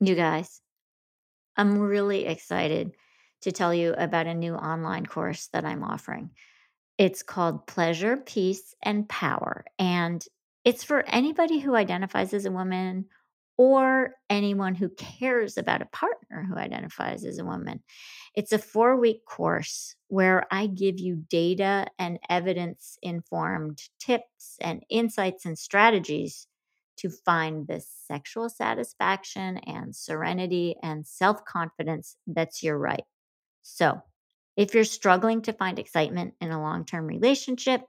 You 0.00 0.14
guys, 0.14 0.60
I'm 1.56 1.78
really 1.78 2.26
excited 2.26 2.92
to 3.42 3.52
tell 3.52 3.72
you 3.72 3.94
about 3.96 4.26
a 4.26 4.34
new 4.34 4.54
online 4.54 5.06
course 5.06 5.48
that 5.54 5.64
I'm 5.64 5.82
offering. 5.82 6.30
It's 6.98 7.22
called 7.22 7.66
Pleasure, 7.66 8.18
Peace, 8.18 8.74
and 8.82 9.08
Power. 9.08 9.64
And 9.78 10.22
it's 10.66 10.84
for 10.84 11.02
anybody 11.06 11.60
who 11.60 11.74
identifies 11.74 12.34
as 12.34 12.44
a 12.44 12.50
woman 12.50 13.06
or 13.56 14.12
anyone 14.28 14.74
who 14.74 14.90
cares 14.90 15.56
about 15.56 15.80
a 15.80 15.86
partner 15.86 16.44
who 16.46 16.56
identifies 16.56 17.24
as 17.24 17.38
a 17.38 17.44
woman. 17.44 17.82
It's 18.34 18.52
a 18.52 18.58
four 18.58 19.00
week 19.00 19.24
course 19.24 19.96
where 20.08 20.46
I 20.50 20.66
give 20.66 20.98
you 20.98 21.24
data 21.30 21.86
and 21.98 22.18
evidence 22.28 22.98
informed 23.00 23.80
tips 23.98 24.56
and 24.60 24.84
insights 24.90 25.46
and 25.46 25.58
strategies 25.58 26.46
to 26.98 27.10
find 27.10 27.66
the 27.66 27.80
sexual 28.06 28.48
satisfaction 28.48 29.58
and 29.58 29.94
serenity 29.94 30.76
and 30.82 31.06
self 31.06 31.44
confidence 31.44 32.16
that's 32.26 32.62
your 32.62 32.78
right. 32.78 33.04
So, 33.62 34.00
if 34.56 34.74
you're 34.74 34.84
struggling 34.84 35.42
to 35.42 35.52
find 35.52 35.78
excitement 35.78 36.34
in 36.40 36.50
a 36.50 36.60
long 36.60 36.84
term 36.84 37.06
relationship, 37.06 37.82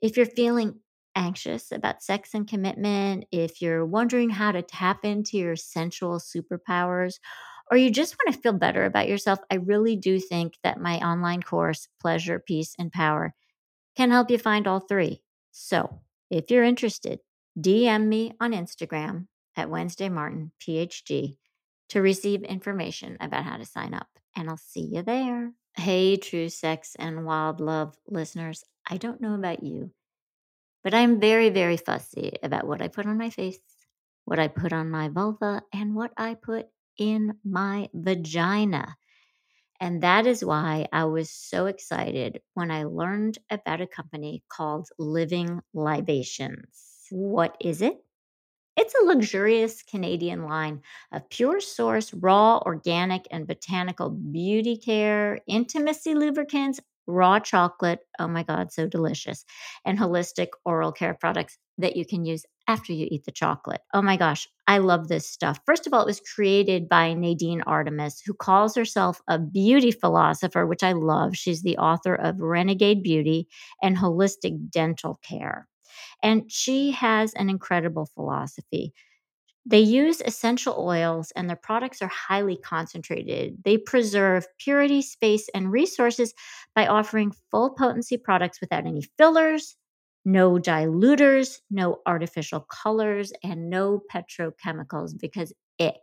if 0.00 0.16
you're 0.16 0.26
feeling 0.26 0.80
anxious 1.14 1.72
about 1.72 2.02
sex 2.02 2.30
and 2.34 2.48
commitment, 2.48 3.24
if 3.30 3.62
you're 3.62 3.86
wondering 3.86 4.30
how 4.30 4.52
to 4.52 4.62
tap 4.62 5.04
into 5.04 5.38
your 5.38 5.56
sensual 5.56 6.18
superpowers, 6.18 7.14
or 7.70 7.76
you 7.76 7.90
just 7.90 8.16
want 8.16 8.34
to 8.34 8.40
feel 8.40 8.52
better 8.52 8.84
about 8.84 9.08
yourself, 9.08 9.38
I 9.50 9.56
really 9.56 9.96
do 9.96 10.18
think 10.18 10.54
that 10.62 10.80
my 10.80 10.96
online 10.98 11.42
course, 11.42 11.88
Pleasure, 12.00 12.38
Peace, 12.38 12.74
and 12.78 12.92
Power, 12.92 13.34
can 13.96 14.10
help 14.10 14.30
you 14.30 14.38
find 14.38 14.66
all 14.66 14.80
three. 14.80 15.22
So, 15.52 16.00
if 16.30 16.50
you're 16.50 16.64
interested, 16.64 17.20
DM 17.58 18.06
me 18.06 18.32
on 18.40 18.52
Instagram 18.52 19.26
at 19.56 19.68
Wednesday 19.68 20.08
Martin, 20.08 20.52
PhD, 20.60 21.36
to 21.90 22.00
receive 22.00 22.42
information 22.42 23.18
about 23.20 23.44
how 23.44 23.58
to 23.58 23.66
sign 23.66 23.92
up. 23.92 24.08
And 24.34 24.48
I'll 24.48 24.56
see 24.56 24.88
you 24.90 25.02
there. 25.02 25.52
Hey, 25.76 26.16
true 26.16 26.48
sex 26.48 26.96
and 26.98 27.26
wild 27.26 27.60
love 27.60 27.94
listeners. 28.08 28.64
I 28.88 28.96
don't 28.96 29.20
know 29.20 29.34
about 29.34 29.62
you, 29.62 29.90
but 30.82 30.94
I'm 30.94 31.20
very, 31.20 31.50
very 31.50 31.76
fussy 31.76 32.36
about 32.42 32.66
what 32.66 32.80
I 32.80 32.88
put 32.88 33.06
on 33.06 33.18
my 33.18 33.30
face, 33.30 33.60
what 34.24 34.38
I 34.38 34.48
put 34.48 34.72
on 34.72 34.90
my 34.90 35.08
vulva, 35.08 35.62
and 35.72 35.94
what 35.94 36.12
I 36.16 36.34
put 36.34 36.66
in 36.98 37.34
my 37.44 37.88
vagina. 37.92 38.96
And 39.80 40.02
that 40.02 40.26
is 40.26 40.44
why 40.44 40.86
I 40.92 41.04
was 41.04 41.30
so 41.30 41.66
excited 41.66 42.40
when 42.54 42.70
I 42.70 42.84
learned 42.84 43.38
about 43.50 43.80
a 43.80 43.86
company 43.86 44.42
called 44.48 44.88
Living 44.98 45.60
Libations. 45.74 46.91
What 47.12 47.56
is 47.60 47.82
it? 47.82 48.02
It's 48.76 48.94
a 48.94 49.04
luxurious 49.06 49.82
Canadian 49.82 50.44
line 50.44 50.82
of 51.12 51.28
pure 51.30 51.60
source, 51.60 52.14
raw, 52.14 52.58
organic, 52.66 53.26
and 53.30 53.46
botanical 53.46 54.10
beauty 54.10 54.76
care, 54.78 55.40
intimacy 55.46 56.14
lubricants, 56.14 56.80
raw 57.06 57.38
chocolate. 57.40 58.00
Oh 58.18 58.28
my 58.28 58.42
God, 58.44 58.72
so 58.72 58.86
delicious. 58.88 59.44
And 59.84 59.98
holistic 59.98 60.48
oral 60.64 60.92
care 60.92 61.14
products 61.14 61.58
that 61.78 61.96
you 61.96 62.06
can 62.06 62.24
use 62.24 62.46
after 62.68 62.92
you 62.92 63.08
eat 63.10 63.24
the 63.24 63.32
chocolate. 63.32 63.82
Oh 63.94 64.02
my 64.02 64.16
gosh, 64.16 64.48
I 64.66 64.78
love 64.78 65.08
this 65.08 65.28
stuff. 65.28 65.60
First 65.66 65.86
of 65.86 65.94
all, 65.94 66.02
it 66.02 66.06
was 66.06 66.20
created 66.34 66.88
by 66.88 67.14
Nadine 67.14 67.62
Artemis, 67.62 68.22
who 68.26 68.34
calls 68.34 68.76
herself 68.76 69.20
a 69.28 69.38
beauty 69.38 69.92
philosopher, 69.92 70.66
which 70.66 70.82
I 70.82 70.92
love. 70.92 71.36
She's 71.36 71.62
the 71.62 71.78
author 71.78 72.14
of 72.14 72.40
Renegade 72.40 73.02
Beauty 73.02 73.48
and 73.82 73.96
Holistic 73.98 74.70
Dental 74.70 75.20
Care. 75.22 75.68
And 76.22 76.50
she 76.50 76.92
has 76.92 77.34
an 77.34 77.50
incredible 77.50 78.06
philosophy. 78.14 78.92
They 79.64 79.80
use 79.80 80.20
essential 80.20 80.74
oils 80.78 81.32
and 81.36 81.48
their 81.48 81.56
products 81.56 82.02
are 82.02 82.08
highly 82.08 82.56
concentrated. 82.56 83.58
They 83.64 83.78
preserve 83.78 84.46
purity, 84.58 85.02
space, 85.02 85.48
and 85.54 85.70
resources 85.70 86.34
by 86.74 86.86
offering 86.88 87.32
full 87.50 87.70
potency 87.70 88.16
products 88.16 88.60
without 88.60 88.86
any 88.86 89.02
fillers, 89.18 89.76
no 90.24 90.58
diluters, 90.58 91.60
no 91.70 91.98
artificial 92.06 92.60
colors, 92.60 93.32
and 93.44 93.70
no 93.70 94.02
petrochemicals 94.12 95.12
because 95.20 95.52
ick. 95.80 96.00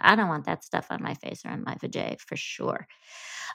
I 0.00 0.16
don't 0.16 0.28
want 0.28 0.46
that 0.46 0.64
stuff 0.64 0.88
on 0.90 1.02
my 1.02 1.14
face 1.14 1.42
or 1.44 1.50
on 1.50 1.62
my 1.64 1.76
vajay 1.76 2.20
for 2.20 2.36
sure. 2.36 2.86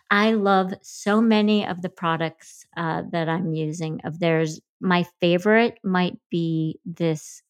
I 0.10 0.34
love 0.34 0.74
so 0.82 1.22
many 1.22 1.66
of 1.66 1.82
the 1.82 1.90
products 1.90 2.66
uh, 2.78 3.04
that 3.12 3.30
I'm 3.30 3.54
using 3.54 4.02
of 4.04 4.20
theirs. 4.20 4.60
My 4.80 5.06
favorite 5.22 5.80
might 5.84 6.18
be 6.30 6.80
this 6.86 7.42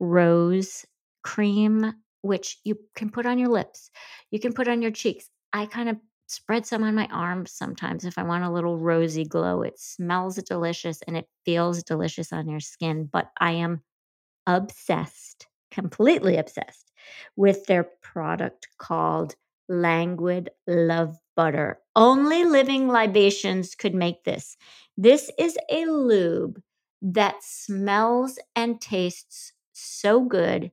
rose 0.00 0.86
cream, 1.22 1.94
which 2.22 2.58
you 2.64 2.78
can 2.96 3.10
put 3.10 3.26
on 3.26 3.38
your 3.38 3.48
lips, 3.48 3.90
you 4.30 4.40
can 4.40 4.52
put 4.52 4.68
on 4.68 4.82
your 4.82 4.90
cheeks. 4.90 5.30
I 5.52 5.66
kind 5.66 5.88
of 5.88 5.96
spread 6.28 6.66
some 6.66 6.84
on 6.84 6.94
my 6.94 7.08
arms 7.12 7.52
sometimes 7.52 8.04
if 8.04 8.18
I 8.18 8.22
want 8.22 8.44
a 8.44 8.50
little 8.50 8.78
rosy 8.78 9.24
glow. 9.24 9.62
It 9.62 9.78
smells 9.78 10.36
delicious 10.36 11.02
and 11.06 11.16
it 11.16 11.28
feels 11.44 11.82
delicious 11.82 12.32
on 12.32 12.48
your 12.48 12.60
skin, 12.60 13.08
but 13.12 13.30
I 13.40 13.52
am 13.52 13.82
obsessed, 14.46 15.46
completely 15.70 16.36
obsessed 16.36 16.92
with 17.36 17.66
their 17.66 17.84
product 18.02 18.68
called 18.78 19.36
Languid 19.70 20.50
Love 20.66 21.16
Butter. 21.36 21.78
Only 21.96 22.44
living 22.44 22.88
libations 22.88 23.74
could 23.74 23.94
make 23.94 24.24
this. 24.24 24.56
This 24.96 25.30
is 25.38 25.56
a 25.70 25.86
lube 25.86 26.60
that 27.00 27.36
smells 27.42 28.38
and 28.54 28.80
tastes 28.80 29.52
so 29.72 30.20
good 30.20 30.72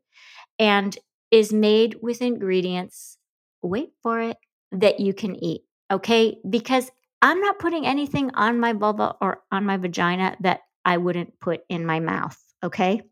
and 0.60 0.98
is 1.32 1.54
made 1.54 1.98
with 2.02 2.22
ingredients, 2.22 3.18
wait 3.62 3.92
for 4.02 4.20
it, 4.20 4.38
that 4.72 5.00
you 5.00 5.14
can 5.14 5.42
eat. 5.42 5.62
Okay. 5.92 6.38
Because 6.50 6.92
I'm 7.22 7.40
not 7.40 7.60
putting 7.60 7.86
anything 7.86 8.32
on 8.34 8.60
my 8.60 8.74
vulva 8.74 9.16
or 9.22 9.44
on 9.52 9.66
my 9.66 9.78
vagina 9.78 10.36
that 10.42 10.62
I 10.84 10.98
wouldn't 10.98 11.40
put 11.40 11.62
in 11.70 11.86
my 11.86 12.00
mouth. 12.00 12.38
Okay 12.64 13.04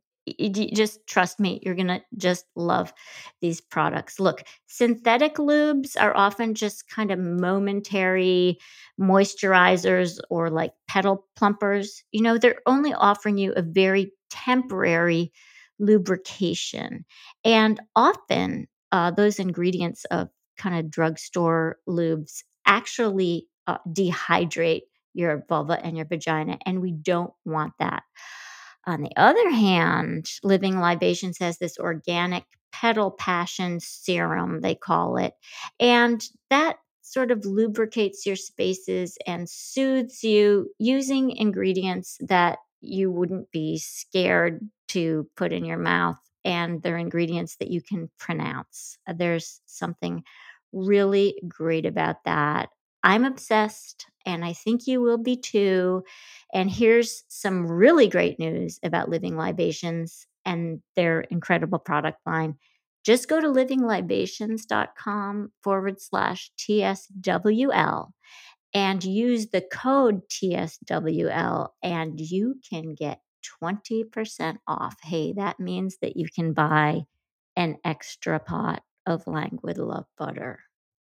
just 0.73 1.05
trust 1.07 1.39
me, 1.39 1.59
you're 1.63 1.75
going 1.75 1.87
to 1.87 2.01
just 2.17 2.45
love 2.55 2.93
these 3.41 3.61
products. 3.61 4.19
Look, 4.19 4.43
synthetic 4.67 5.35
lubes 5.35 5.95
are 5.99 6.15
often 6.15 6.55
just 6.55 6.89
kind 6.89 7.11
of 7.11 7.19
momentary 7.19 8.57
moisturizers 8.99 10.19
or 10.29 10.49
like 10.49 10.71
pedal 10.87 11.27
plumpers. 11.35 12.03
You 12.11 12.21
know, 12.21 12.37
they're 12.37 12.61
only 12.65 12.93
offering 12.93 13.37
you 13.37 13.53
a 13.55 13.61
very 13.61 14.11
temporary 14.29 15.31
lubrication. 15.79 17.05
And 17.43 17.79
often 17.95 18.67
uh, 18.91 19.11
those 19.11 19.39
ingredients 19.39 20.05
of 20.05 20.29
kind 20.57 20.75
of 20.77 20.89
drugstore 20.89 21.77
lubes 21.87 22.43
actually 22.65 23.47
uh, 23.67 23.77
dehydrate 23.87 24.83
your 25.13 25.45
vulva 25.47 25.83
and 25.83 25.95
your 25.97 26.05
vagina. 26.05 26.57
And 26.65 26.81
we 26.81 26.91
don't 26.91 27.33
want 27.45 27.73
that. 27.79 28.03
On 28.87 29.01
the 29.01 29.11
other 29.15 29.49
hand, 29.49 30.29
Living 30.43 30.79
Libations 30.79 31.37
has 31.39 31.57
this 31.57 31.77
organic 31.79 32.43
petal 32.71 33.11
passion 33.11 33.79
serum, 33.79 34.61
they 34.61 34.75
call 34.75 35.17
it. 35.17 35.33
And 35.79 36.23
that 36.49 36.77
sort 37.01 37.31
of 37.31 37.45
lubricates 37.45 38.25
your 38.25 38.35
spaces 38.35 39.17
and 39.25 39.49
soothes 39.49 40.23
you 40.23 40.69
using 40.79 41.31
ingredients 41.31 42.17
that 42.21 42.59
you 42.81 43.11
wouldn't 43.11 43.51
be 43.51 43.77
scared 43.77 44.59
to 44.89 45.27
put 45.35 45.51
in 45.51 45.65
your 45.65 45.77
mouth. 45.77 46.19
And 46.43 46.83
they're 46.83 46.97
ingredients 46.97 47.55
that 47.57 47.71
you 47.71 47.81
can 47.81 48.09
pronounce. 48.19 48.97
There's 49.07 49.61
something 49.65 50.23
really 50.73 51.41
great 51.47 51.85
about 51.85 52.17
that. 52.25 52.69
I'm 53.05 53.23
obsessed, 53.23 54.07
and 54.25 54.43
I 54.43 54.51
think 54.53 54.87
you 54.87 54.99
will 54.99 55.19
be 55.19 55.37
too. 55.37 56.03
And 56.51 56.71
here's 56.71 57.23
some 57.27 57.67
really 57.67 58.07
great 58.07 58.39
news 58.39 58.79
about 58.81 59.09
Living 59.09 59.37
Libations 59.37 60.25
and 60.43 60.81
their 60.95 61.21
incredible 61.21 61.77
product 61.77 62.17
line. 62.25 62.55
Just 63.05 63.29
go 63.29 63.39
to 63.39 63.47
livinglibations.com 63.47 65.51
forward 65.63 66.01
slash 66.01 66.49
TSWL 66.57 68.09
and 68.73 69.03
use 69.03 69.49
the 69.49 69.61
code 69.61 70.21
TSWL, 70.27 71.67
and 71.83 72.19
you 72.19 72.55
can 72.67 72.95
get 72.95 73.19
20% 73.61 74.57
off. 74.67 74.95
Hey, 75.03 75.33
that 75.33 75.59
means 75.59 75.97
that 76.01 76.17
you 76.17 76.25
can 76.33 76.53
buy 76.53 77.01
an 77.55 77.77
extra 77.85 78.39
pot 78.39 78.81
of 79.05 79.27
Languid 79.27 79.77
Love 79.77 80.07
Butter. 80.17 80.61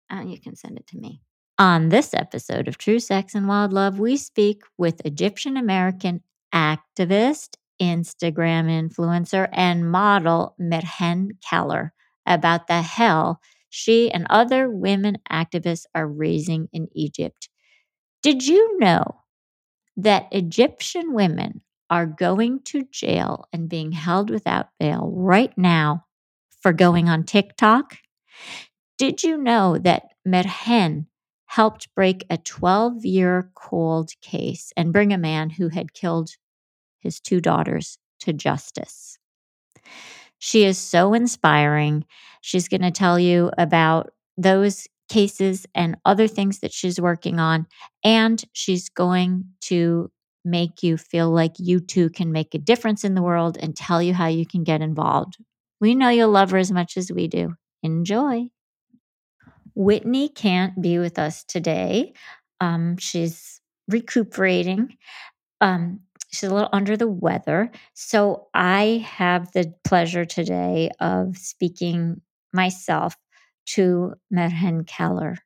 And 0.09 0.31
you 0.31 0.39
can 0.39 0.55
send 0.55 0.77
it 0.77 0.87
to 0.87 0.97
me. 0.97 1.21
On 1.59 1.89
this 1.89 2.13
episode 2.13 2.67
of 2.67 2.77
True 2.77 2.99
Sex 2.99 3.35
and 3.35 3.47
Wild 3.47 3.73
Love, 3.73 3.99
we 3.99 4.17
speak 4.17 4.63
with 4.77 5.05
Egyptian 5.05 5.57
American 5.57 6.23
activist, 6.53 7.57
Instagram 7.81 8.67
influencer, 8.69 9.47
and 9.51 9.91
model 9.91 10.55
Mirhan 10.59 11.31
Keller 11.47 11.93
about 12.25 12.67
the 12.67 12.81
hell 12.81 13.41
she 13.69 14.09
and 14.11 14.25
other 14.29 14.69
women 14.69 15.17
activists 15.31 15.85
are 15.93 16.07
raising 16.07 16.69
in 16.73 16.87
Egypt. 16.95 17.49
Did 18.23 18.47
you 18.47 18.79
know 18.79 19.21
that 19.97 20.27
Egyptian 20.31 21.13
women 21.13 21.61
are 21.89 22.05
going 22.07 22.61
to 22.65 22.85
jail 22.91 23.47
and 23.53 23.69
being 23.69 23.91
held 23.93 24.29
without 24.29 24.69
bail 24.79 25.11
right 25.15 25.57
now 25.57 26.05
for 26.61 26.73
going 26.73 27.09
on 27.09 27.25
TikTok 27.25 27.97
Did 28.97 29.23
you 29.23 29.37
know 29.37 29.77
that 29.79 30.09
Merhen 30.27 31.07
helped 31.49 31.93
break 31.95 32.23
a 32.29 32.37
12 32.37 33.05
year 33.05 33.49
cold 33.55 34.11
case 34.21 34.71
and 34.77 34.93
bring 34.93 35.11
a 35.11 35.17
man 35.17 35.49
who 35.49 35.69
had 35.69 35.93
killed 35.93 36.29
his 36.99 37.19
two 37.19 37.41
daughters 37.41 37.97
to 38.19 38.31
justice? 38.31 39.17
She 40.37 40.63
is 40.63 40.77
so 40.77 41.13
inspiring. 41.13 42.05
She's 42.41 42.67
going 42.67 42.83
to 42.83 42.91
tell 42.91 43.19
you 43.19 43.51
about 43.57 44.11
those 44.37 44.87
cases 45.09 45.65
and 45.73 45.97
other 46.05 46.27
things 46.27 46.59
that 46.59 46.71
she's 46.71 47.01
working 47.01 47.39
on. 47.39 47.65
And 48.03 48.41
she's 48.53 48.87
going 48.89 49.45
to 49.61 50.11
make 50.45 50.83
you 50.83 50.97
feel 50.97 51.31
like 51.31 51.53
you 51.57 51.79
too 51.79 52.11
can 52.11 52.31
make 52.31 52.53
a 52.53 52.59
difference 52.59 53.03
in 53.03 53.15
the 53.15 53.23
world 53.23 53.57
and 53.59 53.75
tell 53.75 54.01
you 54.01 54.13
how 54.13 54.27
you 54.27 54.45
can 54.45 54.63
get 54.63 54.81
involved. 54.81 55.37
We 55.81 55.95
know 55.95 56.09
you'll 56.09 56.29
love 56.29 56.51
her 56.51 56.57
as 56.59 56.71
much 56.71 56.95
as 56.95 57.11
we 57.11 57.27
do. 57.27 57.55
Enjoy. 57.81 58.49
Whitney 59.79 60.27
can't 60.27 60.81
be 60.81 60.99
with 60.99 61.17
us 61.17 61.45
today. 61.45 62.11
Um, 62.59 62.97
she's 62.97 63.61
recuperating. 63.87 64.97
Um, 65.61 66.01
she's 66.33 66.49
a 66.49 66.53
little 66.53 66.67
under 66.73 66.97
the 66.97 67.07
weather. 67.07 67.71
So 67.93 68.47
I 68.53 69.05
have 69.07 69.53
the 69.53 69.73
pleasure 69.85 70.25
today 70.25 70.91
of 70.99 71.37
speaking 71.37 72.19
myself 72.51 73.15
to 73.67 74.15
Merhen 74.33 74.85
Keller, 74.85 75.37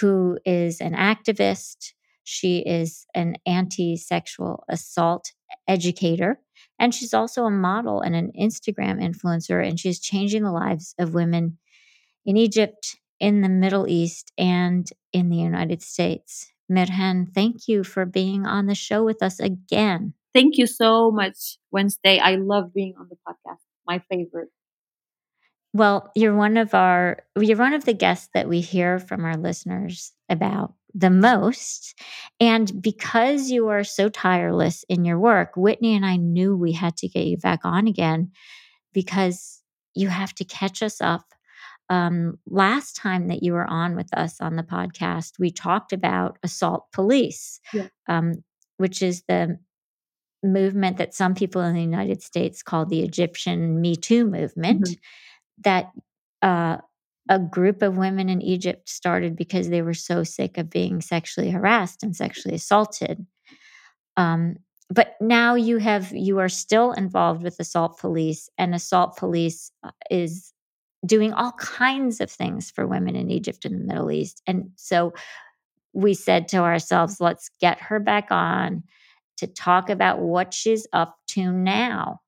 who 0.00 0.38
is 0.44 0.82
an 0.82 0.92
activist. 0.92 1.92
She 2.24 2.58
is 2.58 3.06
an 3.14 3.36
anti 3.46 3.96
sexual 3.96 4.64
assault 4.68 5.32
educator, 5.66 6.40
and 6.78 6.94
she's 6.94 7.14
also 7.14 7.44
a 7.44 7.50
model 7.50 8.02
and 8.02 8.14
an 8.14 8.32
Instagram 8.38 9.02
influencer, 9.02 9.66
and 9.66 9.80
she's 9.80 9.98
changing 9.98 10.42
the 10.42 10.52
lives 10.52 10.94
of 10.98 11.14
women 11.14 11.56
in 12.26 12.36
Egypt, 12.36 12.96
in 13.22 13.40
the 13.40 13.48
Middle 13.48 13.88
East, 13.88 14.32
and 14.36 14.90
in 15.12 15.30
the 15.30 15.36
United 15.36 15.80
States. 15.80 16.52
Merhen, 16.70 17.32
thank 17.32 17.68
you 17.68 17.84
for 17.84 18.04
being 18.04 18.46
on 18.46 18.66
the 18.66 18.74
show 18.74 19.04
with 19.04 19.22
us 19.22 19.38
again. 19.38 20.14
Thank 20.34 20.58
you 20.58 20.66
so 20.66 21.10
much, 21.10 21.58
Wednesday. 21.70 22.18
I 22.18 22.34
love 22.34 22.74
being 22.74 22.94
on 22.98 23.08
the 23.08 23.16
podcast. 23.26 23.60
My 23.86 24.00
favorite. 24.10 24.48
Well, 25.72 26.10
you're 26.14 26.34
one 26.34 26.56
of 26.56 26.74
our 26.74 27.22
you're 27.38 27.56
one 27.56 27.72
of 27.72 27.84
the 27.84 27.94
guests 27.94 28.28
that 28.34 28.48
we 28.48 28.60
hear 28.60 28.98
from 28.98 29.24
our 29.24 29.36
listeners 29.36 30.12
about 30.28 30.74
the 30.94 31.10
most. 31.10 31.94
And 32.40 32.82
because 32.82 33.50
you 33.50 33.68
are 33.68 33.84
so 33.84 34.08
tireless 34.08 34.84
in 34.88 35.04
your 35.04 35.18
work, 35.18 35.52
Whitney 35.56 35.94
and 35.94 36.04
I 36.04 36.16
knew 36.16 36.56
we 36.56 36.72
had 36.72 36.96
to 36.98 37.08
get 37.08 37.26
you 37.26 37.38
back 37.38 37.60
on 37.64 37.86
again 37.86 38.32
because 38.92 39.62
you 39.94 40.08
have 40.08 40.34
to 40.34 40.44
catch 40.44 40.82
us 40.82 41.00
up. 41.00 41.24
Um, 41.88 42.38
last 42.46 42.96
time 42.96 43.28
that 43.28 43.42
you 43.42 43.52
were 43.52 43.66
on 43.66 43.96
with 43.96 44.08
us 44.16 44.40
on 44.40 44.56
the 44.56 44.62
podcast, 44.62 45.32
we 45.38 45.50
talked 45.50 45.92
about 45.92 46.38
assault 46.42 46.86
police, 46.92 47.60
yeah. 47.74 47.88
um, 48.08 48.32
which 48.78 49.02
is 49.02 49.24
the 49.28 49.58
movement 50.42 50.96
that 50.96 51.14
some 51.14 51.34
people 51.34 51.60
in 51.62 51.74
the 51.74 51.82
United 51.82 52.22
States 52.22 52.62
call 52.62 52.86
the 52.86 53.02
Egyptian 53.02 53.80
Me 53.80 53.94
Too 53.94 54.24
movement. 54.24 54.82
Mm-hmm 54.82 54.92
that 55.64 55.90
uh, 56.42 56.78
a 57.28 57.38
group 57.38 57.82
of 57.82 57.96
women 57.96 58.28
in 58.28 58.42
Egypt 58.42 58.88
started 58.88 59.36
because 59.36 59.68
they 59.68 59.82
were 59.82 59.94
so 59.94 60.24
sick 60.24 60.58
of 60.58 60.70
being 60.70 61.00
sexually 61.00 61.50
harassed 61.50 62.02
and 62.02 62.14
sexually 62.16 62.56
assaulted. 62.56 63.26
Um, 64.16 64.56
but 64.90 65.14
now 65.20 65.54
you 65.54 65.78
have 65.78 66.12
you 66.12 66.38
are 66.38 66.48
still 66.48 66.92
involved 66.92 67.42
with 67.42 67.58
assault 67.58 67.98
police, 67.98 68.50
and 68.58 68.74
assault 68.74 69.16
police 69.16 69.70
uh, 69.82 69.90
is 70.10 70.51
doing 71.04 71.32
all 71.32 71.52
kinds 71.52 72.20
of 72.20 72.30
things 72.30 72.70
for 72.70 72.86
women 72.86 73.16
in 73.16 73.30
Egypt 73.30 73.64
and 73.64 73.80
the 73.80 73.84
Middle 73.84 74.10
East. 74.10 74.42
And 74.46 74.70
so 74.76 75.12
we 75.92 76.14
said 76.14 76.48
to 76.48 76.58
ourselves, 76.58 77.20
let's 77.20 77.50
get 77.60 77.80
her 77.80 77.98
back 78.00 78.28
on 78.30 78.84
to 79.38 79.46
talk 79.46 79.90
about 79.90 80.20
what 80.20 80.54
she's 80.54 80.86
up 80.92 81.16
to 81.28 81.50
now. 81.52 82.20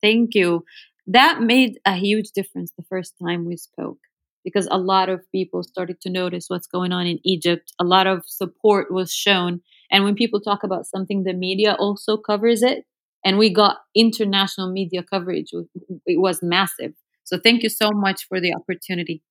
Thank 0.00 0.34
you 0.34 0.64
that 1.06 1.40
made 1.40 1.78
a 1.84 1.94
huge 1.94 2.30
difference 2.30 2.72
the 2.76 2.84
first 2.88 3.14
time 3.22 3.44
we 3.44 3.56
spoke 3.56 3.98
because 4.44 4.68
a 4.70 4.78
lot 4.78 5.08
of 5.08 5.20
people 5.32 5.62
started 5.62 6.00
to 6.00 6.10
notice 6.10 6.46
what's 6.48 6.66
going 6.66 6.92
on 6.92 7.06
in 7.06 7.18
Egypt. 7.24 7.72
A 7.80 7.84
lot 7.84 8.06
of 8.06 8.24
support 8.26 8.92
was 8.92 9.12
shown. 9.12 9.60
And 9.90 10.04
when 10.04 10.14
people 10.14 10.40
talk 10.40 10.62
about 10.62 10.86
something, 10.86 11.24
the 11.24 11.32
media 11.32 11.74
also 11.78 12.16
covers 12.16 12.62
it. 12.62 12.84
And 13.24 13.38
we 13.38 13.52
got 13.52 13.78
international 13.94 14.72
media 14.72 15.02
coverage. 15.02 15.50
It 16.06 16.20
was 16.20 16.40
massive. 16.42 16.92
So 17.24 17.38
thank 17.42 17.62
you 17.62 17.68
so 17.68 17.90
much 17.92 18.26
for 18.28 18.40
the 18.40 18.54
opportunity. 18.54 19.22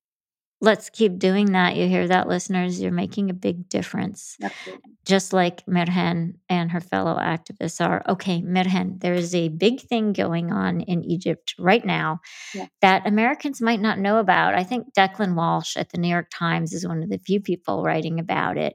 Let's 0.62 0.90
keep 0.90 1.18
doing 1.18 1.52
that. 1.52 1.74
You 1.74 1.88
hear 1.88 2.06
that, 2.06 2.28
listeners? 2.28 2.80
You're 2.80 2.92
making 2.92 3.30
a 3.30 3.34
big 3.34 3.68
difference. 3.68 4.36
Absolutely. 4.40 4.92
Just 5.04 5.32
like 5.32 5.66
Merhen 5.66 6.34
and 6.48 6.70
her 6.70 6.80
fellow 6.80 7.16
activists 7.16 7.84
are. 7.84 8.00
Okay, 8.08 8.40
Merhen, 8.42 9.00
there 9.00 9.12
is 9.12 9.34
a 9.34 9.48
big 9.48 9.80
thing 9.80 10.12
going 10.12 10.52
on 10.52 10.80
in 10.82 11.02
Egypt 11.02 11.56
right 11.58 11.84
now 11.84 12.20
yeah. 12.54 12.66
that 12.80 13.08
Americans 13.08 13.60
might 13.60 13.80
not 13.80 13.98
know 13.98 14.18
about. 14.18 14.54
I 14.54 14.62
think 14.62 14.94
Declan 14.96 15.34
Walsh 15.34 15.76
at 15.76 15.90
the 15.90 15.98
New 15.98 16.06
York 16.06 16.28
Times 16.32 16.72
is 16.72 16.86
one 16.86 17.02
of 17.02 17.10
the 17.10 17.18
few 17.18 17.40
people 17.40 17.82
writing 17.82 18.20
about 18.20 18.56
it. 18.56 18.74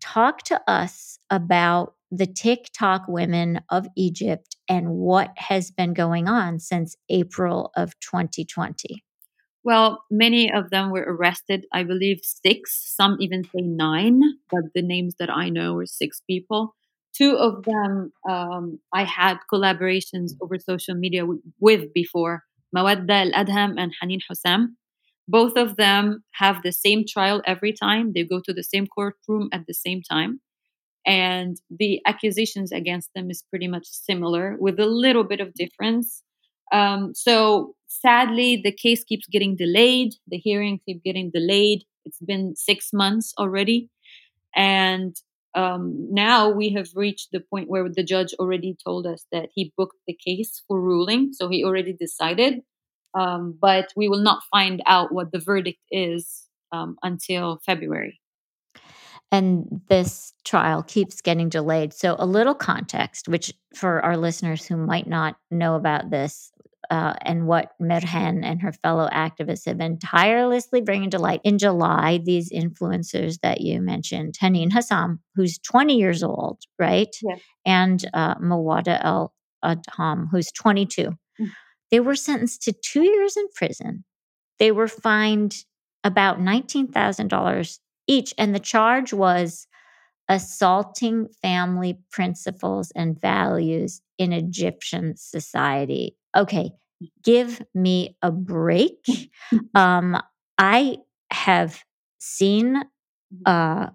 Talk 0.00 0.44
to 0.44 0.60
us 0.70 1.18
about 1.28 1.94
the 2.10 2.26
TikTok 2.26 3.02
women 3.08 3.60
of 3.70 3.86
Egypt 3.96 4.56
and 4.68 4.90
what 4.90 5.30
has 5.36 5.70
been 5.70 5.94
going 5.94 6.28
on 6.28 6.58
since 6.58 6.96
April 7.08 7.70
of 7.76 7.92
2020. 8.00 9.04
Well, 9.62 10.04
many 10.10 10.50
of 10.50 10.70
them 10.70 10.90
were 10.90 11.04
arrested. 11.06 11.66
I 11.72 11.84
believe 11.84 12.20
six, 12.22 12.94
some 12.96 13.18
even 13.20 13.44
say 13.44 13.60
nine, 13.60 14.20
but 14.50 14.64
the 14.74 14.82
names 14.82 15.16
that 15.18 15.30
I 15.30 15.50
know 15.50 15.76
are 15.76 15.86
six 15.86 16.22
people. 16.28 16.74
Two 17.14 17.36
of 17.36 17.64
them 17.64 18.12
um, 18.28 18.78
I 18.94 19.04
had 19.04 19.38
collaborations 19.52 20.30
over 20.40 20.58
social 20.58 20.94
media 20.94 21.24
with 21.58 21.92
before 21.92 22.44
Mawadda 22.74 23.10
Al 23.10 23.44
Adham 23.44 23.74
and 23.78 23.92
Hanin 24.02 24.20
Hussam. 24.30 24.76
Both 25.28 25.56
of 25.56 25.76
them 25.76 26.24
have 26.34 26.62
the 26.62 26.72
same 26.72 27.04
trial 27.06 27.42
every 27.46 27.72
time. 27.72 28.12
They 28.14 28.24
go 28.24 28.40
to 28.40 28.54
the 28.54 28.64
same 28.64 28.86
courtroom 28.86 29.48
at 29.52 29.66
the 29.66 29.74
same 29.74 30.02
time. 30.02 30.40
And 31.06 31.60
the 31.70 32.00
accusations 32.06 32.72
against 32.72 33.10
them 33.14 33.30
is 33.30 33.42
pretty 33.48 33.68
much 33.68 33.86
similar 33.86 34.56
with 34.60 34.78
a 34.78 34.86
little 34.86 35.24
bit 35.24 35.40
of 35.40 35.54
difference. 35.54 36.22
Um, 36.72 37.14
so 37.14 37.74
sadly, 37.86 38.60
the 38.62 38.72
case 38.72 39.02
keeps 39.04 39.26
getting 39.26 39.56
delayed. 39.56 40.14
The 40.28 40.38
hearings 40.38 40.80
keep 40.86 41.02
getting 41.02 41.30
delayed. 41.30 41.84
It's 42.04 42.20
been 42.20 42.54
six 42.56 42.90
months 42.92 43.32
already. 43.38 43.88
And 44.54 45.16
um, 45.54 46.06
now 46.10 46.50
we 46.50 46.70
have 46.74 46.88
reached 46.94 47.28
the 47.32 47.40
point 47.40 47.68
where 47.68 47.88
the 47.88 48.04
judge 48.04 48.32
already 48.38 48.76
told 48.84 49.06
us 49.06 49.24
that 49.32 49.48
he 49.54 49.72
booked 49.76 49.96
the 50.06 50.16
case 50.24 50.62
for 50.68 50.80
ruling. 50.80 51.32
So 51.32 51.48
he 51.48 51.64
already 51.64 51.92
decided. 51.92 52.60
Um, 53.14 53.58
but 53.60 53.92
we 53.96 54.08
will 54.08 54.22
not 54.22 54.42
find 54.52 54.82
out 54.86 55.12
what 55.12 55.32
the 55.32 55.40
verdict 55.40 55.80
is 55.90 56.46
um, 56.72 56.96
until 57.02 57.60
February 57.66 58.20
and 59.32 59.80
this 59.88 60.32
trial 60.44 60.82
keeps 60.82 61.20
getting 61.20 61.48
delayed. 61.48 61.92
So, 61.92 62.16
a 62.18 62.26
little 62.26 62.54
context, 62.54 63.28
which 63.28 63.54
for 63.74 64.04
our 64.04 64.16
listeners 64.16 64.66
who 64.66 64.76
might 64.76 65.06
not 65.06 65.36
know 65.50 65.76
about 65.76 66.10
this, 66.10 66.52
uh, 66.90 67.14
and 67.22 67.46
what 67.46 67.72
Merhen 67.80 68.44
and 68.44 68.60
her 68.62 68.72
fellow 68.72 69.08
activists 69.12 69.66
have 69.66 69.78
been 69.78 69.98
tirelessly 69.98 70.80
bringing 70.80 71.10
to 71.10 71.18
light. 71.18 71.40
In 71.44 71.58
July, 71.58 72.18
these 72.22 72.50
influencers 72.50 73.38
that 73.42 73.60
you 73.60 73.80
mentioned, 73.80 74.34
Hanin 74.42 74.72
Hussam, 74.72 75.20
who's 75.36 75.58
20 75.58 75.96
years 75.96 76.24
old, 76.24 76.62
right? 76.78 77.14
And 77.64 78.04
uh, 78.12 78.34
Mawadda 78.36 78.98
El 79.04 79.32
Adham, 79.64 80.26
who's 80.32 80.50
22. 80.50 81.02
Mm-hmm. 81.02 81.44
They 81.92 82.00
were 82.00 82.16
sentenced 82.16 82.62
to 82.62 82.72
two 82.72 83.02
years 83.02 83.36
in 83.36 83.46
prison. 83.54 84.04
They 84.58 84.72
were 84.72 84.88
fined 84.88 85.54
about 86.02 86.40
$19,000 86.40 87.78
each. 88.10 88.34
And 88.36 88.54
the 88.54 88.60
charge 88.60 89.12
was 89.12 89.66
assaulting 90.28 91.28
family 91.42 91.98
principles 92.10 92.92
and 92.94 93.18
values 93.20 94.02
in 94.18 94.32
Egyptian 94.32 95.16
society. 95.16 96.16
Okay, 96.36 96.72
give 97.24 97.62
me 97.74 98.16
a 98.22 98.30
break. 98.30 99.04
Um, 99.74 100.16
I 100.58 100.98
have 101.32 101.82
seen 102.18 102.84
uh, 103.46 103.86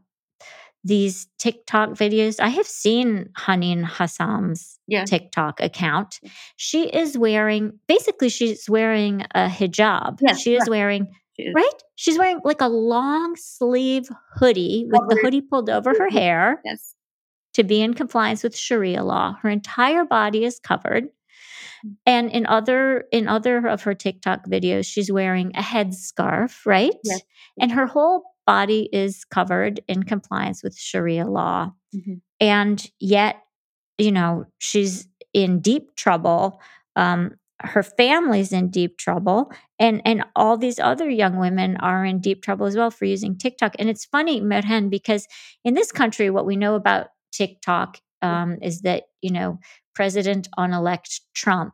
these 0.84 1.28
TikTok 1.40 1.92
videos. 1.92 2.42
I 2.42 2.50
have 2.50 2.68
seen 2.68 3.30
Hanin 3.38 3.86
Hassam's 3.86 4.78
yeah. 4.88 5.06
TikTok 5.06 5.62
account. 5.62 6.20
She 6.58 6.88
is 6.88 7.18
wearing, 7.18 7.80
basically, 7.88 8.28
she's 8.28 8.70
wearing 8.70 9.22
a 9.34 9.48
hijab. 9.48 10.20
Yes, 10.22 10.42
she 10.42 10.56
is 10.56 10.70
wearing 10.70 11.08
she 11.36 11.52
right? 11.54 11.84
She's 11.96 12.18
wearing 12.18 12.40
like 12.44 12.62
a 12.62 12.68
long 12.68 13.36
sleeve 13.36 14.10
hoodie 14.36 14.86
with 14.90 15.02
the 15.10 15.18
hoodie 15.22 15.42
pulled 15.42 15.70
over 15.70 15.94
her 15.98 16.10
hair. 16.12 16.62
Yes. 16.66 16.96
To 17.56 17.64
be 17.64 17.82
in 17.82 17.94
compliance 17.94 18.44
with 18.44 18.56
Sharia 18.56 19.04
law. 19.04 19.38
Her 19.42 19.50
entire 19.50 20.04
body 20.06 20.44
is 20.44 20.60
covered. 20.60 21.06
And 22.06 22.32
in 22.32 22.46
other 22.48 23.06
in 23.12 23.28
other 23.28 23.66
of 23.68 23.84
her 23.84 23.94
TikTok 23.94 24.46
videos, 24.48 24.86
she's 24.86 25.12
wearing 25.12 25.52
a 25.56 25.62
headscarf, 25.62 26.66
right? 26.66 26.94
Yes. 27.04 27.22
And 27.60 27.72
her 27.72 27.86
whole 27.86 28.24
body 28.48 28.90
is 28.92 29.24
covered 29.26 29.82
in 29.88 30.04
compliance 30.04 30.64
with 30.64 30.78
Sharia 30.78 31.26
law. 31.28 31.72
Mhm. 31.96 32.22
And 32.40 32.92
yet, 33.00 33.38
you 33.98 34.12
know, 34.12 34.46
she's 34.58 35.08
in 35.34 35.60
deep 35.62 35.96
trouble. 35.96 36.60
Um, 36.96 37.36
her 37.62 37.84
family's 37.84 38.52
in 38.52 38.70
deep 38.70 38.98
trouble 38.98 39.52
and 39.80 40.02
and 40.06 40.26
all 40.36 40.58
these 40.58 40.80
other 40.80 41.10
young 41.10 41.38
women 41.38 41.78
are 41.78 42.06
in 42.06 42.20
deep 42.20 42.44
trouble 42.44 42.66
as 42.66 42.76
well 42.76 42.92
for 42.92 43.06
using 43.06 43.38
TikTok. 43.38 43.76
And 43.80 43.90
it's 43.90 44.06
funny, 44.06 44.42
Merhen, 44.42 44.90
because 44.90 45.28
in 45.64 45.74
this 45.74 45.92
country, 45.92 46.30
what 46.30 46.46
we 46.46 46.56
know 46.56 46.76
about 46.76 47.08
TikTok 47.32 48.00
um, 48.22 48.58
is 48.62 48.82
that 48.82 49.04
you 49.22 49.32
know 49.32 49.60
President 49.94 50.50
on 50.58 50.74
elect 50.74 51.22
Trump 51.34 51.74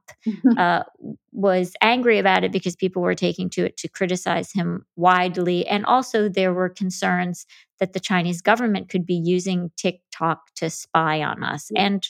uh, 0.57 0.83
was 1.31 1.73
angry 1.81 2.19
about 2.19 2.43
it 2.43 2.51
because 2.51 2.75
people 2.75 3.01
were 3.01 3.15
taking 3.15 3.49
to 3.51 3.65
it 3.65 3.77
to 3.77 3.87
criticize 3.87 4.51
him 4.51 4.85
widely, 4.95 5.65
and 5.67 5.85
also 5.85 6.29
there 6.29 6.53
were 6.53 6.69
concerns 6.69 7.45
that 7.79 7.93
the 7.93 7.99
Chinese 7.99 8.41
government 8.41 8.89
could 8.89 9.05
be 9.05 9.19
using 9.23 9.71
TikTok 9.77 10.53
to 10.55 10.69
spy 10.69 11.23
on 11.23 11.43
us. 11.43 11.71
And 11.75 12.07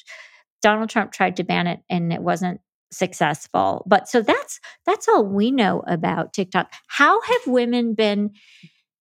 Donald 0.61 0.89
Trump 0.89 1.13
tried 1.13 1.37
to 1.37 1.43
ban 1.45 1.67
it, 1.67 1.79
and 1.89 2.11
it 2.11 2.21
wasn't 2.21 2.59
successful. 2.91 3.83
But 3.87 4.07
so 4.07 4.21
that's 4.21 4.59
that's 4.85 5.07
all 5.07 5.25
we 5.25 5.51
know 5.51 5.83
about 5.87 6.33
TikTok. 6.33 6.71
How 6.87 7.21
have 7.21 7.41
women 7.47 7.93
been 7.93 8.31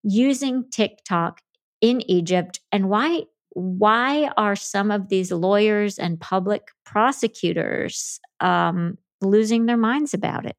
using 0.03 0.65
TikTok 0.71 1.41
in 1.81 2.01
Egypt 2.11 2.61
and 2.73 2.89
why 2.89 3.25
why 3.51 4.31
are 4.37 4.55
some 4.55 4.91
of 4.91 5.09
these 5.09 5.33
lawyers 5.33 5.99
and 5.99 6.21
public 6.21 6.69
prosecutors 6.85 8.21
um, 8.39 8.97
losing 9.21 9.67
their 9.67 9.77
minds 9.77 10.15
about 10.15 10.47
it? 10.47 10.57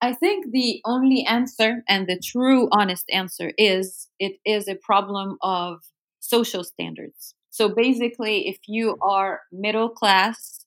I 0.00 0.14
think 0.14 0.46
the 0.50 0.80
only 0.86 1.26
answer 1.26 1.82
and 1.86 2.06
the 2.06 2.18
true 2.18 2.68
honest 2.72 3.04
answer 3.12 3.52
is 3.58 4.08
it 4.18 4.36
is 4.46 4.66
a 4.66 4.74
problem 4.74 5.36
of 5.42 5.80
social 6.20 6.64
standards. 6.64 7.34
So 7.50 7.68
basically, 7.68 8.48
if 8.48 8.58
you 8.66 8.96
are 9.02 9.40
middle 9.52 9.90
class, 9.90 10.64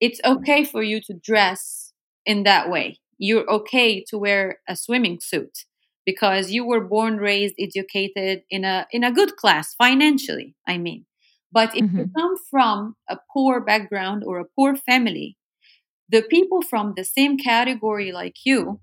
it's 0.00 0.20
okay 0.24 0.64
for 0.64 0.82
you 0.82 1.00
to 1.02 1.14
dress 1.14 1.92
in 2.26 2.44
that 2.44 2.70
way. 2.70 2.98
You're 3.18 3.48
okay 3.50 4.04
to 4.08 4.18
wear 4.18 4.58
a 4.68 4.76
swimming 4.76 5.18
suit 5.20 5.64
because 6.06 6.50
you 6.50 6.64
were 6.66 6.80
born, 6.80 7.16
raised, 7.18 7.54
educated 7.58 8.42
in 8.50 8.64
a 8.64 8.86
in 8.92 9.04
a 9.04 9.12
good 9.12 9.36
class 9.36 9.74
financially, 9.74 10.54
I 10.66 10.78
mean. 10.78 11.06
But 11.52 11.74
if 11.76 11.84
you 11.96 12.06
Mhm. 12.06 12.12
come 12.16 12.34
from 12.50 12.96
a 13.08 13.18
poor 13.32 13.60
background 13.60 14.22
or 14.24 14.38
a 14.38 14.44
poor 14.56 14.76
family, 14.76 15.36
the 16.08 16.22
people 16.22 16.62
from 16.62 16.94
the 16.96 17.04
same 17.04 17.36
category 17.38 18.12
like 18.12 18.36
you 18.44 18.80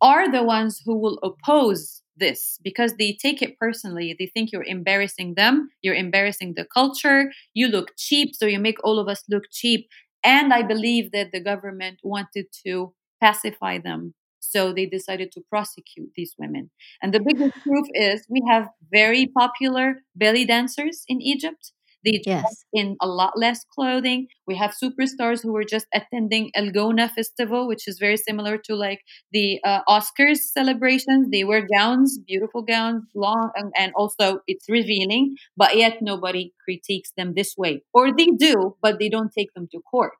are 0.00 0.30
the 0.30 0.42
ones 0.42 0.82
who 0.84 0.96
will 0.96 1.18
oppose 1.22 2.02
this 2.16 2.58
because 2.62 2.94
they 2.98 3.16
take 3.20 3.42
it 3.42 3.58
personally. 3.58 4.14
They 4.18 4.26
think 4.26 4.52
you're 4.52 4.64
embarrassing 4.64 5.34
them, 5.34 5.70
you're 5.82 5.94
embarrassing 5.94 6.54
the 6.56 6.64
culture, 6.64 7.32
you 7.54 7.68
look 7.68 7.92
cheap, 7.96 8.34
so 8.34 8.46
you 8.46 8.58
make 8.58 8.78
all 8.84 8.98
of 8.98 9.08
us 9.08 9.22
look 9.28 9.44
cheap. 9.52 9.88
And 10.26 10.52
I 10.52 10.62
believe 10.62 11.12
that 11.12 11.30
the 11.32 11.40
government 11.40 12.00
wanted 12.02 12.46
to 12.66 12.92
pacify 13.22 13.78
them. 13.78 14.14
So 14.40 14.72
they 14.72 14.86
decided 14.86 15.30
to 15.32 15.40
prosecute 15.48 16.10
these 16.16 16.34
women. 16.38 16.70
And 17.02 17.14
the 17.14 17.20
biggest 17.20 17.54
proof 17.62 17.86
is 17.94 18.26
we 18.28 18.42
have 18.48 18.68
very 18.90 19.26
popular 19.26 20.02
belly 20.16 20.44
dancers 20.44 21.04
in 21.08 21.22
Egypt. 21.22 21.72
They 22.06 22.22
dress 22.24 22.24
Yes. 22.26 22.64
in 22.72 22.96
a 23.02 23.08
lot 23.08 23.34
less 23.38 23.64
clothing. 23.74 24.28
We 24.46 24.56
have 24.56 24.72
superstars 24.82 25.42
who 25.42 25.52
were 25.52 25.64
just 25.64 25.86
attending 25.94 26.52
El 26.54 26.68
Gouna 26.70 27.10
Festival, 27.10 27.68
which 27.68 27.88
is 27.88 27.98
very 27.98 28.16
similar 28.16 28.58
to 28.66 28.76
like 28.76 29.00
the 29.32 29.60
uh, 29.64 29.82
Oscars 29.88 30.38
celebrations. 30.38 31.28
They 31.32 31.44
wear 31.44 31.66
gowns, 31.66 32.18
beautiful 32.26 32.62
gowns, 32.62 33.04
long, 33.14 33.50
and, 33.56 33.72
and 33.76 33.92
also 33.96 34.40
it's 34.46 34.68
revealing, 34.70 35.36
but 35.56 35.76
yet 35.76 35.98
nobody 36.02 36.52
critiques 36.64 37.12
them 37.16 37.34
this 37.36 37.54
way. 37.58 37.82
Or 37.92 38.12
they 38.16 38.28
do, 38.38 38.76
but 38.82 38.98
they 39.00 39.08
don't 39.10 39.32
take 39.36 39.52
them 39.54 39.68
to 39.72 39.80
court. 39.90 40.14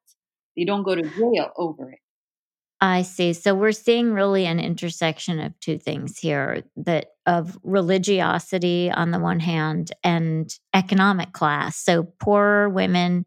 They 0.56 0.64
don't 0.64 0.82
go 0.84 0.94
to 0.96 1.02
jail 1.02 1.50
over 1.56 1.90
it. 1.92 2.00
I 2.80 3.02
see. 3.02 3.32
So 3.32 3.54
we're 3.54 3.72
seeing 3.72 4.12
really 4.12 4.44
an 4.44 4.60
intersection 4.60 5.40
of 5.40 5.58
two 5.60 5.78
things 5.78 6.18
here 6.18 6.62
that 6.76 7.06
of 7.24 7.58
religiosity 7.62 8.90
on 8.90 9.10
the 9.10 9.18
one 9.18 9.40
hand 9.40 9.92
and 10.04 10.52
economic 10.74 11.32
class. 11.32 11.76
So 11.76 12.04
poorer 12.20 12.68
women 12.68 13.24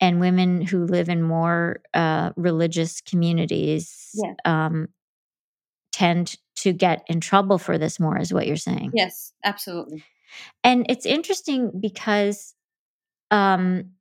and 0.00 0.18
women 0.18 0.62
who 0.62 0.84
live 0.84 1.08
in 1.08 1.22
more 1.22 1.80
uh, 1.94 2.30
religious 2.36 3.00
communities 3.00 4.10
Yes. 4.14 4.34
um, 4.44 4.88
tend 5.92 6.36
to 6.56 6.72
get 6.72 7.04
in 7.06 7.20
trouble 7.20 7.58
for 7.58 7.78
this 7.78 8.00
more, 8.00 8.18
is 8.18 8.32
what 8.32 8.46
you're 8.46 8.56
saying. 8.56 8.92
Yes, 8.94 9.32
absolutely. 9.44 10.04
And 10.64 10.86
it's 10.88 11.06
interesting 11.06 11.70
because 11.80 12.54
um, 13.30 13.92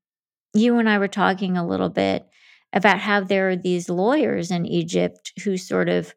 you 0.54 0.78
and 0.80 0.90
I 0.90 0.98
were 0.98 1.08
talking 1.08 1.58
a 1.58 1.68
little 1.68 1.90
bit 1.90 2.26
about 2.74 3.00
how 3.00 3.22
there 3.22 3.50
are 3.50 3.56
these 3.56 3.90
lawyers 3.90 4.52
in 4.52 4.66
Egypt 4.66 5.34
who 5.44 5.58
sort 5.58 5.90
of 5.90 6.14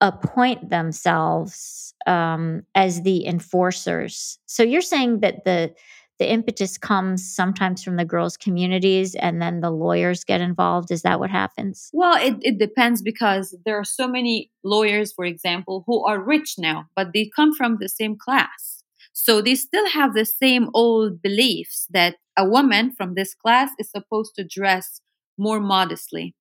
appoint 0.00 0.70
themselves 0.70 1.94
um, 2.06 2.62
as 2.74 3.02
the 3.02 3.26
enforcers. 3.26 4.38
So 4.46 4.62
you're 4.62 4.80
saying 4.80 5.20
that 5.20 5.44
the 5.44 5.72
the 6.18 6.30
impetus 6.30 6.78
comes 6.78 7.34
sometimes 7.34 7.82
from 7.82 7.96
the 7.96 8.04
girls' 8.04 8.36
communities, 8.36 9.16
and 9.16 9.42
then 9.42 9.60
the 9.60 9.72
lawyers 9.72 10.22
get 10.22 10.40
involved. 10.40 10.92
Is 10.92 11.02
that 11.02 11.18
what 11.18 11.30
happens? 11.30 11.90
Well, 11.92 12.14
it, 12.14 12.36
it 12.42 12.58
depends 12.58 13.02
because 13.02 13.56
there 13.64 13.76
are 13.76 13.84
so 13.84 14.06
many 14.06 14.48
lawyers, 14.62 15.12
for 15.12 15.24
example, 15.24 15.82
who 15.84 16.04
are 16.06 16.22
rich 16.22 16.54
now, 16.58 16.86
but 16.94 17.08
they 17.12 17.28
come 17.34 17.52
from 17.52 17.78
the 17.80 17.88
same 17.88 18.16
class. 18.16 18.84
So 19.12 19.42
they 19.42 19.56
still 19.56 19.88
have 19.90 20.14
the 20.14 20.24
same 20.24 20.68
old 20.74 21.20
beliefs 21.20 21.88
that 21.90 22.16
a 22.36 22.48
woman 22.48 22.92
from 22.92 23.14
this 23.14 23.34
class 23.34 23.70
is 23.78 23.90
supposed 23.90 24.34
to 24.36 24.44
dress 24.44 25.00
more 25.38 25.60
modestly. 25.60 26.34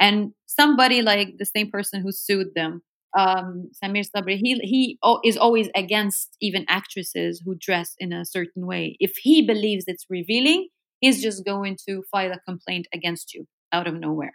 And 0.00 0.32
somebody 0.46 1.02
like 1.02 1.34
the 1.38 1.46
same 1.46 1.70
person 1.70 2.02
who 2.02 2.12
sued 2.12 2.48
them, 2.54 2.82
um, 3.16 3.70
Samir 3.82 4.04
Sabri, 4.14 4.36
he, 4.42 4.54
he 4.62 4.98
o- 5.02 5.20
is 5.24 5.36
always 5.36 5.68
against 5.76 6.36
even 6.40 6.64
actresses 6.68 7.42
who 7.44 7.54
dress 7.58 7.94
in 7.98 8.12
a 8.12 8.24
certain 8.24 8.66
way. 8.66 8.96
If 9.00 9.16
he 9.22 9.42
believes 9.46 9.84
it's 9.86 10.06
revealing, 10.10 10.68
he's 11.00 11.22
just 11.22 11.44
going 11.44 11.76
to 11.88 12.02
file 12.10 12.32
a 12.32 12.40
complaint 12.48 12.86
against 12.92 13.32
you 13.34 13.46
out 13.72 13.86
of 13.86 13.94
nowhere. 13.94 14.32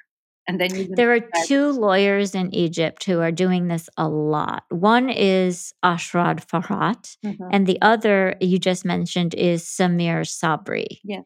And 0.47 0.59
then 0.59 0.69
There 0.95 1.11
are 1.13 1.21
two 1.45 1.71
lawyers 1.71 2.33
in 2.33 2.53
Egypt 2.55 3.03
who 3.03 3.19
are 3.19 3.31
doing 3.31 3.67
this 3.67 3.89
a 3.97 4.07
lot. 4.07 4.63
One 4.69 5.09
is 5.09 5.73
Ashraf 5.83 6.47
Farhat, 6.47 7.17
Mhm. 7.23 7.49
and 7.51 7.67
the 7.67 7.79
other 7.81 8.35
you 8.41 8.57
just 8.57 8.83
mentioned 8.85 9.33
is 9.35 9.63
Samir 9.63 10.21
Sabri. 10.25 10.87
Yes. 11.03 11.23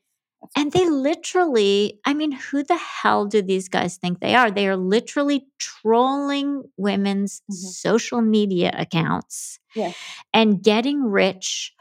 And 0.55 0.71
they 0.71 0.87
literally, 0.89 1.99
I 2.05 2.13
mean, 2.13 2.31
who 2.31 2.63
the 2.63 2.77
hell 2.77 3.25
do 3.25 3.41
these 3.41 3.69
guys 3.69 3.97
think 3.97 4.19
they 4.19 4.35
are? 4.35 4.51
They 4.51 4.67
are 4.67 4.77
literally 4.77 5.45
trolling 5.59 6.63
women's 6.77 7.41
Mhm. 7.49 7.55
social 7.55 8.21
media 8.21 8.71
accounts 8.77 9.59
Yes. 9.75 9.95
and 10.33 10.61
getting 10.63 11.03
rich 11.03 11.73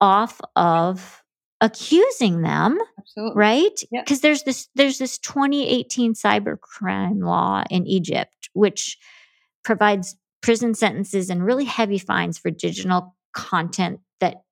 off 0.00 0.40
of 0.56 1.22
accusing 1.60 2.42
them 2.42 2.78
Absolutely. 2.98 3.36
right 3.38 3.82
Yeah. 3.92 4.02
because 4.02 4.20
there's 4.20 4.42
this 4.44 4.68
there's 4.74 4.98
this 4.98 5.18
2018 5.18 6.14
cybercrime 6.14 7.24
law 7.24 7.62
in 7.70 7.86
egypt 7.86 8.50
which 8.52 8.98
provides 9.64 10.16
prison 10.42 10.74
sentences 10.74 11.30
and 11.30 11.44
really 11.44 11.64
heavy 11.64 11.98
fines 11.98 12.38
for 12.38 12.50
digital 12.50 13.14
content 13.32 14.00
that 14.20 14.42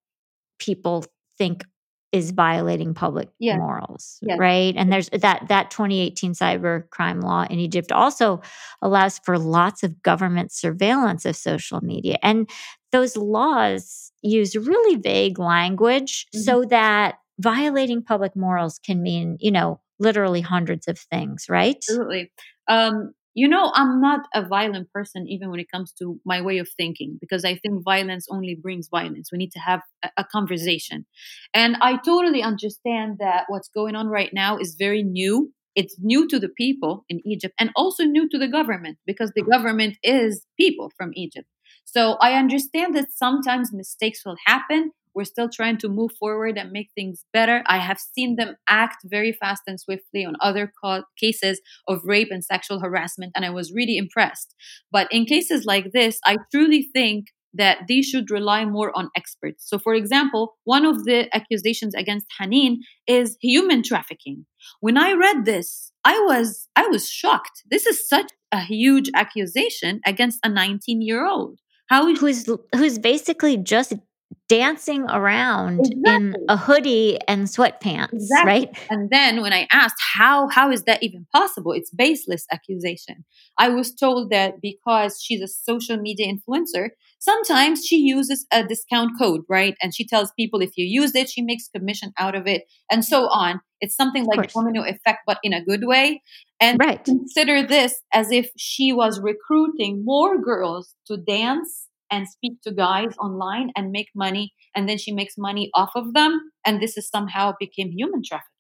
people 0.59 1.05
think 1.39 1.65
is 2.13 2.33
violating 2.33 2.93
public 2.95 3.29
Yeah. 3.39 3.57
morals 3.57 4.19
Yeah. 4.23 4.37
right 4.39 4.75
and 4.77 4.93
there's 4.93 5.09
that 5.11 5.47
that 5.49 5.71
2018 5.71 6.33
cyber 6.35 6.89
crime 6.91 7.21
law 7.21 7.45
in 7.49 7.59
egypt 7.61 7.93
also 7.93 8.41
allows 8.83 9.19
for 9.21 9.39
lots 9.39 9.83
of 9.83 10.03
government 10.03 10.53
surveillance 10.53 11.25
of 11.25 11.37
social 11.37 11.81
media 11.83 12.17
and 12.23 12.49
those 12.93 13.17
laws 13.17 14.11
use 14.23 14.57
really 14.57 14.97
vague 14.97 15.39
language 15.39 16.27
Mhm. 16.35 16.41
so 16.45 16.65
that 16.67 17.17
violating 17.39 18.03
public 18.03 18.35
morals 18.37 18.79
can 18.85 19.03
mean 19.03 19.37
you 19.41 19.51
know 19.53 19.81
literally 19.99 20.41
hundreds 20.41 20.89
of 20.89 20.99
things 20.99 21.47
right 21.49 21.77
Absolutely. 21.77 22.33
Um, 22.69 23.13
you 23.41 23.49
know, 23.49 23.73
I'm 23.75 24.03
not 24.03 24.27
a 24.35 24.45
violent 24.47 24.93
person, 24.93 25.27
even 25.27 25.51
when 25.51 25.61
it 25.61 25.71
comes 25.73 25.93
to 25.93 26.21
my 26.27 26.43
way 26.43 26.59
of 26.59 26.69
thinking, 26.77 27.17
because 27.23 27.43
I 27.43 27.55
think 27.57 27.83
violence 27.83 28.27
only 28.31 28.55
brings 28.55 28.89
violence. 28.91 29.31
We 29.33 29.39
need 29.39 29.53
to 29.53 29.59
have 29.61 29.81
a, 30.19 30.25
conversation. 30.31 31.07
And 31.55 31.79
I 31.81 31.97
totally 32.05 32.43
understand 32.43 33.17
that 33.19 33.45
what's 33.49 33.71
going 33.71 33.97
on 33.97 34.09
right 34.09 34.29
now 34.35 34.59
is 34.59 34.77
very 34.79 35.03
new. 35.03 35.51
It's 35.75 35.97
new 36.01 36.29
to 36.29 36.39
the 36.39 36.51
people 36.51 37.07
in 37.09 37.23
Egypt 37.25 37.55
and 37.59 37.71
also 37.77 38.05
new 38.05 38.29
to 38.29 38.37
the 38.37 38.47
government 38.47 38.99
because 39.07 39.33
the 39.35 39.43
government 39.43 39.97
is 40.03 40.45
people 40.59 40.93
from 40.99 41.13
Egypt. 41.15 41.49
So 41.87 42.19
I 42.21 42.35
understand 42.35 42.95
that 42.95 43.11
sometimes 43.11 43.73
mistakes 43.73 44.21
will 44.27 44.37
happen 44.45 44.93
we're 45.15 45.25
still 45.25 45.49
trying 45.49 45.79
to 45.79 45.89
move 45.89 46.13
forward 46.19 46.59
and 46.59 46.71
make 46.71 46.91
things 46.95 47.25
better. 47.33 47.63
I 47.67 47.79
have 47.79 47.99
seen 47.99 48.37
them 48.37 48.57
act 48.69 48.99
very 49.05 49.33
fast 49.33 49.63
and 49.67 49.81
swiftly 49.81 50.25
on 50.25 50.37
other 50.41 50.73
co- 50.83 51.05
cases 51.19 51.61
of 51.89 52.01
rape 52.05 52.29
and 52.31 52.45
sexual 52.45 52.81
harassment, 52.81 53.33
and 53.35 53.45
I 53.45 53.51
was 53.51 53.73
really 53.73 53.97
impressed. 53.97 54.55
But 54.91 55.09
in 55.11 55.25
cases 55.25 55.65
like 55.65 55.93
this, 55.93 56.19
I 56.25 56.37
truly 56.53 56.89
think 56.93 57.27
that 57.55 57.79
they 57.89 58.03
should 58.03 58.31
rely 58.31 58.65
more 58.65 58.97
on 58.97 59.11
experts. 59.17 59.69
So, 59.69 59.79
for 59.79 59.95
example, 59.95 60.57
one 60.65 60.87
of 60.87 61.05
the 61.05 61.35
accusations 61.35 61.95
against 61.95 62.27
Haneen 62.41 62.77
is 63.07 63.37
human 63.41 63.83
trafficking. 63.83 64.47
When 64.81 64.97
I 64.97 65.13
read 65.13 65.45
this, 65.45 65.93
I 66.05 66.19
was 66.21 66.69
I 66.77 66.87
was 66.87 67.09
shocked. 67.09 67.63
This 67.71 67.87
is 67.87 68.09
such 68.09 68.31
a 68.53 68.61
huge 68.61 69.11
accusation 69.15 70.01
against 70.07 70.39
a 70.45 70.49
19 70.49 71.03
year 71.03 71.27
old. 71.27 71.59
How 71.89 72.07
is 72.09 72.21
who's 72.21 72.49
who's 72.75 72.99
basically 72.99 73.57
just 73.57 73.95
dancing 74.51 75.03
around 75.09 75.79
exactly. 75.79 76.13
in 76.13 76.35
a 76.49 76.57
hoodie 76.57 77.19
and 77.29 77.47
sweatpants, 77.47 78.13
exactly. 78.13 78.51
right? 78.51 78.79
And 78.91 79.09
then 79.09 79.43
when 79.43 79.53
I 79.53 79.69
asked 79.73 80.03
how 80.17 80.49
how 80.49 80.73
is 80.73 80.83
that 80.85 81.03
even 81.05 81.25
possible? 81.33 81.71
It's 81.71 81.91
baseless 81.91 82.47
accusation. 82.53 83.25
I 83.59 83.69
was 83.69 83.95
told 83.95 84.31
that 84.31 84.55
because 84.61 85.23
she's 85.23 85.41
a 85.41 85.47
social 85.47 85.99
media 85.99 86.27
influencer, 86.27 86.89
sometimes 87.21 87.87
she 87.87 87.99
uses 87.99 88.45
a 88.53 88.67
discount 88.67 89.13
code, 89.21 89.43
right? 89.49 89.77
And 89.81 89.95
she 89.95 90.05
tells 90.05 90.33
people 90.33 90.61
if 90.61 90.73
you 90.77 90.85
use 90.85 91.15
it, 91.15 91.31
she 91.31 91.43
makes 91.43 91.69
commission 91.69 92.13
out 92.19 92.35
of 92.35 92.49
it, 92.49 92.65
and 92.91 93.05
so 93.05 93.29
on. 93.29 93.61
It's 93.81 93.95
something 93.95 94.25
like 94.25 94.53
domino 94.53 94.83
effect, 94.83 95.21
but 95.29 95.39
in 95.45 95.53
a 95.53 95.65
good 95.65 95.85
way. 95.85 96.23
And 96.61 96.79
right. 96.81 97.03
consider 97.05 97.67
this 97.67 97.95
as 98.13 98.33
if 98.33 98.51
she 98.59 98.93
was 98.93 99.21
recruiting 99.21 100.05
more 100.05 100.37
girls 100.43 100.95
to 101.07 101.17
dance 101.17 101.87
and 102.11 102.29
speak 102.29 102.61
to 102.63 102.73
guys 102.73 103.15
online 103.19 103.71
and 103.77 103.91
make 103.91 104.09
money 104.15 104.53
and 104.75 104.89
then 104.89 104.99
she 104.99 105.13
makes 105.13 105.35
money 105.39 105.71
off 105.75 105.91
of 105.95 106.15
them 106.15 106.51
and 106.67 106.81
this 106.81 106.97
is 106.97 107.09
somehow 107.09 107.53
became 107.59 107.91
human 107.91 108.23
trafficking 108.25 108.51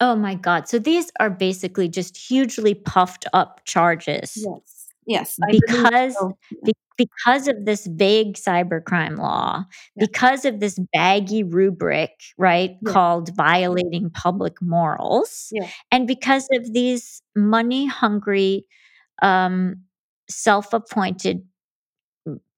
oh 0.00 0.14
my 0.14 0.34
god 0.34 0.68
so 0.68 0.78
these 0.78 1.10
are 1.20 1.30
basically 1.30 1.88
just 1.88 2.16
hugely 2.16 2.74
puffed 2.74 3.26
up 3.32 3.60
charges 3.64 4.32
yes 4.36 4.88
yes 5.06 5.38
because 5.50 6.14
so. 6.14 6.36
because 6.96 7.48
of 7.48 7.64
this 7.64 7.86
vague 7.86 8.34
cybercrime 8.34 9.18
law 9.18 9.64
yeah. 9.96 10.06
because 10.06 10.44
of 10.44 10.60
this 10.60 10.78
baggy 10.92 11.42
rubric 11.42 12.10
right 12.38 12.76
yeah. 12.82 12.92
called 12.92 13.34
violating 13.36 14.10
public 14.10 14.54
morals 14.60 15.52
and 15.90 16.06
because 16.06 16.48
of 16.52 16.72
these 16.72 17.22
money 17.36 17.86
hungry 17.86 18.64
um, 19.22 19.76
self-appointed 20.28 21.42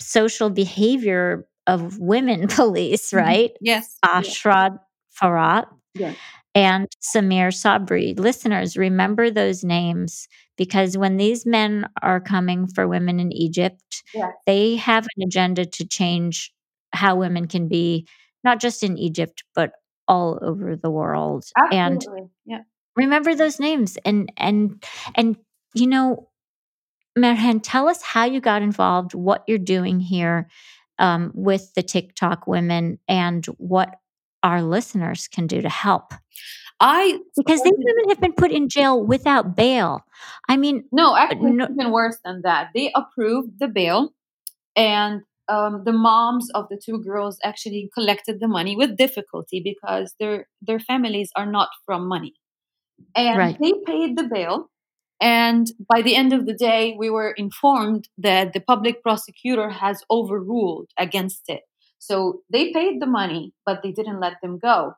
social 0.00 0.50
behavior 0.50 1.46
of 1.66 1.98
women 1.98 2.48
police, 2.48 3.08
mm-hmm. 3.08 3.18
right? 3.18 3.50
Yes. 3.60 3.98
Ashraf 4.02 4.72
yes. 4.72 4.80
Farhat 5.20 5.66
yes. 5.94 6.16
and 6.54 6.88
Samir 7.02 7.48
Sabri. 7.48 8.18
Listeners, 8.18 8.76
remember 8.76 9.30
those 9.30 9.64
names 9.64 10.28
because 10.56 10.96
when 10.96 11.16
these 11.16 11.46
men 11.46 11.88
are 12.02 12.20
coming 12.20 12.66
for 12.66 12.86
women 12.86 13.18
in 13.20 13.32
Egypt, 13.32 14.02
they 14.46 14.76
have 14.76 15.06
an 15.16 15.22
agenda 15.26 15.64
to 15.64 15.86
change 15.86 16.52
how 16.92 17.16
women 17.16 17.46
can 17.46 17.68
be, 17.68 18.06
not 18.44 18.60
just 18.60 18.82
in 18.82 18.98
Egypt, 18.98 19.44
but 19.54 19.72
all 20.08 20.38
over 20.42 20.76
the 20.76 20.90
world. 20.90 21.44
Absolutely. 21.56 22.20
And 22.20 22.30
yeah. 22.44 22.60
remember 22.94 23.34
those 23.34 23.58
names 23.58 23.98
and 24.04 24.32
and 24.36 24.82
and 25.14 25.36
you 25.74 25.86
know 25.86 26.28
Merhan, 27.18 27.60
tell 27.62 27.88
us 27.88 28.02
how 28.02 28.24
you 28.24 28.40
got 28.40 28.62
involved, 28.62 29.14
what 29.14 29.44
you're 29.46 29.58
doing 29.58 30.00
here 30.00 30.48
um, 30.98 31.32
with 31.34 31.72
the 31.74 31.82
TikTok 31.82 32.46
women, 32.46 32.98
and 33.08 33.44
what 33.58 33.96
our 34.42 34.62
listeners 34.62 35.28
can 35.28 35.46
do 35.46 35.62
to 35.62 35.68
help. 35.68 36.12
I 36.78 37.18
because 37.36 37.62
these 37.62 37.72
women 37.76 38.08
have 38.10 38.20
been 38.20 38.34
put 38.34 38.50
in 38.50 38.68
jail 38.68 39.02
without 39.02 39.56
bail. 39.56 40.04
I 40.48 40.56
mean, 40.56 40.84
no, 40.92 41.16
actually, 41.16 41.52
no, 41.52 41.68
even 41.70 41.90
worse 41.90 42.18
than 42.24 42.42
that. 42.42 42.70
They 42.74 42.92
approved 42.94 43.58
the 43.58 43.68
bail, 43.68 44.10
and 44.74 45.22
um, 45.48 45.84
the 45.84 45.92
moms 45.92 46.50
of 46.50 46.68
the 46.68 46.78
two 46.82 46.98
girls 47.02 47.38
actually 47.42 47.88
collected 47.94 48.40
the 48.40 48.48
money 48.48 48.76
with 48.76 48.96
difficulty 48.96 49.60
because 49.64 50.14
their 50.20 50.48
their 50.60 50.78
families 50.78 51.30
are 51.34 51.46
not 51.46 51.70
from 51.86 52.08
money, 52.08 52.34
and 53.14 53.38
right. 53.38 53.58
they 53.58 53.72
paid 53.86 54.18
the 54.18 54.24
bail 54.24 54.70
and 55.20 55.66
by 55.92 56.02
the 56.02 56.14
end 56.14 56.32
of 56.32 56.46
the 56.46 56.54
day, 56.54 56.94
we 56.98 57.10
were 57.10 57.30
informed 57.30 58.08
that 58.18 58.52
the 58.52 58.60
public 58.60 59.02
prosecutor 59.02 59.70
has 59.70 60.02
overruled 60.10 60.90
against 60.98 61.44
it. 61.48 61.62
So 61.98 62.42
they 62.52 62.72
paid 62.72 63.00
the 63.00 63.06
money, 63.06 63.52
but 63.64 63.82
they 63.82 63.92
didn't 63.92 64.20
let 64.20 64.34
them 64.42 64.58
go. 64.58 64.92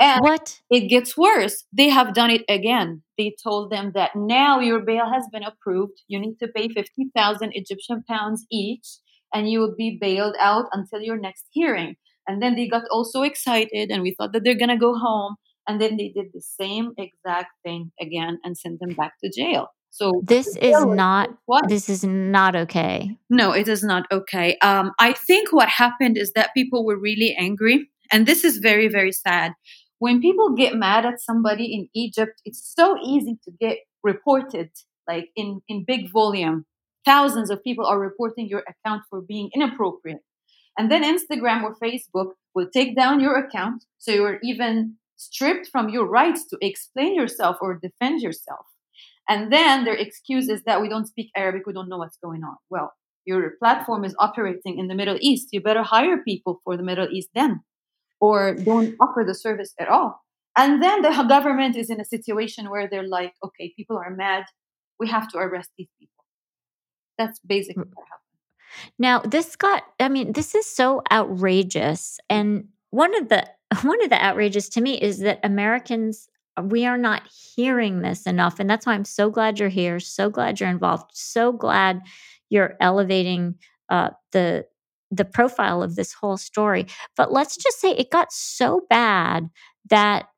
And 0.00 0.22
what? 0.22 0.58
It 0.70 0.88
gets 0.88 1.14
worse. 1.14 1.64
They 1.76 1.90
have 1.90 2.14
done 2.14 2.30
it 2.30 2.42
again. 2.48 3.02
They 3.18 3.34
told 3.42 3.70
them 3.70 3.92
that 3.94 4.12
now 4.16 4.58
your 4.58 4.80
bail 4.80 5.12
has 5.12 5.24
been 5.30 5.42
approved. 5.42 6.00
You 6.08 6.18
need 6.18 6.38
to 6.38 6.48
pay 6.48 6.68
50,000 6.68 7.52
Egyptian 7.54 8.02
pounds 8.08 8.46
each, 8.50 8.86
and 9.34 9.50
you 9.50 9.60
will 9.60 9.74
be 9.76 9.98
bailed 10.00 10.36
out 10.40 10.66
until 10.72 11.02
your 11.02 11.18
next 11.18 11.44
hearing. 11.50 11.96
And 12.26 12.40
then 12.40 12.54
they 12.54 12.66
got 12.66 12.84
all 12.90 13.04
so 13.04 13.22
excited, 13.22 13.90
and 13.90 14.02
we 14.02 14.14
thought 14.14 14.32
that 14.32 14.42
they're 14.42 14.54
going 14.54 14.70
to 14.70 14.78
go 14.78 14.94
home 14.96 15.36
and 15.68 15.80
then 15.80 15.96
they 15.96 16.08
did 16.08 16.26
the 16.32 16.40
same 16.40 16.92
exact 16.98 17.52
thing 17.62 17.92
again 18.00 18.38
and 18.44 18.56
sent 18.56 18.80
them 18.80 18.94
back 18.94 19.14
to 19.22 19.30
jail. 19.30 19.68
So 19.90 20.22
this 20.24 20.56
is 20.56 20.84
not 20.84 21.30
what? 21.46 21.68
this 21.68 21.88
is 21.88 22.04
not 22.04 22.54
okay. 22.54 23.16
No 23.28 23.52
it 23.52 23.68
is 23.68 23.82
not 23.82 24.06
okay. 24.10 24.56
Um, 24.62 24.92
i 25.00 25.12
think 25.12 25.52
what 25.52 25.68
happened 25.68 26.16
is 26.16 26.32
that 26.32 26.54
people 26.54 26.84
were 26.86 26.98
really 26.98 27.36
angry 27.38 27.90
and 28.12 28.26
this 28.26 28.44
is 28.44 28.58
very 28.58 28.88
very 28.88 29.12
sad. 29.12 29.52
When 29.98 30.20
people 30.20 30.54
get 30.54 30.74
mad 30.74 31.04
at 31.04 31.20
somebody 31.20 31.74
in 31.74 31.88
egypt 31.94 32.40
it's 32.44 32.72
so 32.74 32.96
easy 33.02 33.38
to 33.44 33.50
get 33.60 33.78
reported 34.02 34.70
like 35.08 35.28
in 35.36 35.60
in 35.68 35.84
big 35.84 36.10
volume. 36.12 36.66
Thousands 37.04 37.50
of 37.50 37.64
people 37.64 37.86
are 37.86 37.98
reporting 37.98 38.46
your 38.46 38.62
account 38.72 39.02
for 39.10 39.20
being 39.20 39.50
inappropriate. 39.54 40.22
And 40.78 40.88
then 40.90 41.02
instagram 41.02 41.64
or 41.64 41.74
facebook 41.82 42.34
will 42.54 42.70
take 42.72 42.94
down 42.94 43.18
your 43.18 43.36
account 43.36 43.84
so 43.98 44.12
you're 44.12 44.38
even 44.44 44.96
stripped 45.20 45.68
from 45.68 45.90
your 45.90 46.06
rights 46.06 46.46
to 46.46 46.56
explain 46.62 47.14
yourself 47.14 47.56
or 47.60 47.74
defend 47.74 48.22
yourself. 48.22 48.64
And 49.28 49.52
then 49.52 49.84
their 49.84 49.94
excuse 49.94 50.48
is 50.48 50.62
that 50.64 50.80
we 50.80 50.88
don't 50.88 51.06
speak 51.06 51.30
Arabic, 51.36 51.66
we 51.66 51.74
don't 51.74 51.90
know 51.90 51.98
what's 51.98 52.16
going 52.16 52.42
on. 52.42 52.56
Well, 52.70 52.94
your 53.26 53.50
platform 53.58 54.04
is 54.04 54.14
operating 54.18 54.78
in 54.78 54.88
the 54.88 54.94
Middle 54.94 55.18
East. 55.20 55.48
You 55.52 55.60
better 55.60 55.82
hire 55.82 56.18
people 56.24 56.60
for 56.64 56.76
the 56.76 56.82
Middle 56.82 57.06
East 57.12 57.28
then, 57.34 57.60
or 58.18 58.54
don't 58.54 58.96
offer 58.98 59.22
the 59.26 59.34
service 59.34 59.74
at 59.78 59.88
all. 59.88 60.22
And 60.56 60.82
then 60.82 61.02
the 61.02 61.10
government 61.28 61.76
is 61.76 61.90
in 61.90 62.00
a 62.00 62.04
situation 62.04 62.70
where 62.70 62.88
they're 62.88 63.06
like, 63.06 63.34
okay, 63.44 63.74
people 63.76 63.98
are 63.98 64.10
mad. 64.10 64.44
We 64.98 65.08
have 65.08 65.28
to 65.32 65.38
arrest 65.38 65.68
these 65.76 65.90
people. 65.98 66.24
That's 67.18 67.38
basically 67.40 67.84
mm. 67.84 67.92
what 67.94 68.06
happened. 68.08 68.94
Now, 68.98 69.20
this 69.20 69.54
got, 69.54 69.82
I 70.00 70.08
mean, 70.08 70.32
this 70.32 70.54
is 70.54 70.66
so 70.66 71.02
outrageous. 71.12 72.18
And 72.30 72.68
one 72.90 73.14
of 73.16 73.28
the 73.28 73.46
one 73.82 74.02
of 74.02 74.10
the 74.10 74.22
outrages 74.24 74.68
to 74.70 74.80
me 74.80 75.00
is 75.00 75.20
that 75.20 75.40
Americans 75.42 76.28
we 76.64 76.84
are 76.84 76.98
not 76.98 77.22
hearing 77.54 78.02
this 78.02 78.26
enough 78.26 78.58
and 78.58 78.68
that's 78.68 78.84
why 78.84 78.94
I'm 78.94 79.04
so 79.04 79.30
glad 79.30 79.58
you're 79.58 79.68
here, 79.68 80.00
so 80.00 80.28
glad 80.28 80.60
you're 80.60 80.68
involved, 80.68 81.10
so 81.14 81.52
glad 81.52 82.02
you're 82.48 82.76
elevating 82.80 83.54
uh, 83.88 84.10
the 84.32 84.66
the 85.10 85.24
profile 85.24 85.82
of 85.82 85.96
this 85.96 86.12
whole 86.12 86.36
story. 86.36 86.86
But 87.16 87.32
let's 87.32 87.56
just 87.56 87.80
say 87.80 87.90
it 87.90 88.10
got 88.10 88.32
so 88.32 88.82
bad 88.88 89.50
that 89.88 90.28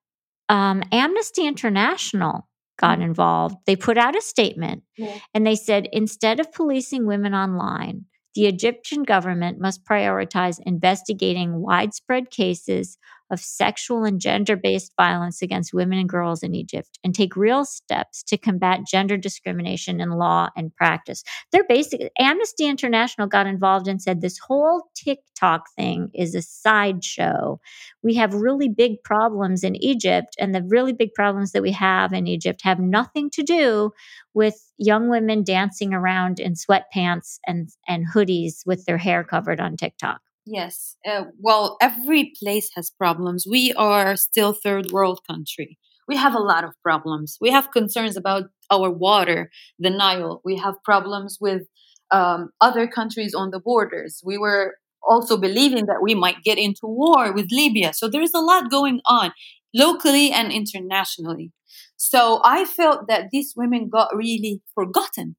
um, 0.49 0.83
Amnesty 0.92 1.47
International 1.47 2.49
got 2.79 2.99
mm-hmm. 2.99 3.09
involved. 3.09 3.57
They 3.66 3.77
put 3.77 3.99
out 3.99 4.16
a 4.16 4.23
statement 4.23 4.83
yeah. 4.97 5.18
and 5.35 5.47
they 5.47 5.55
said 5.55 5.88
instead 5.92 6.40
of 6.40 6.53
policing 6.53 7.07
women 7.07 7.35
online, 7.35 8.07
the 8.35 8.47
Egyptian 8.47 9.03
government 9.03 9.61
must 9.61 9.85
prioritize 9.85 10.59
investigating 10.64 11.61
widespread 11.61 12.31
cases 12.31 12.97
of 13.33 13.40
sexual 13.40 14.05
and 14.05 14.21
gender 14.21 14.57
based 14.57 14.92
violence 14.97 15.42
against 15.42 15.73
women 15.75 15.99
and 15.99 16.09
girls 16.09 16.42
in 16.42 16.55
Egypt 16.55 16.99
and 17.03 17.14
take 17.14 17.35
real 17.35 17.64
steps 17.64 18.23
to 18.25 18.37
combat 18.37 18.81
gender 18.87 19.16
discrimination 19.16 20.01
in 20.01 20.11
law 20.11 20.51
and 20.57 20.75
practice. 20.77 21.25
They're 21.51 21.64
basically, 21.68 22.11
Amnesty 22.18 22.66
International 22.66 23.27
got 23.27 23.47
involved 23.47 23.88
and 23.88 24.01
said 24.01 24.21
this 24.21 24.38
whole 24.38 24.85
TikTok 24.95 25.64
thing 25.75 26.11
is 26.14 26.35
a 26.35 26.42
sideshow. 26.42 27.59
We 28.03 28.14
have 28.14 28.35
really 28.35 28.68
big 28.68 29.03
problems 29.03 29.64
in 29.64 29.83
Egypt, 29.83 30.37
and 30.38 30.55
the 30.55 30.62
really 30.62 30.92
big 30.92 31.14
problems 31.14 31.53
that 31.53 31.62
we 31.62 31.73
have 31.73 32.12
in 32.12 32.27
Egypt 32.27 32.61
have 32.62 32.79
nothing 32.79 33.31
to 33.31 33.42
do 33.42 33.92
with 34.35 34.71
young 34.79 35.09
women 35.09 35.42
dancing 35.42 35.95
around 35.95 36.38
in 36.38 36.55
sweatpants 36.55 37.38
and, 37.47 37.71
and 37.88 38.07
hoodies 38.12 38.66
with 38.66 38.85
their 38.85 38.99
hair 38.99 39.25
covered 39.25 39.61
on 39.61 39.77
TikTok. 39.77 40.21
Yes. 40.44 40.96
Uh, 41.07 41.24
well, 41.38 41.76
every 41.81 42.33
place 42.42 42.70
has 42.74 42.90
problems. 42.90 43.46
We 43.48 43.72
are 43.74 44.16
still 44.16 44.52
third 44.52 44.90
world 44.90 45.20
country. 45.28 45.78
We 46.09 46.16
have 46.16 46.35
a 46.35 46.40
lot 46.40 46.64
of 46.64 46.72
problems. 46.83 47.38
We 47.40 47.50
have 47.50 47.70
concerns 47.70 48.16
about 48.16 48.44
our 48.70 48.90
water, 48.90 49.50
the 49.78 49.90
Nile. 49.90 50.40
We 50.44 50.57
have 50.57 50.74
problems 50.85 51.38
with 51.40 51.62
um, 52.11 52.50
other 52.61 52.88
countries 52.88 53.35
on 53.35 53.50
the 53.50 53.61
borders. 53.61 54.20
We 54.24 54.37
were 54.37 54.74
also 55.02 55.37
believing 55.37 55.87
that 55.87 56.02
we 56.02 56.14
might 56.14 56.42
get 56.42 56.59
into 56.59 56.87
war 56.87 57.33
with 57.33 57.48
Libya. 57.52 57.92
So 57.94 58.09
there's 58.09 58.35
a 58.35 58.40
lot 58.40 58.70
going 58.70 59.00
on 59.07 59.33
locally 59.74 60.33
and 60.33 60.52
internationally. 60.52 61.52
So 61.96 62.40
I 62.44 62.64
felt 62.64 63.07
that 63.07 63.28
these 63.31 63.55
women 63.57 63.88
got 63.88 64.14
really 64.14 64.61
forgotten. 64.74 65.37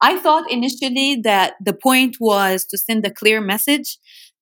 I 0.00 0.18
thought 0.18 0.50
initially 0.50 1.20
that 1.24 1.54
the 1.62 1.72
point 1.72 2.16
was 2.20 2.66
to 2.66 2.78
send 2.78 3.06
a 3.06 3.10
clear 3.10 3.40
message 3.40 3.98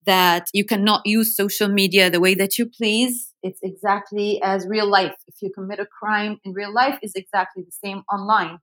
that 0.07 0.49
you 0.53 0.65
cannot 0.65 1.03
use 1.05 1.37
social 1.37 1.69
media 1.69 2.11
the 2.11 2.21
way 2.21 2.35
that 2.35 2.59
you 2.59 2.67
please. 2.67 3.33
It's 3.43 3.61
exactly 3.63 4.41
as 4.43 4.67
real 4.67 4.89
life. 4.89 5.15
If 5.27 5.37
you 5.43 5.51
commit 5.55 5.81
a 5.81 5.87
crime 5.87 6.39
in 6.45 6.53
real 6.53 6.73
life, 6.73 6.99
is 7.03 7.13
exactly 7.15 7.63
the 7.63 7.73
same 7.73 8.03
online. 8.13 8.59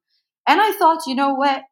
And 0.47 0.59
I 0.59 0.71
thought, 0.73 1.01
you 1.07 1.15
know 1.15 1.33
what? 1.33 1.63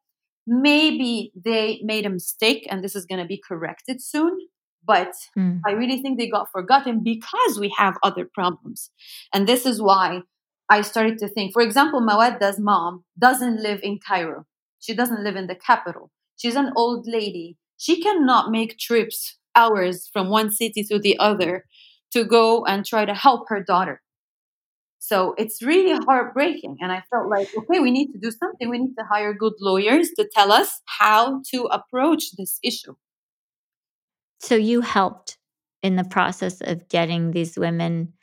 Maybe 0.45 1.31
they 1.35 1.79
made 1.83 2.05
a 2.05 2.09
mistake 2.09 2.67
and 2.69 2.83
this 2.83 2.95
is 2.95 3.05
going 3.05 3.19
to 3.19 3.27
be 3.27 3.41
corrected 3.47 4.01
soon. 4.01 4.37
But 4.85 5.13
mm. 5.37 5.59
I 5.67 5.71
really 5.71 6.01
think 6.01 6.17
they 6.17 6.29
got 6.29 6.51
forgotten 6.51 7.03
because 7.03 7.59
we 7.59 7.73
have 7.77 7.97
other 8.03 8.27
problems. 8.31 8.89
And 9.33 9.47
this 9.47 9.65
is 9.65 9.81
why 9.81 10.21
I 10.69 10.81
started 10.81 11.17
to 11.19 11.27
think, 11.27 11.53
for 11.53 11.61
example, 11.61 12.01
Mawadda's 12.01 12.59
mom 12.59 13.03
doesn't 13.17 13.61
live 13.61 13.79
in 13.83 13.99
Cairo. 13.99 14.45
She 14.79 14.93
doesn't 14.93 15.23
live 15.23 15.35
in 15.35 15.47
the 15.47 15.55
capital. 15.55 16.11
She's 16.37 16.55
an 16.55 16.71
old 16.75 17.05
lady. 17.07 17.57
She 17.77 18.01
cannot 18.01 18.51
make 18.51 18.77
trips 18.77 19.37
hours 19.59 20.09
from 20.13 20.29
one 20.29 20.51
city 20.51 20.83
to 20.89 20.99
the 20.99 21.15
other 21.19 21.65
to 22.13 22.23
go 22.23 22.65
and 22.65 22.85
try 22.85 23.05
to 23.05 23.13
help 23.13 23.41
her 23.49 23.63
daughter. 23.63 24.01
So 24.99 25.33
it's 25.37 25.61
really 25.61 25.97
heartbreaking. 26.05 26.77
And 26.81 26.91
I 26.91 27.03
felt 27.09 27.29
like, 27.29 27.49
okay, 27.57 27.79
we 27.79 27.91
need 27.91 28.11
to 28.13 28.19
do 28.19 28.31
something. 28.31 28.69
We 28.69 28.79
need 28.79 28.95
to 28.97 29.05
hire 29.09 29.33
good 29.33 29.53
lawyers 29.59 30.09
to 30.17 30.29
tell 30.35 30.51
us 30.51 30.81
how 30.99 31.41
to 31.51 31.59
approach 31.71 32.23
this 32.37 32.59
issue. 32.63 32.95
So 34.39 34.55
you 34.55 34.81
helped 34.81 35.37
in 35.81 35.95
the 35.95 36.03
process 36.03 36.61
of 36.61 36.87
getting 36.89 37.31
these 37.31 37.57
women 37.57 38.13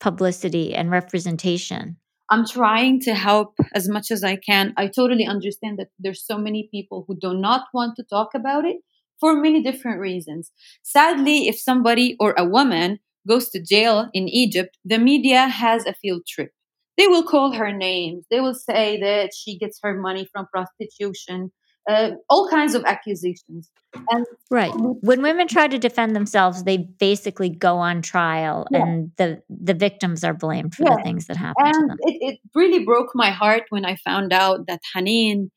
publicity 0.00 0.74
and 0.74 0.90
representation. 0.90 1.96
I'm 2.30 2.46
trying 2.46 3.00
to 3.00 3.14
help 3.14 3.54
as 3.74 3.88
much 3.88 4.10
as 4.10 4.24
I 4.24 4.36
can. 4.36 4.72
I 4.76 4.88
totally 4.88 5.26
understand 5.26 5.78
that 5.78 5.88
there's 5.98 6.24
so 6.24 6.38
many 6.38 6.68
people 6.70 7.04
who 7.06 7.16
do 7.16 7.34
not 7.34 7.64
want 7.74 7.96
to 7.96 8.02
talk 8.02 8.30
about 8.34 8.64
it 8.64 8.78
for 9.20 9.34
many 9.34 9.62
different 9.62 10.00
reasons. 10.00 10.50
Sadly, 10.82 11.48
if 11.48 11.58
somebody 11.58 12.16
or 12.20 12.34
a 12.36 12.44
woman 12.44 12.98
goes 13.26 13.48
to 13.50 13.62
jail 13.62 14.08
in 14.12 14.28
Egypt, 14.28 14.76
the 14.84 14.98
media 14.98 15.48
has 15.48 15.86
a 15.86 15.94
field 15.94 16.26
trip. 16.26 16.50
They 16.96 17.08
will 17.08 17.24
call 17.24 17.52
her 17.52 17.72
names. 17.72 18.24
They 18.30 18.40
will 18.40 18.54
say 18.54 19.00
that 19.00 19.30
she 19.34 19.58
gets 19.58 19.80
her 19.82 19.98
money 19.98 20.28
from 20.32 20.46
prostitution, 20.46 21.50
uh, 21.88 22.10
all 22.30 22.48
kinds 22.48 22.74
of 22.74 22.84
accusations. 22.84 23.70
And 24.10 24.26
right 24.50 24.72
when 24.76 25.22
women 25.22 25.48
try 25.48 25.68
to 25.68 25.78
defend 25.78 26.16
themselves, 26.16 26.64
they 26.64 26.78
basically 26.78 27.48
go 27.48 27.78
on 27.78 28.02
trial, 28.02 28.66
yeah. 28.70 28.82
and 28.82 29.10
the 29.18 29.42
the 29.48 29.74
victims 29.74 30.24
are 30.24 30.34
blamed 30.34 30.74
for 30.74 30.84
yeah. 30.84 30.96
the 30.96 31.02
things 31.02 31.26
that 31.26 31.36
happen 31.36 31.64
and 31.64 31.74
to 31.74 31.86
them. 31.86 31.96
It, 32.00 32.16
it 32.20 32.40
really 32.54 32.84
broke 32.84 33.10
my 33.14 33.30
heart 33.30 33.64
when 33.70 33.84
I 33.84 33.96
found 33.96 34.32
out 34.32 34.66
that 34.66 34.80
Hanin 34.96 35.50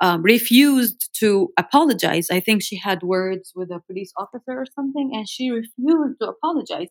um, 0.00 0.22
refused 0.22 1.10
to 1.20 1.52
apologize. 1.58 2.30
I 2.30 2.40
think 2.40 2.62
she 2.62 2.76
had 2.76 3.02
words 3.02 3.52
with 3.54 3.70
a 3.70 3.80
police 3.86 4.12
officer 4.16 4.52
or 4.52 4.66
something, 4.74 5.10
and 5.14 5.28
she 5.28 5.50
refused 5.50 6.20
to 6.20 6.28
apologize. 6.28 6.88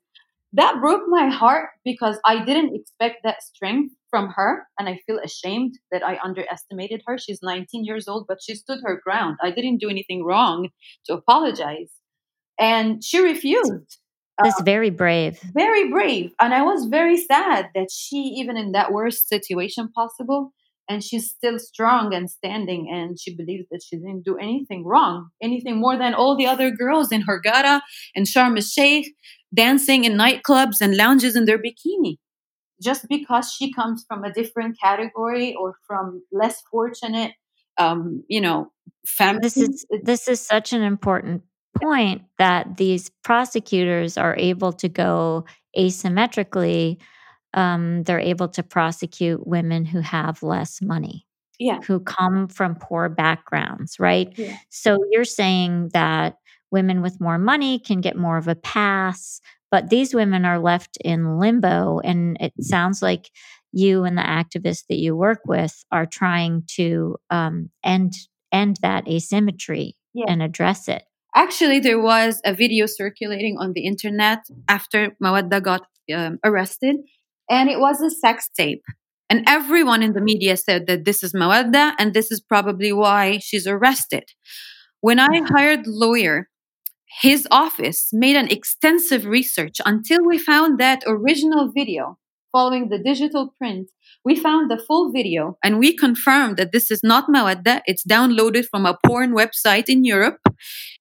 That 0.54 0.80
broke 0.82 1.04
my 1.08 1.28
heart 1.28 1.70
because 1.86 2.18
I 2.26 2.44
didn't 2.44 2.76
expect 2.76 3.18
that 3.24 3.44
strength 3.44 3.94
from 4.10 4.30
her, 4.36 4.68
and 4.80 4.90
I 4.90 5.00
feel 5.06 5.20
ashamed 5.24 5.78
that 5.92 6.04
I 6.04 6.20
underestimated 6.24 7.04
her. 7.06 7.18
She's 7.18 7.40
19 7.44 7.86
years 7.86 8.08
old, 8.08 8.26
but 8.28 8.40
she 8.42 8.56
stood 8.56 8.80
her 8.84 9.00
ground. 9.04 9.38
I 9.44 9.52
didn't 9.52 9.78
do 9.78 9.90
anything 9.90 10.24
wrong 10.24 10.70
to 11.06 11.14
apologize. 11.14 11.92
And 12.60 13.04
she 13.04 13.20
refused. 13.20 14.00
That's 14.44 14.60
uh, 14.60 14.64
very 14.64 14.90
brave. 14.90 15.40
Very 15.54 15.90
brave. 15.90 16.32
And 16.40 16.54
I 16.54 16.64
was 16.64 16.86
very 16.86 17.18
sad 17.18 17.70
that 17.76 17.90
she, 17.92 18.18
even 18.38 18.58
in 18.58 18.72
that 18.72 18.92
worst 18.92 19.28
situation 19.30 19.90
possible, 19.92 20.54
and 20.90 21.04
she's 21.04 21.30
still 21.30 21.60
strong 21.60 22.14
and 22.14 22.30
standing 22.30 22.90
and 22.92 23.20
she 23.20 23.36
believes 23.36 23.68
that 23.70 23.82
she 23.88 23.96
didn't 23.96 24.26
do 24.26 24.36
anything 24.38 24.84
wrong 24.84 25.30
anything 25.42 25.80
more 25.80 25.98
than 25.98 26.14
all 26.14 26.36
the 26.36 26.48
other 26.48 26.72
girls 26.72 27.12
in 27.12 27.24
Hurghada 27.24 27.82
and 28.16 28.26
Sharm 28.26 28.58
el-Sheikh 28.58 29.14
dancing 29.54 30.04
in 30.04 30.14
nightclubs 30.14 30.82
and 30.82 30.96
lounges 30.96 31.36
in 31.36 31.46
their 31.46 31.58
bikini. 31.58 32.18
Just 32.82 33.08
because 33.10 33.52
she 33.52 33.74
comes 33.74 34.06
from 34.08 34.24
a 34.24 34.32
different 34.32 34.78
category 34.82 35.56
or 35.56 35.76
from 35.86 36.22
less 36.32 36.62
fortunate 36.72 37.34
um, 37.78 38.24
you 38.28 38.42
know 38.42 38.72
family 39.06 39.40
this 39.42 39.58
is 39.58 39.86
this 40.04 40.28
is 40.28 40.42
such 40.42 40.74
an 40.74 40.82
important 40.82 41.44
point 41.82 42.22
that 42.38 42.78
these 42.78 43.10
prosecutors 43.24 44.18
are 44.18 44.36
able 44.38 44.74
to 44.74 44.90
go 44.90 45.46
asymmetrically 45.78 46.98
um, 47.54 48.04
they're 48.04 48.20
able 48.20 48.48
to 48.50 48.64
prosecute 48.64 49.46
women 49.46 49.86
who 49.86 50.00
have 50.02 50.44
less 50.44 50.82
money 50.82 51.26
yeah 51.60 51.82
who 51.82 52.00
come 52.00 52.48
from 52.48 52.76
poor 52.76 53.10
backgrounds 53.10 54.00
right 54.00 54.34
yeah. 54.38 54.58
so 54.70 54.98
you're 55.12 55.26
saying 55.26 55.90
that 55.94 56.36
women 56.72 57.02
with 57.02 57.20
more 57.20 57.38
money 57.38 57.80
can 57.80 58.02
get 58.02 58.16
more 58.16 58.38
of 58.38 58.48
a 58.48 58.56
pass 58.56 59.42
but 59.72 59.90
these 59.90 60.16
women 60.16 60.46
are 60.46 60.60
left 60.60 60.98
in 61.04 61.38
limbo 61.38 62.00
and 62.00 62.38
it 62.40 62.54
sounds 62.62 63.02
like 63.02 63.30
you 63.72 64.04
and 64.04 64.18
the 64.18 64.22
activists 64.22 64.86
that 64.90 64.98
you 64.98 65.16
work 65.16 65.42
with 65.46 65.84
are 65.92 66.08
trying 66.08 66.64
to 66.68 67.18
um, 67.30 67.70
end 67.84 68.14
end 68.52 68.80
that 68.82 69.08
asymmetry 69.08 69.96
yeah. 70.14 70.26
and 70.28 70.42
address 70.42 70.88
it 70.88 71.04
actually 71.36 71.80
there 71.80 72.02
was 72.02 72.42
a 72.46 72.54
video 72.54 72.86
circulating 72.86 73.58
on 73.60 73.74
the 73.74 73.86
internet 73.86 74.40
after 74.68 75.16
mawadda 75.22 75.62
got 75.62 75.86
um, 76.16 76.40
arrested 76.44 76.96
and 77.50 77.70
it 77.70 77.80
was 77.80 78.02
a 78.02 78.10
sex 78.10 78.50
tape. 78.56 78.84
And 79.30 79.44
everyone 79.48 80.02
in 80.02 80.14
the 80.14 80.22
media 80.22 80.58
said 80.58 80.88
that 80.88 81.06
this 81.06 81.24
is 81.24 81.34
Mawadda 81.34 81.94
and 82.00 82.14
this 82.14 82.32
is 82.32 82.42
probably 82.42 82.92
why 82.92 83.38
she's 83.38 83.68
arrested. 83.68 84.24
When 85.02 85.20
I 85.20 85.28
mm-hmm. 85.28 85.54
hired 85.54 85.86
the 85.86 85.92
lawyer, 85.92 86.50
his 87.22 87.48
office 87.52 88.10
made 88.12 88.36
an 88.36 88.48
extensive 88.50 89.26
research 89.26 89.78
until 89.86 90.26
we 90.26 90.38
found 90.38 90.80
that 90.80 91.04
original 91.06 91.72
video 91.72 92.18
following 92.52 92.90
the 92.90 92.98
digital 92.98 93.54
print. 93.60 93.90
We 94.26 94.36
found 94.36 94.72
the 94.72 94.78
full 94.78 95.12
video 95.12 95.58
and 95.64 95.80
we 95.80 95.96
confirmed 95.96 96.58
that 96.58 96.72
this 96.72 96.90
is 96.90 97.02
not 97.04 97.28
Mawadda. 97.28 97.82
It's 97.86 98.04
downloaded 98.04 98.66
from 98.66 98.86
a 98.86 98.98
porn 99.06 99.36
website 99.36 99.88
in 99.88 100.04
Europe. 100.04 100.40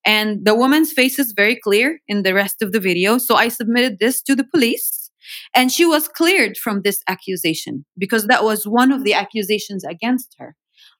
And 0.05 0.45
the 0.45 0.55
woman's 0.55 0.93
face 0.93 1.17
is 1.19 1.33
very 1.35 1.55
clear 1.55 1.99
in 2.07 2.23
the 2.23 2.33
rest 2.33 2.61
of 2.61 2.71
the 2.71 2.79
video. 2.79 3.17
So 3.17 3.35
I 3.35 3.49
submitted 3.49 3.97
this 3.99 4.21
to 4.23 4.35
the 4.35 4.45
police 4.45 4.98
and 5.55 5.71
she 5.71 5.85
was 5.85 6.07
cleared 6.07 6.57
from 6.57 6.81
this 6.81 7.01
accusation 7.07 7.85
because 7.97 8.27
that 8.27 8.43
was 8.43 8.65
one 8.65 8.91
of 8.91 9.03
the 9.03 9.13
accusations 9.13 9.83
against 9.83 10.35
her. 10.39 10.55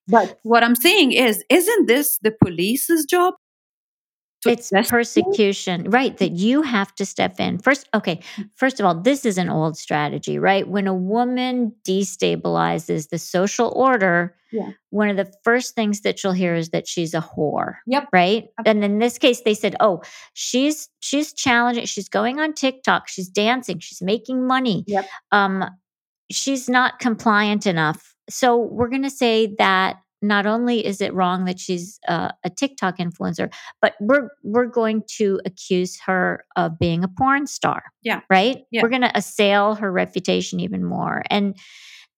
But 0.08 0.39
what 0.44 0.63
I'm 0.63 0.76
saying 0.76 1.12
is, 1.12 1.44
isn't 1.50 1.88
this 1.88 2.18
the 2.22 2.34
police's 2.44 3.06
job? 3.06 3.36
It's 4.45 4.71
persecution, 4.89 5.89
right? 5.89 6.17
That 6.17 6.32
you 6.32 6.62
have 6.62 6.95
to 6.95 7.06
step 7.06 7.39
in. 7.39 7.58
First, 7.58 7.89
okay, 7.93 8.21
first 8.56 8.80
of 8.80 8.86
all, 8.86 8.95
this 8.95 9.25
is 9.25 9.38
an 9.38 9.49
old 9.49 9.78
strategy, 9.78 10.39
right? 10.39 10.67
When 10.67 10.88
a 10.88 10.93
woman 10.93 11.73
destabilizes 11.84 13.10
the 13.10 13.17
social 13.17 13.73
order, 13.75 14.36
yeah. 14.52 14.71
one 14.91 15.10
of 15.10 15.17
the 15.17 15.32
first 15.43 15.75
things 15.75 16.02
that 16.02 16.23
you'll 16.23 16.34
hear 16.34 16.56
is 16.56 16.69
that 16.69 16.88
she's 16.88 17.13
a 17.13 17.21
whore. 17.21 17.75
Yep. 17.88 18.08
Right. 18.13 18.47
And 18.65 18.84
in 18.84 18.99
this 18.99 19.17
case, 19.17 19.41
they 19.41 19.54
said, 19.54 19.75
oh, 19.82 20.04
she's 20.34 20.89
she's 21.02 21.34
challenging, 21.34 21.86
she's 21.86 22.10
going 22.10 22.39
on 22.39 22.54
TikTok, 22.54 23.10
she's 23.10 23.28
dancing, 23.28 23.80
she's 23.80 24.02
making 24.02 24.47
money. 24.47 24.86
Yep. 24.88 25.06
Um, 25.32 25.65
she's 26.32 26.69
not 26.69 26.99
compliant 26.99 27.67
enough. 27.67 28.15
So 28.30 28.58
we're 28.58 28.89
gonna 28.89 29.10
say 29.10 29.54
that 29.58 29.97
not 30.22 30.46
only 30.46 30.86
is 30.86 31.02
it 31.02 31.14
wrong 31.14 31.46
that 31.46 31.60
she's 31.60 32.00
uh, 32.08 32.30
a 32.44 32.50
TikTok 32.50 32.98
influencer, 32.98 33.52
but 33.82 33.96
we're 34.00 34.30
we're 34.44 34.66
going 34.66 35.04
to 35.18 35.40
accuse 35.46 36.00
her 36.06 36.44
of 36.56 36.78
being 36.78 37.04
a 37.04 37.08
porn 37.08 37.48
star. 37.48 37.84
Yeah. 38.04 38.22
Right? 38.30 38.64
Yeah. 38.72 38.82
We're 38.84 38.90
going 38.90 39.02
to 39.02 39.18
assail 39.18 39.76
her 39.76 39.92
reputation 39.92 40.60
even 40.60 40.84
more. 40.84 41.24
And 41.30 41.58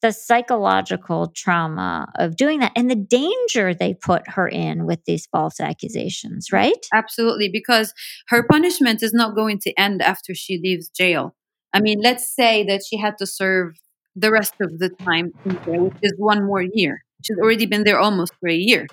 the 0.01 0.11
psychological 0.11 1.31
trauma 1.35 2.11
of 2.17 2.35
doing 2.35 2.59
that 2.59 2.71
and 2.75 2.89
the 2.89 2.95
danger 2.95 3.73
they 3.73 3.93
put 3.93 4.27
her 4.27 4.47
in 4.47 4.85
with 4.85 5.05
these 5.05 5.27
false 5.27 5.59
accusations, 5.59 6.51
right? 6.51 6.85
Absolutely, 6.93 7.49
because 7.49 7.93
her 8.29 8.43
punishment 8.49 9.03
is 9.03 9.13
not 9.13 9.35
going 9.35 9.59
to 9.59 9.73
end 9.79 10.01
after 10.01 10.33
she 10.33 10.59
leaves 10.61 10.89
jail. 10.89 11.35
I 11.73 11.81
mean, 11.81 11.99
let's 12.01 12.33
say 12.35 12.65
that 12.65 12.81
she 12.83 12.97
had 12.97 13.17
to 13.19 13.27
serve 13.27 13.79
the 14.15 14.31
rest 14.31 14.55
of 14.59 14.79
the 14.79 14.89
time 14.89 15.31
in 15.45 15.63
jail, 15.63 15.85
which 15.85 15.97
is 16.01 16.13
one 16.17 16.45
more 16.45 16.63
year. 16.63 17.03
She's 17.21 17.37
already 17.37 17.65
been 17.65 17.83
there 17.83 17.99
almost 17.99 18.33
for 18.39 18.49
a 18.49 18.55
year. 18.55 18.87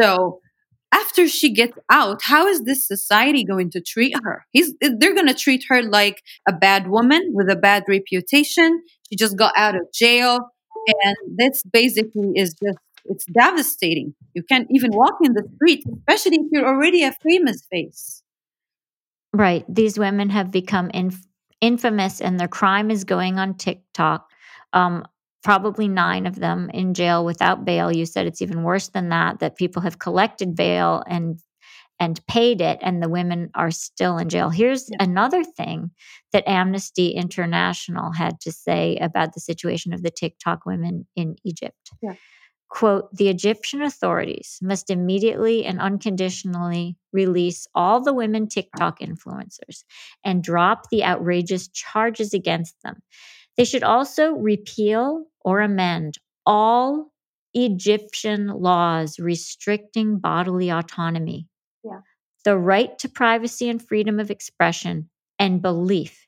So 0.00 0.40
after 0.92 1.26
she 1.26 1.52
gets 1.52 1.76
out, 1.90 2.22
how 2.22 2.46
is 2.46 2.64
this 2.64 2.86
society 2.86 3.44
going 3.44 3.70
to 3.70 3.80
treat 3.80 4.14
her? 4.22 4.44
He's, 4.52 4.74
they're 4.80 5.14
going 5.14 5.28
to 5.28 5.34
treat 5.34 5.64
her 5.68 5.82
like 5.82 6.22
a 6.48 6.52
bad 6.52 6.88
woman 6.88 7.30
with 7.32 7.48
a 7.50 7.56
bad 7.56 7.84
reputation. 7.88 8.82
She 9.08 9.16
just 9.16 9.36
got 9.36 9.54
out 9.56 9.74
of 9.74 9.92
jail. 9.92 10.38
And 11.04 11.16
this 11.36 11.62
basically 11.62 12.32
is 12.34 12.54
just, 12.54 12.78
it's 13.04 13.24
devastating. 13.26 14.14
You 14.34 14.42
can't 14.42 14.66
even 14.70 14.90
walk 14.92 15.14
in 15.22 15.32
the 15.32 15.48
street, 15.56 15.84
especially 15.98 16.36
if 16.36 16.46
you're 16.50 16.66
already 16.66 17.04
a 17.04 17.12
famous 17.12 17.62
face. 17.70 18.22
Right. 19.32 19.64
These 19.68 19.98
women 19.98 20.30
have 20.30 20.50
become 20.50 20.90
inf- 20.90 21.26
infamous 21.60 22.20
and 22.20 22.38
their 22.38 22.48
crime 22.48 22.90
is 22.90 23.04
going 23.04 23.38
on 23.38 23.54
TikTok. 23.54 24.28
Um, 24.72 25.04
probably 25.42 25.88
nine 25.88 26.26
of 26.26 26.36
them 26.36 26.70
in 26.72 26.94
jail 26.94 27.24
without 27.24 27.64
bail. 27.64 27.92
You 27.92 28.06
said 28.06 28.26
it's 28.26 28.42
even 28.42 28.62
worse 28.62 28.88
than 28.88 29.08
that, 29.10 29.40
that 29.40 29.56
people 29.56 29.82
have 29.82 29.98
collected 29.98 30.54
bail 30.54 31.02
and 31.06 31.40
and 32.00 32.24
paid 32.26 32.60
it 32.60 32.78
and 32.82 33.00
the 33.00 33.08
women 33.08 33.50
are 33.54 33.70
still 33.70 34.18
in 34.18 34.28
jail. 34.28 34.50
Here's 34.50 34.90
yeah. 34.90 34.96
another 35.00 35.44
thing 35.44 35.92
that 36.32 36.48
Amnesty 36.48 37.10
International 37.10 38.10
had 38.10 38.40
to 38.40 38.50
say 38.50 38.96
about 38.96 39.34
the 39.34 39.40
situation 39.40 39.92
of 39.92 40.02
the 40.02 40.10
TikTok 40.10 40.66
women 40.66 41.06
in 41.14 41.36
Egypt. 41.44 41.92
Yeah 42.02 42.14
quote, 42.72 43.14
the 43.14 43.28
Egyptian 43.28 43.82
authorities 43.82 44.58
must 44.62 44.88
immediately 44.88 45.64
and 45.66 45.78
unconditionally 45.78 46.96
release 47.12 47.66
all 47.74 48.00
the 48.00 48.14
women 48.14 48.48
TikTok 48.48 48.98
influencers 49.00 49.84
and 50.24 50.42
drop 50.42 50.88
the 50.88 51.04
outrageous 51.04 51.68
charges 51.68 52.32
against 52.32 52.74
them. 52.82 53.02
They 53.58 53.64
should 53.64 53.82
also 53.82 54.32
repeal 54.32 55.26
or 55.44 55.60
amend 55.60 56.18
all 56.46 57.12
Egyptian 57.54 58.48
laws 58.48 59.18
restricting 59.18 60.18
bodily 60.18 60.70
autonomy, 60.70 61.48
yeah. 61.84 62.00
the 62.44 62.56
right 62.56 62.98
to 62.98 63.08
privacy 63.08 63.68
and 63.68 63.86
freedom 63.86 64.18
of 64.18 64.30
expression, 64.30 65.08
and 65.38 65.60
belief 65.60 66.26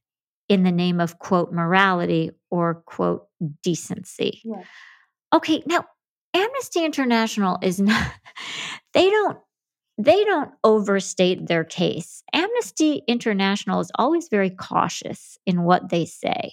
in 0.49 0.63
the 0.63 0.73
name 0.73 1.01
of 1.01 1.19
quote 1.19 1.53
morality 1.53 2.31
or 2.51 2.83
quote 2.87 3.27
decency. 3.63 4.41
Yeah. 4.45 4.63
Okay, 5.33 5.63
now 5.67 5.85
Amnesty 6.35 6.85
International 6.85 7.59
is 7.63 7.81
not, 7.81 8.13
they 8.93 9.09
don't 9.09 9.39
they 9.97 10.25
don't 10.25 10.51
overstate 10.65 11.47
their 11.47 11.63
case. 11.63 12.23
Amnesty 12.33 13.03
International 13.07 13.79
is 13.79 13.93
always 13.95 14.29
very 14.29 14.51
cautious 14.51 15.39
in 15.47 15.63
what 15.63 15.89
they 15.89 16.05
say. 16.05 16.53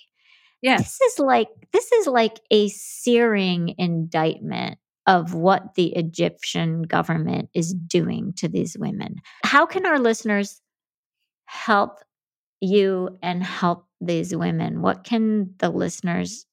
Yes. 0.62 0.97
This 1.00 1.13
is 1.13 1.19
like 1.19 1.47
this 1.74 1.91
is 1.91 2.08
like 2.08 2.39
a 2.52 2.67
searing 2.69 3.76
indictment 3.78 4.78
of 5.08 5.34
what 5.34 5.76
the 5.76 5.88
Egyptian 5.95 6.84
government 6.84 7.50
is 7.54 7.74
doing 7.74 8.34
to 8.38 8.47
these 8.47 8.78
women. 8.78 9.15
How 9.43 9.65
can 9.65 9.86
our 9.86 9.97
listeners 10.00 10.62
help 11.45 12.00
you 12.62 13.17
and 13.24 13.43
help 13.43 13.88
these 14.00 14.36
women? 14.36 14.82
What 14.82 15.04
can 15.04 15.56
the 15.58 15.69
listeners 15.69 16.45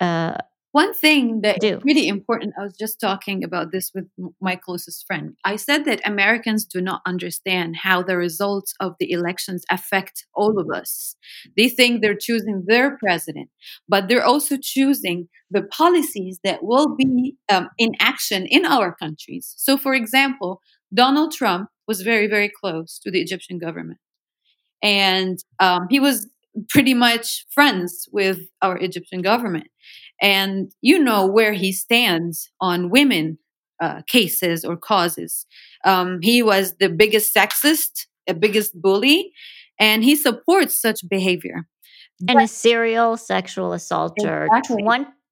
uh, 0.00 0.38
one 0.76 0.92
thing 0.92 1.40
that 1.40 1.64
is 1.64 1.82
really 1.84 2.06
important, 2.06 2.52
I 2.60 2.62
was 2.64 2.76
just 2.76 3.00
talking 3.00 3.42
about 3.42 3.72
this 3.72 3.92
with 3.94 4.04
my 4.42 4.56
closest 4.56 5.06
friend. 5.06 5.34
I 5.42 5.56
said 5.56 5.86
that 5.86 6.06
Americans 6.06 6.66
do 6.66 6.82
not 6.82 7.00
understand 7.06 7.76
how 7.76 8.02
the 8.02 8.18
results 8.18 8.74
of 8.78 8.92
the 9.00 9.10
elections 9.10 9.64
affect 9.70 10.26
all 10.34 10.60
of 10.60 10.66
us. 10.70 11.16
They 11.56 11.70
think 11.70 11.92
they're 12.02 12.22
choosing 12.28 12.64
their 12.66 12.98
president, 12.98 13.48
but 13.88 14.08
they're 14.08 14.30
also 14.32 14.58
choosing 14.60 15.28
the 15.50 15.62
policies 15.62 16.40
that 16.44 16.62
will 16.62 16.94
be 16.94 17.36
um, 17.48 17.70
in 17.78 17.92
action 17.98 18.44
in 18.44 18.66
our 18.66 18.94
countries. 18.94 19.54
So, 19.56 19.78
for 19.78 19.94
example, 19.94 20.60
Donald 20.92 21.32
Trump 21.32 21.70
was 21.88 22.02
very, 22.02 22.26
very 22.26 22.50
close 22.60 22.98
to 22.98 23.10
the 23.10 23.22
Egyptian 23.22 23.56
government. 23.58 24.00
And 24.82 25.38
um, 25.58 25.86
he 25.88 26.00
was 26.00 26.28
pretty 26.68 26.94
much 26.94 27.46
friends 27.50 28.08
with 28.12 28.40
our 28.60 28.76
Egyptian 28.78 29.22
government 29.22 29.68
and 30.20 30.72
you 30.80 30.98
know 30.98 31.26
where 31.26 31.52
he 31.52 31.72
stands 31.72 32.50
on 32.60 32.90
women 32.90 33.38
uh, 33.80 34.02
cases 34.06 34.64
or 34.64 34.76
causes. 34.76 35.46
Um, 35.84 36.20
he 36.22 36.42
was 36.42 36.74
the 36.78 36.88
biggest 36.88 37.34
sexist, 37.34 38.06
the 38.26 38.34
biggest 38.34 38.80
bully, 38.80 39.32
and 39.78 40.02
he 40.02 40.16
supports 40.16 40.80
such 40.80 41.00
behavior. 41.08 41.66
And 42.20 42.38
but, 42.38 42.42
a 42.42 42.48
serial 42.48 43.16
sexual 43.16 43.72
assaulter. 43.72 44.46
Exactly. 44.46 44.82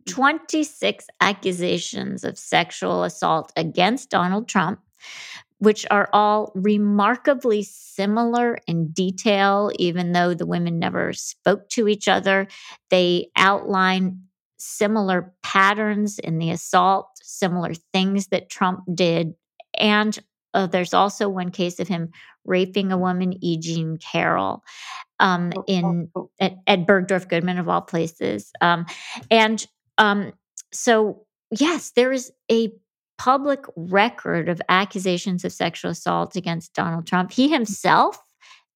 26 0.06 1.06
accusations 1.20 2.24
of 2.24 2.36
sexual 2.38 3.04
assault 3.04 3.52
against 3.56 4.10
Donald 4.10 4.48
Trump, 4.48 4.80
which 5.58 5.86
are 5.90 6.10
all 6.12 6.52
remarkably 6.54 7.62
similar 7.62 8.58
in 8.66 8.88
detail, 8.88 9.70
even 9.78 10.12
though 10.12 10.34
the 10.34 10.46
women 10.46 10.78
never 10.78 11.14
spoke 11.14 11.70
to 11.70 11.88
each 11.88 12.06
other. 12.06 12.46
They 12.90 13.28
outline 13.36 14.24
similar 14.64 15.32
patterns 15.42 16.18
in 16.18 16.38
the 16.38 16.50
assault, 16.50 17.08
similar 17.22 17.74
things 17.92 18.28
that 18.28 18.48
Trump 18.48 18.80
did. 18.94 19.34
And 19.78 20.18
uh, 20.54 20.66
there's 20.66 20.94
also 20.94 21.28
one 21.28 21.50
case 21.50 21.80
of 21.80 21.88
him 21.88 22.10
raping 22.44 22.92
a 22.92 22.98
woman, 22.98 23.34
E. 23.44 23.58
Jean 23.58 23.96
Carroll, 23.96 24.62
um, 25.20 25.52
oh, 25.56 25.64
in 25.66 26.10
oh, 26.14 26.20
oh. 26.22 26.30
At, 26.40 26.56
at, 26.66 26.86
Bergdorf 26.86 27.28
Goodman 27.28 27.58
of 27.58 27.68
all 27.68 27.80
places. 27.80 28.50
Um, 28.60 28.86
and 29.30 29.66
um, 29.98 30.32
so, 30.72 31.26
yes, 31.50 31.92
there 31.92 32.12
is 32.12 32.32
a 32.50 32.70
public 33.18 33.64
record 33.76 34.48
of 34.48 34.60
accusations 34.68 35.44
of 35.44 35.52
sexual 35.52 35.90
assault 35.90 36.36
against 36.36 36.74
Donald 36.74 37.06
Trump. 37.06 37.32
He 37.32 37.48
himself 37.48 38.18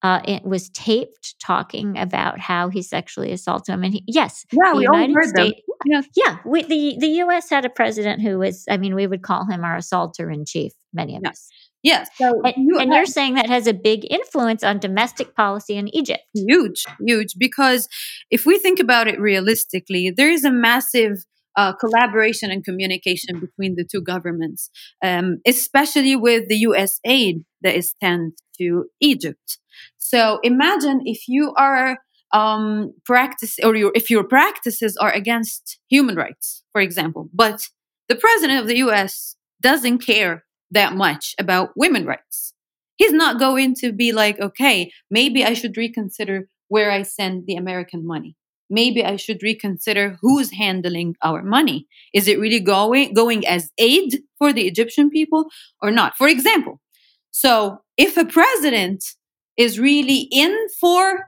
uh, 0.01 0.21
it 0.25 0.43
was 0.45 0.69
taped 0.69 1.35
talking 1.39 1.97
about 1.97 2.39
how 2.39 2.69
he 2.69 2.81
sexually 2.81 3.31
assaulted 3.31 3.73
women. 3.73 3.91
He, 3.91 4.03
yes, 4.07 4.45
yeah, 4.51 4.73
we 4.73 4.83
United 4.83 5.09
all 5.09 5.15
heard 5.15 5.29
States, 5.29 5.61
them. 5.85 6.03
Yeah, 6.15 6.23
yeah. 6.25 6.37
We, 6.45 6.63
the 6.63 6.97
the 6.99 7.07
U.S. 7.23 7.49
had 7.49 7.65
a 7.65 7.69
president 7.69 8.21
who 8.21 8.39
was, 8.39 8.65
I 8.69 8.77
mean, 8.77 8.95
we 8.95 9.07
would 9.07 9.21
call 9.21 9.45
him 9.45 9.63
our 9.63 9.77
assaulter 9.77 10.29
in 10.29 10.45
chief. 10.45 10.73
Many 10.93 11.17
of 11.17 11.23
us. 11.25 11.49
Yes. 11.81 12.09
So 12.15 12.41
and, 12.43 12.53
you, 12.57 12.77
and 12.79 12.91
you're 12.91 13.05
saying 13.05 13.35
that 13.35 13.47
has 13.47 13.65
a 13.65 13.73
big 13.73 14.05
influence 14.09 14.63
on 14.63 14.79
domestic 14.79 15.35
policy 15.35 15.75
in 15.75 15.87
Egypt. 15.95 16.21
Huge, 16.33 16.83
huge. 16.99 17.35
Because 17.37 17.87
if 18.29 18.45
we 18.45 18.59
think 18.59 18.79
about 18.79 19.07
it 19.07 19.19
realistically, 19.19 20.11
there 20.15 20.29
is 20.29 20.43
a 20.43 20.51
massive 20.51 21.23
uh, 21.55 21.73
collaboration 21.73 22.51
and 22.51 22.63
communication 22.63 23.39
between 23.39 23.75
the 23.75 23.85
two 23.89 24.01
governments, 24.01 24.69
um, 25.03 25.37
especially 25.47 26.15
with 26.15 26.47
the 26.49 26.57
U.S. 26.57 26.99
aid 27.05 27.43
that 27.61 27.75
is 27.75 27.95
sent 28.01 28.33
to 28.57 28.85
Egypt. 28.99 29.59
So 29.97 30.39
imagine 30.43 31.01
if 31.05 31.27
you 31.27 31.53
are 31.57 31.97
um, 32.33 32.93
practice 33.05 33.57
or 33.63 33.75
your, 33.75 33.91
if 33.95 34.09
your 34.09 34.23
practices 34.23 34.97
are 34.97 35.11
against 35.11 35.79
human 35.89 36.15
rights, 36.15 36.63
for 36.71 36.81
example, 36.81 37.29
but 37.33 37.67
the 38.07 38.15
president 38.15 38.59
of 38.59 38.67
the 38.67 38.77
U.S. 38.77 39.35
doesn't 39.61 39.99
care 39.99 40.45
that 40.71 40.95
much 40.95 41.35
about 41.39 41.71
women 41.75 42.05
rights. 42.05 42.53
He's 42.97 43.13
not 43.13 43.39
going 43.39 43.75
to 43.75 43.93
be 43.93 44.11
like, 44.11 44.39
okay, 44.39 44.91
maybe 45.09 45.43
I 45.45 45.53
should 45.53 45.77
reconsider 45.77 46.49
where 46.67 46.91
I 46.91 47.03
send 47.03 47.45
the 47.47 47.55
American 47.55 48.05
money. 48.05 48.35
Maybe 48.69 49.03
I 49.03 49.15
should 49.15 49.41
reconsider 49.41 50.17
who's 50.21 50.51
handling 50.53 51.15
our 51.23 51.41
money. 51.41 51.87
Is 52.13 52.27
it 52.27 52.39
really 52.39 52.59
going 52.59 53.13
going 53.13 53.47
as 53.47 53.71
aid 53.79 54.19
for 54.37 54.53
the 54.53 54.67
Egyptian 54.67 55.09
people 55.09 55.45
or 55.81 55.89
not? 55.89 56.15
For 56.17 56.27
example, 56.27 56.79
so 57.31 57.79
if 57.97 58.15
a 58.15 58.25
president 58.25 59.03
is 59.57 59.79
really 59.79 60.27
in 60.31 60.55
for 60.79 61.25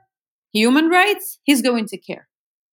human 0.52 0.90
rights, 0.90 1.40
he's 1.44 1.62
going 1.62 1.86
to 1.88 1.98
care. 1.98 2.28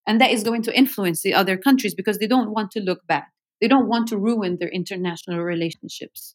And 0.06 0.20
that 0.20 0.30
is 0.30 0.42
going 0.42 0.62
to 0.62 0.76
influence 0.76 1.22
the 1.22 1.34
other 1.34 1.56
countries 1.56 1.94
because 1.94 2.18
they 2.18 2.26
don't 2.26 2.50
want 2.50 2.70
to 2.72 2.80
look 2.80 3.06
bad. 3.06 3.24
They 3.60 3.68
don't 3.68 3.88
want 3.88 4.08
to 4.08 4.18
ruin 4.18 4.56
their 4.58 4.70
international 4.70 5.40
relationships. 5.40 6.34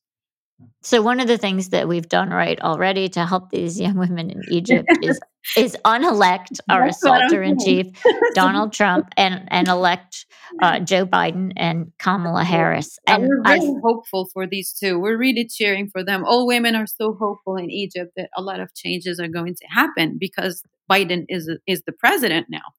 So 0.82 1.02
one 1.02 1.20
of 1.20 1.28
the 1.28 1.38
things 1.38 1.70
that 1.70 1.88
we've 1.88 2.08
done 2.08 2.30
right 2.30 2.60
already 2.60 3.08
to 3.10 3.26
help 3.26 3.50
these 3.50 3.80
young 3.80 3.98
women 3.98 4.30
in 4.30 4.42
Egypt 4.52 4.88
is 5.02 5.20
is 5.58 5.78
unelect 5.86 6.60
our 6.70 6.86
assaulter 6.86 7.42
in 7.42 7.58
chief 7.58 7.88
Donald 8.34 8.74
Trump 8.74 9.08
and 9.18 9.48
and 9.50 9.68
elect 9.68 10.26
uh, 10.62 10.80
Joe 10.92 11.06
Biden 11.06 11.54
and 11.56 11.92
Kamala 12.00 12.44
Harris. 12.44 13.00
And, 13.08 13.24
we're 13.24 13.42
really 13.44 13.80
hopeful 13.82 14.28
for 14.34 14.46
these 14.46 14.74
two. 14.74 15.00
We're 15.00 15.18
really 15.18 15.48
cheering 15.48 15.90
for 15.90 16.04
them. 16.04 16.26
All 16.26 16.46
women 16.46 16.76
are 16.76 16.88
so 16.88 17.14
hopeful 17.14 17.56
in 17.56 17.70
Egypt 17.72 18.12
that 18.18 18.30
a 18.36 18.42
lot 18.42 18.60
of 18.60 18.74
changes 18.76 19.20
are 19.20 19.30
going 19.30 19.56
to 19.56 19.68
happen 19.70 20.18
because 20.20 20.64
Biden 20.92 21.26
is 21.30 21.50
is 21.66 21.84
the 21.86 21.94
president 21.94 22.48
now. 22.50 22.74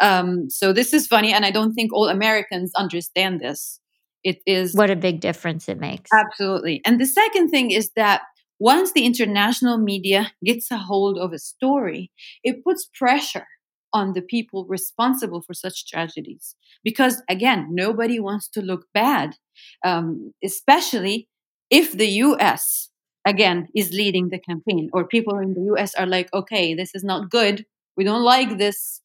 Um, 0.00 0.48
so 0.50 0.72
this 0.72 0.92
is 0.92 1.06
funny, 1.06 1.32
and 1.32 1.44
I 1.44 1.50
don't 1.50 1.72
think 1.72 1.92
all 1.92 2.08
Americans 2.08 2.72
understand 2.76 3.40
this. 3.40 3.80
It 4.24 4.40
is 4.46 4.74
what 4.74 4.90
a 4.90 4.96
big 4.96 5.20
difference 5.20 5.68
it 5.68 5.78
makes. 5.78 6.10
Absolutely. 6.12 6.80
And 6.84 7.00
the 7.00 7.06
second 7.06 7.50
thing 7.50 7.70
is 7.70 7.90
that 7.96 8.22
once 8.58 8.92
the 8.92 9.04
international 9.04 9.78
media 9.78 10.32
gets 10.44 10.70
a 10.70 10.78
hold 10.78 11.18
of 11.18 11.32
a 11.32 11.38
story, 11.38 12.10
it 12.42 12.64
puts 12.64 12.88
pressure 12.92 13.46
on 13.92 14.12
the 14.12 14.22
people 14.22 14.66
responsible 14.68 15.42
for 15.42 15.54
such 15.54 15.86
tragedies. 15.88 16.56
Because 16.84 17.22
again, 17.28 17.68
nobody 17.70 18.20
wants 18.20 18.48
to 18.50 18.60
look 18.60 18.86
bad, 18.92 19.36
um, 19.84 20.32
especially 20.44 21.28
if 21.70 21.92
the 21.92 22.08
US, 22.08 22.90
again, 23.24 23.68
is 23.74 23.92
leading 23.92 24.28
the 24.28 24.38
campaign, 24.38 24.90
or 24.92 25.06
people 25.06 25.38
in 25.38 25.54
the 25.54 25.72
US 25.74 25.94
are 25.94 26.06
like, 26.06 26.28
okay, 26.34 26.74
this 26.74 26.90
is 26.94 27.04
not 27.04 27.30
good. 27.30 27.64
We 27.96 28.04
don't 28.04 28.22
like 28.22 28.58
this. 28.58 29.00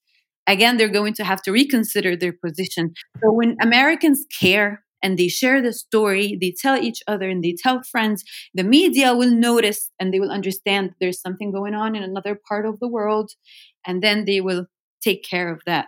Again, 0.48 0.78
they're 0.78 0.90
going 0.90 1.14
to 1.16 1.24
have 1.24 1.42
to 1.44 1.52
reconsider 1.52 2.18
their 2.18 2.34
position. 2.34 2.94
So 3.22 3.32
when 3.32 3.56
Americans 3.62 4.26
care 4.42 4.83
and 5.04 5.20
they 5.20 5.28
share 5.28 5.62
the 5.62 5.74
story, 5.74 6.38
they 6.40 6.56
tell 6.58 6.78
each 6.78 7.04
other 7.08 7.30
and 7.30 7.44
they 7.44 7.56
tell 7.62 7.84
friends, 7.84 8.24
the 8.54 8.64
media 8.64 9.14
will 9.14 9.30
notice 9.30 9.92
and 10.00 10.14
they 10.14 10.20
will 10.20 10.32
understand 10.32 10.96
there's 11.00 11.22
something 11.22 11.52
going 11.52 11.76
on 11.76 11.96
in 11.96 12.02
another 12.02 12.40
part 12.48 12.66
of 12.66 12.80
the 12.80 12.88
world. 12.88 13.32
And 13.86 14.02
then 14.02 14.24
they 14.26 14.40
will 14.40 14.66
take 15.04 15.24
care 15.24 15.52
of 15.52 15.62
that. 15.66 15.88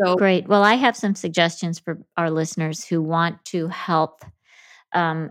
So, 0.00 0.16
Great. 0.16 0.48
Well, 0.48 0.62
I 0.62 0.74
have 0.74 0.96
some 0.96 1.14
suggestions 1.14 1.78
for 1.78 1.98
our 2.16 2.30
listeners 2.30 2.84
who 2.84 3.02
want 3.02 3.44
to 3.46 3.68
help 3.68 4.24
um, 4.92 5.30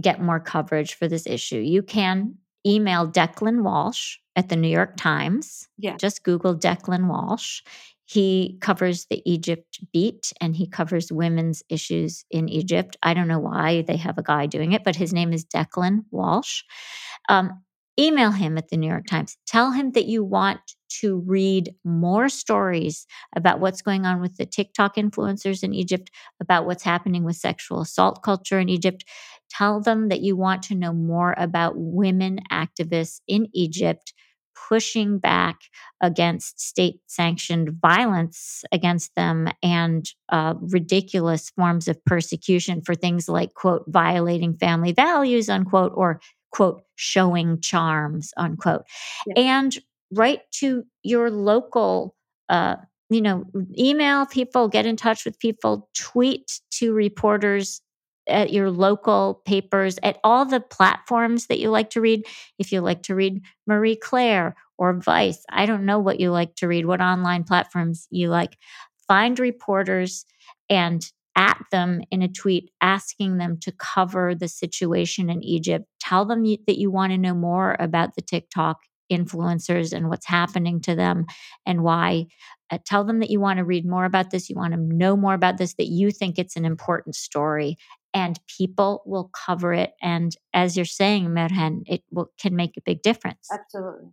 get 0.00 0.20
more 0.20 0.40
coverage 0.40 0.94
for 0.94 1.08
this 1.08 1.26
issue. 1.26 1.58
You 1.58 1.82
can 1.82 2.36
email 2.66 3.08
Declan 3.08 3.62
Walsh 3.62 4.16
at 4.36 4.48
the 4.48 4.56
New 4.56 4.68
York 4.68 4.96
Times. 4.96 5.68
Yeah. 5.78 5.96
Just 5.96 6.24
Google 6.24 6.56
Declan 6.56 7.08
Walsh. 7.08 7.62
He 8.06 8.58
covers 8.60 9.06
the 9.08 9.22
Egypt 9.24 9.80
beat 9.92 10.32
and 10.40 10.54
he 10.54 10.66
covers 10.68 11.12
women's 11.12 11.62
issues 11.68 12.24
in 12.30 12.48
Egypt. 12.48 12.96
I 13.02 13.14
don't 13.14 13.28
know 13.28 13.38
why 13.38 13.82
they 13.82 13.96
have 13.96 14.18
a 14.18 14.22
guy 14.22 14.46
doing 14.46 14.72
it, 14.72 14.84
but 14.84 14.96
his 14.96 15.12
name 15.12 15.32
is 15.32 15.44
Declan 15.44 16.04
Walsh. 16.10 16.62
Um, 17.28 17.62
email 17.98 18.30
him 18.32 18.58
at 18.58 18.68
the 18.68 18.76
New 18.76 18.88
York 18.88 19.06
Times. 19.06 19.36
Tell 19.46 19.70
him 19.70 19.92
that 19.92 20.06
you 20.06 20.24
want 20.24 20.60
to 21.00 21.22
read 21.26 21.74
more 21.84 22.28
stories 22.28 23.06
about 23.34 23.60
what's 23.60 23.82
going 23.82 24.04
on 24.06 24.20
with 24.20 24.36
the 24.36 24.46
TikTok 24.46 24.96
influencers 24.96 25.62
in 25.62 25.72
Egypt, 25.74 26.10
about 26.40 26.66
what's 26.66 26.82
happening 26.82 27.24
with 27.24 27.36
sexual 27.36 27.80
assault 27.80 28.22
culture 28.22 28.58
in 28.58 28.68
Egypt. 28.68 29.04
Tell 29.50 29.80
them 29.80 30.08
that 30.08 30.20
you 30.20 30.36
want 30.36 30.62
to 30.64 30.74
know 30.74 30.92
more 30.92 31.34
about 31.36 31.74
women 31.76 32.40
activists 32.50 33.20
in 33.26 33.48
Egypt 33.54 34.12
pushing 34.68 35.18
back 35.18 35.60
against 36.00 36.60
state 36.60 37.00
sanctioned 37.06 37.70
violence 37.80 38.64
against 38.72 39.14
them 39.14 39.48
and 39.62 40.10
uh, 40.30 40.54
ridiculous 40.60 41.50
forms 41.50 41.88
of 41.88 42.02
persecution 42.04 42.82
for 42.82 42.94
things 42.94 43.28
like, 43.28 43.54
quote, 43.54 43.84
violating 43.88 44.56
family 44.56 44.92
values, 44.92 45.48
unquote, 45.48 45.92
or 45.94 46.20
quote, 46.50 46.82
showing 46.96 47.60
charms, 47.60 48.32
unquote. 48.36 48.84
Yeah. 49.26 49.34
And 49.36 49.78
write 50.12 50.42
to 50.52 50.84
your 51.02 51.30
local, 51.30 52.14
uh, 52.48 52.76
you 53.10 53.20
know, 53.20 53.44
email 53.78 54.26
people, 54.26 54.68
get 54.68 54.86
in 54.86 54.96
touch 54.96 55.24
with 55.24 55.38
people, 55.38 55.88
tweet 55.94 56.60
to 56.72 56.92
reporters 56.92 57.80
at 58.26 58.52
your 58.52 58.70
local 58.70 59.42
papers, 59.44 59.98
at 60.02 60.18
all 60.24 60.44
the 60.44 60.60
platforms 60.60 61.46
that 61.46 61.58
you 61.58 61.70
like 61.70 61.90
to 61.90 62.00
read. 62.00 62.24
If 62.58 62.72
you 62.72 62.80
like 62.80 63.02
to 63.04 63.14
read 63.14 63.42
Marie 63.66 63.96
Claire 63.96 64.56
or 64.78 64.94
Vice, 65.00 65.44
I 65.50 65.66
don't 65.66 65.84
know 65.84 65.98
what 65.98 66.20
you 66.20 66.30
like 66.30 66.54
to 66.56 66.68
read, 66.68 66.86
what 66.86 67.00
online 67.00 67.44
platforms 67.44 68.06
you 68.10 68.28
like. 68.28 68.56
Find 69.06 69.38
reporters 69.38 70.24
and 70.70 71.04
at 71.36 71.58
them 71.72 72.00
in 72.10 72.22
a 72.22 72.28
tweet 72.28 72.70
asking 72.80 73.38
them 73.38 73.58
to 73.60 73.72
cover 73.72 74.34
the 74.34 74.48
situation 74.48 75.28
in 75.28 75.42
Egypt. 75.42 75.84
Tell 76.00 76.24
them 76.24 76.44
that 76.44 76.78
you 76.78 76.90
want 76.90 77.12
to 77.12 77.18
know 77.18 77.34
more 77.34 77.76
about 77.78 78.14
the 78.14 78.22
TikTok 78.22 78.78
influencers 79.12 79.92
and 79.92 80.08
what's 80.08 80.26
happening 80.26 80.80
to 80.80 80.94
them 80.94 81.26
and 81.66 81.82
why. 81.82 82.26
Uh, 82.70 82.78
tell 82.86 83.04
them 83.04 83.18
that 83.20 83.30
you 83.30 83.40
want 83.40 83.58
to 83.58 83.64
read 83.64 83.84
more 83.86 84.04
about 84.04 84.30
this, 84.30 84.48
you 84.48 84.56
want 84.56 84.72
to 84.72 84.80
know 84.80 85.16
more 85.16 85.34
about 85.34 85.58
this, 85.58 85.74
that 85.74 85.88
you 85.88 86.10
think 86.10 86.38
it's 86.38 86.56
an 86.56 86.64
important 86.64 87.14
story, 87.14 87.76
and 88.14 88.38
people 88.46 89.02
will 89.04 89.30
cover 89.34 89.74
it. 89.74 89.92
And 90.00 90.34
as 90.54 90.76
you're 90.76 90.86
saying, 90.86 91.26
Merhen, 91.26 91.82
it 91.86 92.02
will, 92.10 92.30
can 92.40 92.54
make 92.56 92.76
a 92.76 92.80
big 92.80 93.02
difference. 93.02 93.48
Absolutely. 93.52 94.10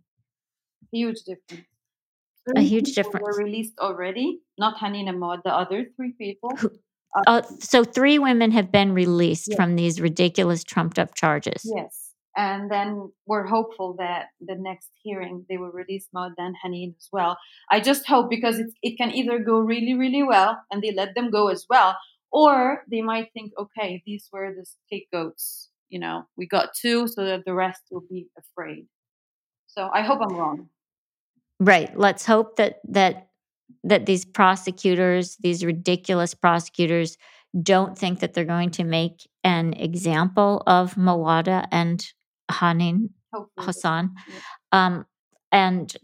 Huge 0.90 1.20
difference. 1.20 1.66
Three 2.44 2.64
a 2.64 2.66
huge 2.66 2.94
difference. 2.94 3.24
Were 3.24 3.44
released 3.44 3.78
already, 3.78 4.40
not 4.58 4.76
Hanina 4.78 5.16
Mod, 5.16 5.40
the 5.44 5.54
other 5.54 5.86
three 5.96 6.12
people. 6.18 6.50
Uh, 7.14 7.22
uh, 7.26 7.42
so 7.60 7.84
three 7.84 8.18
women 8.18 8.50
have 8.52 8.72
been 8.72 8.92
released 8.94 9.48
yes. 9.48 9.56
from 9.56 9.76
these 9.76 10.00
ridiculous 10.00 10.64
trumped 10.64 10.98
up 10.98 11.14
charges. 11.14 11.60
Yes. 11.62 12.14
And 12.36 12.70
then 12.70 13.12
we're 13.26 13.46
hopeful 13.46 13.94
that 13.98 14.28
the 14.40 14.54
next 14.54 14.88
hearing 15.02 15.44
they 15.48 15.58
will 15.58 15.70
release 15.70 16.08
Maud 16.14 16.32
and 16.38 16.56
Hanin 16.64 16.96
as 16.96 17.08
well. 17.12 17.36
I 17.70 17.80
just 17.80 18.06
hope 18.06 18.30
because 18.30 18.58
it, 18.58 18.68
it 18.82 18.96
can 18.96 19.10
either 19.10 19.38
go 19.38 19.58
really, 19.58 19.92
really 19.94 20.22
well 20.22 20.58
and 20.70 20.82
they 20.82 20.92
let 20.92 21.14
them 21.14 21.30
go 21.30 21.48
as 21.48 21.66
well, 21.68 21.96
or 22.32 22.82
they 22.90 23.02
might 23.02 23.32
think, 23.32 23.52
okay, 23.58 24.02
these 24.06 24.28
were 24.32 24.54
the 24.54 24.64
scapegoats. 24.86 25.68
You 25.88 26.00
know, 26.00 26.24
we 26.36 26.46
got 26.46 26.70
two 26.74 27.06
so 27.06 27.24
that 27.24 27.44
the 27.44 27.54
rest 27.54 27.82
will 27.90 28.04
be 28.08 28.28
afraid. 28.38 28.86
So 29.66 29.90
I 29.92 30.02
hope 30.02 30.20
I'm 30.22 30.36
wrong. 30.36 30.68
Right. 31.60 31.96
Let's 31.96 32.26
hope 32.26 32.56
that 32.56 32.80
that 32.88 33.28
that 33.84 34.06
these 34.06 34.24
prosecutors, 34.24 35.36
these 35.40 35.64
ridiculous 35.64 36.34
prosecutors, 36.34 37.16
don't 37.60 37.96
think 37.96 38.20
that 38.20 38.34
they're 38.34 38.44
going 38.44 38.70
to 38.70 38.84
make 38.84 39.28
an 39.44 39.74
example 39.74 40.62
of 40.66 40.94
Mawada 40.94 41.66
and 41.70 42.04
Hanin 42.50 43.10
Hopefully. 43.32 43.66
Hossam. 43.66 44.10
Yeah. 44.28 44.34
Um, 44.72 45.06
and 45.50 45.94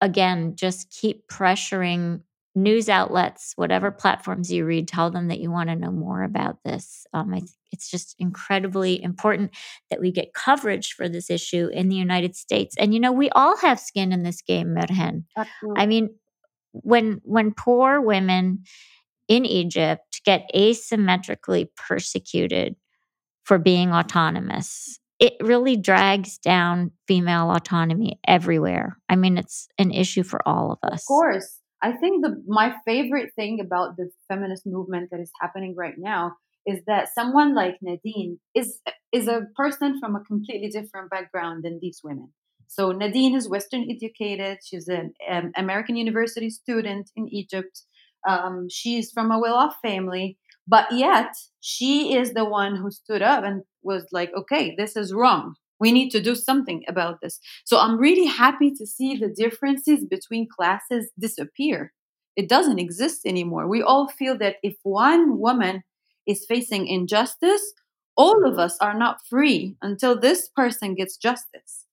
again, 0.00 0.56
just 0.56 0.90
keep 0.90 1.28
pressuring 1.28 2.22
news 2.56 2.88
outlets, 2.88 3.52
whatever 3.56 3.90
platforms 3.90 4.50
you 4.50 4.64
read, 4.64 4.88
tell 4.88 5.10
them 5.10 5.28
that 5.28 5.40
you 5.40 5.50
want 5.50 5.68
to 5.68 5.76
know 5.76 5.92
more 5.92 6.22
about 6.22 6.56
this. 6.64 7.06
Um, 7.12 7.32
I 7.34 7.40
think 7.40 7.50
it's 7.70 7.90
just 7.90 8.16
incredibly 8.18 9.02
important 9.02 9.54
that 9.90 10.00
we 10.00 10.10
get 10.10 10.32
coverage 10.32 10.94
for 10.94 11.08
this 11.08 11.28
issue 11.30 11.68
in 11.72 11.88
the 11.88 11.96
United 11.96 12.34
States. 12.34 12.74
And 12.78 12.94
you 12.94 13.00
know, 13.00 13.12
we 13.12 13.28
all 13.30 13.56
have 13.58 13.78
skin 13.78 14.12
in 14.12 14.22
this 14.22 14.40
game, 14.40 14.74
Merhen. 14.74 15.24
I 15.76 15.86
mean, 15.86 16.14
when 16.72 17.20
when 17.24 17.52
poor 17.52 18.00
women 18.00 18.64
in 19.28 19.44
Egypt 19.44 20.22
get 20.24 20.50
asymmetrically 20.54 21.68
persecuted 21.76 22.76
for 23.44 23.58
being 23.58 23.92
autonomous, 23.92 24.98
it 25.18 25.34
really 25.40 25.76
drags 25.76 26.38
down 26.38 26.92
female 27.06 27.50
autonomy 27.50 28.18
everywhere. 28.26 28.98
I 29.08 29.16
mean, 29.16 29.38
it's 29.38 29.68
an 29.78 29.90
issue 29.92 30.22
for 30.22 30.46
all 30.46 30.72
of 30.72 30.78
us. 30.90 31.02
Of 31.02 31.06
course. 31.06 31.60
I 31.82 31.92
think 31.92 32.24
the 32.24 32.42
my 32.46 32.74
favorite 32.84 33.32
thing 33.36 33.60
about 33.60 33.96
the 33.96 34.10
feminist 34.28 34.66
movement 34.66 35.10
that 35.10 35.20
is 35.20 35.30
happening 35.40 35.74
right 35.76 35.94
now 35.98 36.36
is 36.66 36.80
that 36.86 37.08
someone 37.14 37.54
like 37.54 37.76
Nadine 37.80 38.38
is 38.54 38.80
is 39.12 39.28
a 39.28 39.46
person 39.56 40.00
from 40.00 40.16
a 40.16 40.24
completely 40.24 40.68
different 40.68 41.10
background 41.10 41.64
than 41.64 41.78
these 41.80 42.00
women. 42.02 42.32
So 42.68 42.92
Nadine 42.92 43.36
is 43.36 43.48
Western 43.48 43.88
educated. 43.90 44.58
She's 44.64 44.88
an 44.88 45.12
um, 45.30 45.52
American 45.56 45.96
university 45.96 46.50
student 46.50 47.10
in 47.14 47.28
Egypt. 47.28 47.82
Um, 48.28 48.66
she's 48.68 49.12
from 49.12 49.30
a 49.30 49.38
well-off 49.38 49.76
family, 49.80 50.36
but 50.66 50.90
yet 50.90 51.32
she 51.60 52.16
is 52.16 52.32
the 52.32 52.44
one 52.44 52.74
who 52.74 52.90
stood 52.90 53.22
up 53.22 53.44
and 53.44 53.62
was 53.82 54.06
like, 54.10 54.32
"Okay, 54.36 54.74
this 54.76 54.96
is 54.96 55.14
wrong. 55.14 55.54
We 55.78 55.92
need 55.92 56.10
to 56.10 56.20
do 56.20 56.34
something 56.34 56.84
about 56.88 57.20
this." 57.20 57.40
So 57.64 57.78
I'm 57.78 57.98
really 57.98 58.26
happy 58.26 58.70
to 58.72 58.86
see 58.86 59.16
the 59.16 59.28
differences 59.28 60.04
between 60.04 60.48
classes 60.48 61.10
disappear. 61.18 61.92
It 62.36 62.48
doesn't 62.48 62.78
exist 62.78 63.26
anymore. 63.26 63.66
We 63.66 63.82
all 63.82 64.08
feel 64.08 64.36
that 64.38 64.56
if 64.62 64.76
one 64.82 65.38
woman 65.38 65.82
is 66.26 66.44
facing 66.46 66.86
injustice, 66.86 67.72
all 68.16 68.46
of 68.46 68.58
us 68.58 68.76
are 68.80 68.98
not 68.98 69.26
free 69.26 69.76
until 69.80 70.18
this 70.18 70.48
person 70.48 70.94
gets 70.94 71.16
justice. 71.16 71.84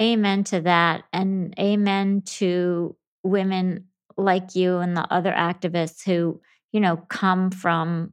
Amen 0.00 0.44
to 0.44 0.60
that. 0.60 1.04
And 1.12 1.54
amen 1.58 2.22
to 2.38 2.96
women 3.24 3.88
like 4.16 4.54
you 4.54 4.78
and 4.78 4.96
the 4.96 5.12
other 5.12 5.32
activists 5.32 6.04
who, 6.04 6.40
you 6.72 6.80
know, 6.80 6.96
come 7.08 7.50
from 7.50 8.12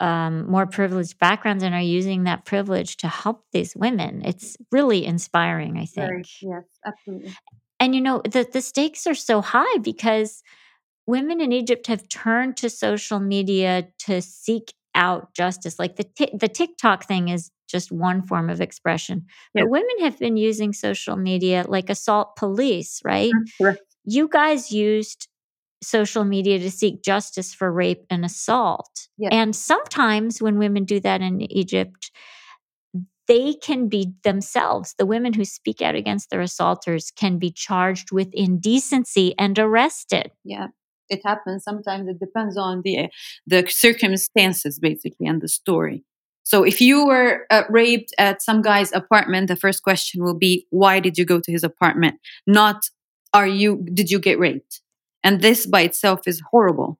um, 0.00 0.48
more 0.50 0.66
privileged 0.66 1.18
backgrounds 1.18 1.62
and 1.62 1.74
are 1.74 1.80
using 1.80 2.24
that 2.24 2.44
privilege 2.44 2.96
to 2.98 3.08
help 3.08 3.44
these 3.52 3.74
women. 3.74 4.22
It's 4.24 4.56
really 4.70 5.04
inspiring, 5.04 5.78
I 5.78 5.86
think. 5.86 6.26
Yes, 6.40 6.64
absolutely. 6.86 7.34
And 7.80 7.94
you 7.94 8.00
know, 8.00 8.22
the, 8.24 8.46
the 8.50 8.62
stakes 8.62 9.06
are 9.06 9.14
so 9.14 9.40
high 9.40 9.78
because 9.78 10.42
women 11.06 11.40
in 11.40 11.52
Egypt 11.52 11.86
have 11.86 12.08
turned 12.08 12.56
to 12.58 12.70
social 12.70 13.20
media 13.20 13.88
to 14.06 14.20
seek 14.20 14.72
out 14.94 15.32
justice. 15.34 15.78
Like 15.78 15.96
the 15.96 16.04
t- 16.04 16.36
the 16.38 16.48
TikTok 16.48 17.04
thing 17.04 17.28
is 17.28 17.50
just 17.68 17.92
one 17.92 18.22
form 18.22 18.50
of 18.50 18.60
expression. 18.60 19.26
But 19.54 19.68
women 19.68 20.00
have 20.00 20.18
been 20.18 20.36
using 20.36 20.72
social 20.72 21.16
media 21.16 21.64
like 21.68 21.90
assault 21.90 22.36
police, 22.36 23.00
right? 23.04 23.32
Right. 23.60 23.78
You 24.04 24.28
guys 24.28 24.72
used 24.72 25.28
social 25.82 26.24
media 26.24 26.58
to 26.58 26.70
seek 26.70 27.02
justice 27.02 27.54
for 27.54 27.72
rape 27.72 28.04
and 28.10 28.24
assault. 28.24 29.08
And 29.30 29.54
sometimes 29.54 30.42
when 30.42 30.58
women 30.58 30.84
do 30.84 31.00
that 31.00 31.20
in 31.20 31.40
Egypt, 31.52 32.10
they 33.26 33.54
can 33.54 33.88
be 33.88 34.12
themselves, 34.24 34.94
the 34.98 35.06
women 35.06 35.34
who 35.34 35.44
speak 35.44 35.82
out 35.82 35.94
against 35.94 36.30
their 36.30 36.40
assaulters 36.40 37.10
can 37.10 37.38
be 37.38 37.50
charged 37.50 38.10
with 38.10 38.28
indecency 38.32 39.34
and 39.38 39.58
arrested. 39.58 40.30
Yeah 40.44 40.68
it 41.10 41.22
happens 41.24 41.64
sometimes 41.64 42.06
it 42.06 42.20
depends 42.20 42.58
on 42.58 42.82
the 42.84 43.08
the 43.46 43.66
circumstances 43.66 44.78
basically 44.78 45.26
and 45.26 45.40
the 45.40 45.48
story 45.48 46.04
so 46.48 46.64
if 46.64 46.80
you 46.80 47.04
were 47.04 47.44
uh, 47.50 47.64
raped 47.68 48.14
at 48.16 48.40
some 48.40 48.62
guy's 48.62 48.90
apartment, 48.94 49.48
the 49.48 49.54
first 49.54 49.82
question 49.82 50.24
will 50.24 50.32
be, 50.32 50.66
why 50.70 50.98
did 50.98 51.18
you 51.18 51.26
go 51.26 51.40
to 51.40 51.52
his 51.52 51.62
apartment? 51.62 52.18
Not, 52.46 52.88
are 53.34 53.46
you, 53.46 53.84
did 53.92 54.10
you 54.10 54.18
get 54.18 54.38
raped? 54.38 54.80
And 55.24 55.40
this 55.40 55.66
by 55.66 55.82
itself 55.82 56.20
is 56.26 56.42
horrible. 56.50 56.98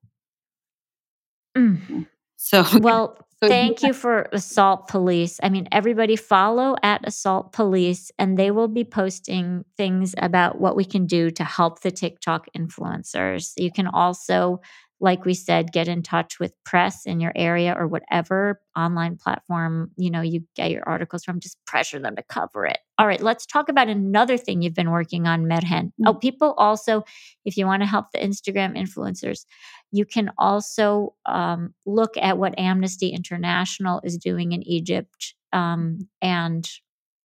Mm. 1.57 2.07
So, 2.37 2.65
Well, 2.81 3.17
so 3.43 3.49
thank 3.49 3.83
you 3.83 3.93
for 3.93 4.29
Assault 4.33 4.89
Police. 4.89 5.39
I 5.43 5.49
mean, 5.49 5.69
everybody 5.71 6.17
follow 6.17 6.75
at 6.83 7.07
Assault 7.07 7.53
Police, 7.53 8.11
and 8.19 8.37
they 8.37 8.51
will 8.51 8.67
be 8.67 8.85
posting 8.85 9.65
things 9.77 10.15
about 10.19 10.61
what 10.61 10.75
we 10.75 10.85
can 10.85 11.07
do 11.07 11.31
to 11.31 11.45
help 11.45 11.83
the 11.83 11.93
TikTok 11.93 12.47
influencers. 12.57 13.53
You 13.57 13.71
can 13.71 13.87
also 13.87 14.61
like 15.01 15.25
we 15.25 15.35
said, 15.35 15.73
get 15.73 15.87
in 15.87 16.03
touch 16.03 16.41
with 16.41 16.53
press 16.65 17.07
in 17.07 17.21
your 17.21 17.33
area 17.37 17.75
or 17.79 17.87
whatever 17.87 18.61
online 18.77 19.17
platform, 19.17 19.91
you 19.97 20.11
know, 20.11 20.21
you 20.21 20.43
get 20.57 20.71
your 20.71 20.83
articles 20.89 21.25
from, 21.25 21.39
just 21.39 21.57
pressure 21.67 22.01
them 22.01 22.17
to 22.17 22.23
cover 22.23 22.67
it. 22.67 22.79
All 22.99 23.07
right, 23.07 23.21
let's 23.21 23.47
talk 23.47 23.69
about 23.69 23.89
another 23.89 24.37
thing 24.37 24.61
you've 24.61 24.75
been 24.75 24.91
working 24.91 25.27
on, 25.27 25.45
Merhen. 25.45 25.87
Mm-hmm. 25.87 26.09
Oh, 26.09 26.15
people 26.15 26.55
also, 26.59 27.05
if 27.45 27.57
you 27.57 27.65
want 27.67 27.83
to 27.83 27.87
help 27.89 28.07
the 28.13 28.19
Instagram 28.19 28.77
influencers, 28.77 29.45
you 29.93 30.05
can 30.05 30.33
also 30.37 31.15
um, 31.27 31.75
look 31.87 32.17
at 32.17 32.39
what 32.39 32.59
Amnesty 32.59 33.11
International 33.11 34.01
is 34.03 34.19
doing 34.19 34.53
in 34.53 34.63
Egypt 34.65 35.35
um, 35.53 36.09
and 36.21 36.69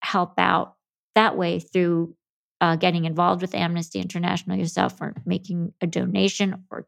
help 0.01 0.34
out 0.38 0.76
that 1.15 1.38
way 1.38 1.59
through 1.59 2.15
uh, 2.64 2.78
getting 2.78 3.03
involved 3.03 3.41
with 3.41 3.53
Amnesty 3.53 3.99
International 3.99 4.57
yourself 4.57 5.01
or 5.01 5.14
making 5.26 5.74
a 5.82 5.88
donation 5.88 6.64
or 6.72 6.88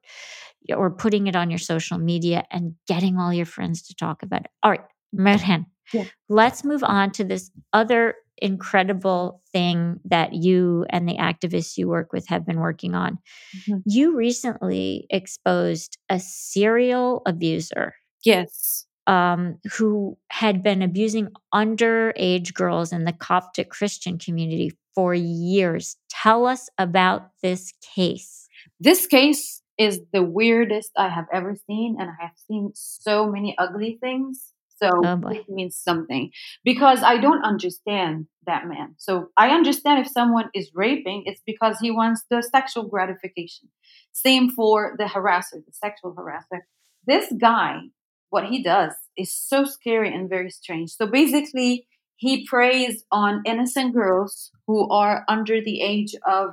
or 0.74 0.90
putting 0.90 1.28
it 1.28 1.36
on 1.36 1.52
your 1.52 1.60
social 1.60 1.98
media 1.98 2.46
and 2.50 2.76
getting 2.88 3.18
all 3.20 3.34
your 3.34 3.46
friends 3.46 3.82
to 3.88 3.94
talk 3.94 4.24
about 4.24 4.46
it. 4.46 4.52
All 4.64 4.72
right, 4.72 4.86
Merhen, 5.14 5.66
yeah. 5.94 6.06
let's 6.30 6.64
move 6.64 6.82
on 6.82 7.12
to 7.12 7.26
this 7.26 7.52
other 7.74 8.16
incredible 8.38 9.42
thing 9.52 10.00
that 10.06 10.34
you 10.34 10.86
and 10.90 11.10
the 11.10 11.18
activists 11.18 11.78
you 11.78 11.90
work 11.90 12.14
with 12.14 12.26
have 12.30 12.46
been 12.46 12.62
working 12.62 12.96
on. 12.96 13.20
Mm-hmm. 13.58 13.80
You 13.86 14.16
recently 14.16 15.08
exposed 15.10 15.98
a 16.10 16.22
serial 16.22 17.22
abuser. 17.26 17.96
Yes. 18.24 18.86
Um, 19.08 19.60
who 19.78 20.18
had 20.32 20.64
been 20.64 20.82
abusing 20.82 21.28
underage 21.54 22.54
girls 22.56 22.92
in 22.92 23.04
the 23.04 23.14
Coptic 23.14 23.70
Christian 23.70 24.18
community 24.18 24.72
for 24.96 25.14
years. 25.14 25.98
Tell 26.10 26.48
us 26.48 26.70
about 26.78 27.30
this 27.44 27.74
case. 27.96 28.48
This 28.80 29.06
case 29.06 29.62
is 29.78 30.00
the 30.14 30.24
weirdest 30.24 30.92
I 30.98 31.10
have 31.10 31.26
ever 31.32 31.56
seen, 31.68 31.98
and 32.00 32.10
I 32.10 32.24
have 32.24 32.38
seen 32.48 32.72
so 32.74 33.30
many 33.30 33.56
ugly 33.58 33.98
things. 34.02 34.54
So 34.82 34.90
oh 34.94 35.22
it 35.30 35.48
means 35.48 35.78
something 35.78 36.32
because 36.66 37.02
I 37.02 37.18
don't 37.18 37.44
understand 37.46 38.28
that 38.46 38.68
man. 38.68 38.96
So 38.98 39.30
I 39.38 39.50
understand 39.50 40.06
if 40.06 40.12
someone 40.12 40.50
is 40.54 40.72
raping, 40.74 41.24
it's 41.26 41.42
because 41.46 41.78
he 41.80 41.92
wants 41.92 42.24
the 42.30 42.42
sexual 42.42 42.84
gratification. 42.84 43.70
Same 44.12 44.50
for 44.50 44.96
the 44.98 45.06
harasser, 45.06 45.64
the 45.66 45.72
sexual 45.72 46.14
harasser. 46.14 46.60
This 47.08 47.32
guy, 47.40 47.84
what 48.32 48.46
he 48.46 48.64
does 48.64 48.92
is 49.18 49.34
so 49.34 49.64
scary 49.64 50.14
and 50.14 50.30
very 50.30 50.50
strange. 50.50 50.92
So 50.92 51.08
basically, 51.08 51.88
he 52.18 52.46
preys 52.48 53.04
on 53.12 53.42
innocent 53.46 53.94
girls 53.94 54.52
who 54.68 54.90
are 54.90 55.24
under 55.28 55.62
the 55.62 55.82
age 55.82 56.16
of 56.26 56.52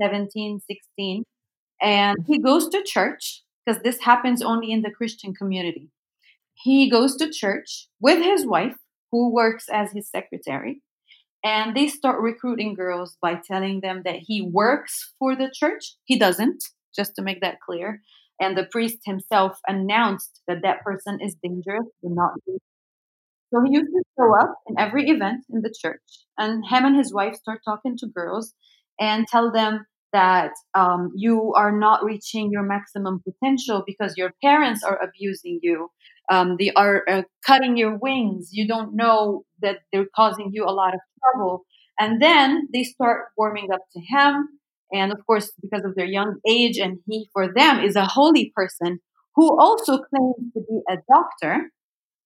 17, 0.00 0.60
16 0.66 1.24
and 1.80 2.16
he 2.26 2.38
goes 2.38 2.68
to 2.68 2.82
church 2.82 3.42
because 3.64 3.82
this 3.82 4.00
happens 4.00 4.42
only 4.42 4.72
in 4.72 4.82
the 4.82 4.90
Christian 4.90 5.34
community. 5.34 5.90
He 6.54 6.88
goes 6.88 7.16
to 7.16 7.30
church 7.30 7.88
with 8.00 8.22
his 8.22 8.46
wife, 8.46 8.76
who 9.10 9.32
works 9.32 9.66
as 9.70 9.92
his 9.92 10.08
secretary, 10.08 10.82
and 11.44 11.76
they 11.76 11.88
start 11.88 12.22
recruiting 12.22 12.74
girls 12.74 13.16
by 13.20 13.40
telling 13.46 13.80
them 13.80 14.02
that 14.04 14.16
he 14.16 14.40
works 14.40 15.12
for 15.18 15.36
the 15.36 15.52
church. 15.52 15.94
He 16.04 16.18
doesn't, 16.18 16.64
just 16.96 17.14
to 17.16 17.22
make 17.22 17.40
that 17.42 17.60
clear. 17.60 18.00
And 18.40 18.56
the 18.56 18.66
priest 18.70 18.98
himself 19.04 19.58
announced 19.68 20.40
that 20.48 20.62
that 20.62 20.82
person 20.82 21.18
is 21.20 21.36
dangerous, 21.42 21.86
do 22.02 22.08
not 22.08 22.32
So 23.54 23.62
he 23.62 23.72
used 23.72 23.92
to 23.92 24.02
show 24.18 24.34
up 24.36 24.56
in 24.66 24.74
every 24.78 25.08
event 25.08 25.44
in 25.48 25.62
the 25.62 25.72
church, 25.80 26.02
and 26.36 26.64
him 26.68 26.84
and 26.84 26.96
his 26.96 27.14
wife 27.14 27.36
start 27.36 27.60
talking 27.64 27.96
to 27.98 28.06
girls 28.06 28.52
and 28.98 29.28
tell 29.28 29.52
them 29.52 29.86
that 30.12 30.52
um, 30.74 31.12
you 31.14 31.52
are 31.54 31.70
not 31.70 32.04
reaching 32.04 32.50
your 32.50 32.64
maximum 32.64 33.22
potential 33.22 33.84
because 33.86 34.16
your 34.16 34.32
parents 34.42 34.82
are 34.82 34.98
abusing 35.00 35.60
you. 35.62 35.90
Um, 36.30 36.56
they 36.58 36.70
are 36.70 37.04
uh, 37.08 37.22
cutting 37.46 37.76
your 37.76 37.96
wings. 37.96 38.48
You 38.52 38.66
don't 38.66 38.96
know 38.96 39.44
that 39.60 39.78
they're 39.92 40.06
causing 40.16 40.50
you 40.52 40.64
a 40.64 40.70
lot 40.70 40.94
of 40.94 41.00
trouble. 41.20 41.64
And 41.98 42.20
then 42.20 42.68
they 42.72 42.82
start 42.82 43.26
warming 43.36 43.68
up 43.72 43.82
to 43.92 44.00
him. 44.00 44.48
And 44.92 45.12
of 45.12 45.18
course, 45.26 45.52
because 45.60 45.84
of 45.84 45.94
their 45.94 46.06
young 46.06 46.38
age, 46.48 46.78
and 46.78 46.98
he 47.06 47.28
for 47.32 47.52
them 47.52 47.80
is 47.80 47.96
a 47.96 48.06
holy 48.06 48.52
person 48.54 49.00
who 49.36 49.58
also 49.58 49.98
claims 49.98 50.52
to 50.54 50.60
be 50.60 50.80
a 50.88 50.96
doctor. 51.12 51.70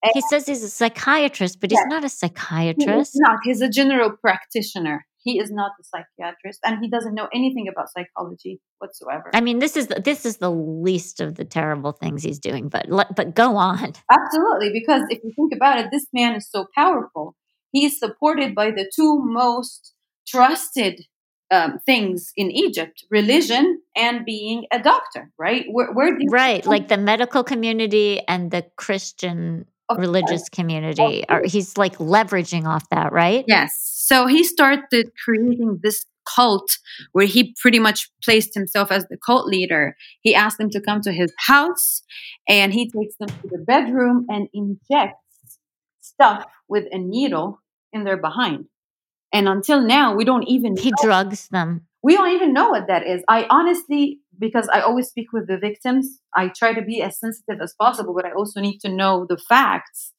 And 0.02 0.12
he 0.14 0.20
says 0.30 0.46
he's 0.46 0.62
a 0.62 0.70
psychiatrist, 0.70 1.60
but 1.60 1.70
he's 1.70 1.80
not 1.86 2.04
a 2.04 2.08
psychiatrist. 2.08 3.12
He's 3.12 3.20
not. 3.20 3.38
He's 3.42 3.60
a 3.60 3.68
general 3.68 4.12
practitioner. 4.12 5.04
He 5.20 5.40
is 5.40 5.50
not 5.50 5.72
a 5.80 5.84
psychiatrist, 5.84 6.60
and 6.64 6.78
he 6.80 6.88
doesn't 6.88 7.14
know 7.14 7.28
anything 7.34 7.66
about 7.68 7.88
psychology 7.90 8.60
whatsoever. 8.78 9.30
I 9.34 9.40
mean, 9.40 9.58
this 9.58 9.76
is 9.76 9.88
the, 9.88 10.00
this 10.00 10.24
is 10.24 10.36
the 10.36 10.50
least 10.50 11.20
of 11.20 11.34
the 11.34 11.44
terrible 11.44 11.92
things 11.92 12.22
he's 12.22 12.38
doing. 12.38 12.68
But 12.68 12.86
but 12.88 13.34
go 13.34 13.56
on. 13.56 13.92
Absolutely, 14.10 14.70
because 14.72 15.02
if 15.10 15.18
you 15.24 15.32
think 15.34 15.52
about 15.54 15.80
it, 15.80 15.90
this 15.90 16.06
man 16.12 16.36
is 16.36 16.48
so 16.48 16.66
powerful. 16.76 17.34
He 17.72 17.84
is 17.84 17.98
supported 17.98 18.54
by 18.54 18.70
the 18.70 18.90
two 18.94 19.18
most 19.22 19.92
trusted 20.26 21.02
um, 21.50 21.80
things 21.84 22.32
in 22.36 22.52
Egypt: 22.52 23.04
religion 23.10 23.82
and 23.96 24.24
being 24.24 24.66
a 24.72 24.78
doctor. 24.78 25.32
Right? 25.36 25.66
Where, 25.68 25.92
where 25.92 26.16
right, 26.30 26.64
like 26.64 26.86
the 26.86 26.96
medical 26.96 27.42
community 27.42 28.20
and 28.28 28.52
the 28.52 28.64
Christian 28.76 29.66
religious 29.96 30.48
community. 30.48 31.24
Or 31.28 31.42
he's 31.44 31.76
like 31.76 31.98
leveraging 31.98 32.66
off 32.66 32.88
that, 32.90 33.12
right? 33.12 33.44
Yes. 33.46 33.74
So 33.80 34.26
he 34.26 34.44
started 34.44 35.10
creating 35.24 35.80
this 35.82 36.04
cult 36.26 36.78
where 37.12 37.26
he 37.26 37.54
pretty 37.60 37.78
much 37.78 38.10
placed 38.22 38.54
himself 38.54 38.90
as 38.90 39.06
the 39.08 39.16
cult 39.16 39.46
leader. 39.46 39.96
He 40.20 40.34
asked 40.34 40.58
them 40.58 40.70
to 40.70 40.80
come 40.80 41.00
to 41.02 41.12
his 41.12 41.32
house 41.38 42.02
and 42.48 42.72
he 42.72 42.90
takes 42.90 43.16
them 43.18 43.28
to 43.28 43.48
the 43.50 43.58
bedroom 43.58 44.26
and 44.28 44.48
injects 44.52 45.58
stuff 46.00 46.44
with 46.68 46.84
a 46.90 46.98
needle 46.98 47.60
in 47.92 48.04
their 48.04 48.16
behind. 48.16 48.66
And 49.32 49.48
until 49.48 49.80
now, 49.82 50.14
we 50.14 50.24
don't 50.24 50.44
even 50.48 50.76
He 50.76 50.90
know. 50.90 50.96
drugs 51.02 51.48
them. 51.48 51.86
We 52.02 52.14
don't 52.14 52.34
even 52.34 52.52
know 52.52 52.70
what 52.70 52.86
that 52.88 53.06
is. 53.06 53.22
I 53.28 53.46
honestly 53.50 54.20
because 54.38 54.68
I 54.72 54.80
always 54.80 55.08
speak 55.08 55.32
with 55.32 55.46
the 55.46 55.58
victims, 55.58 56.20
I 56.36 56.48
try 56.48 56.72
to 56.72 56.82
be 56.82 57.02
as 57.02 57.18
sensitive 57.18 57.60
as 57.62 57.74
possible, 57.80 58.14
but 58.14 58.26
I 58.26 58.32
also 58.32 58.60
need 58.60 58.78
to 58.80 58.88
know 58.88 59.26
the 59.28 59.38
facts. 59.38 60.12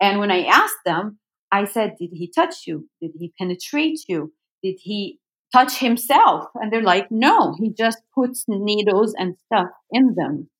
And 0.00 0.18
when 0.18 0.30
I 0.30 0.44
asked 0.44 0.84
them, 0.84 1.18
I 1.52 1.64
said, 1.64 1.96
Did 1.98 2.10
he 2.12 2.30
touch 2.34 2.66
you? 2.66 2.88
Did 3.00 3.12
he 3.18 3.32
penetrate 3.38 4.00
you? 4.08 4.32
Did 4.62 4.76
he 4.80 5.18
touch 5.52 5.78
himself? 5.78 6.46
And 6.54 6.72
they're 6.72 6.82
like, 6.82 7.08
No, 7.10 7.54
he 7.58 7.72
just 7.72 7.98
puts 8.14 8.44
needles 8.48 9.14
and 9.18 9.36
stuff 9.46 9.68
in 9.90 10.14
them. 10.16 10.50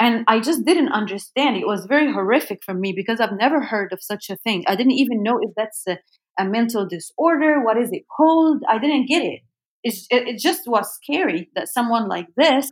And 0.00 0.24
I 0.26 0.40
just 0.40 0.64
didn't 0.64 0.92
understand. 0.92 1.56
It 1.56 1.66
was 1.66 1.86
very 1.86 2.12
horrific 2.12 2.64
for 2.64 2.74
me 2.74 2.92
because 2.92 3.20
I've 3.20 3.38
never 3.38 3.62
heard 3.62 3.92
of 3.92 4.02
such 4.02 4.28
a 4.28 4.36
thing. 4.36 4.64
I 4.66 4.74
didn't 4.74 4.92
even 4.92 5.22
know 5.22 5.38
if 5.40 5.52
that's 5.56 5.84
a, 5.86 5.98
a 6.38 6.44
mental 6.44 6.86
disorder. 6.86 7.64
What 7.64 7.78
is 7.78 7.90
it 7.92 8.02
called? 8.14 8.62
I 8.68 8.78
didn't 8.78 9.06
get 9.06 9.22
it 9.22 9.40
it, 9.84 10.06
it 10.10 10.38
just 10.38 10.66
was 10.66 10.94
scary 10.94 11.50
that 11.54 11.68
someone 11.68 12.08
like 12.08 12.28
this 12.36 12.70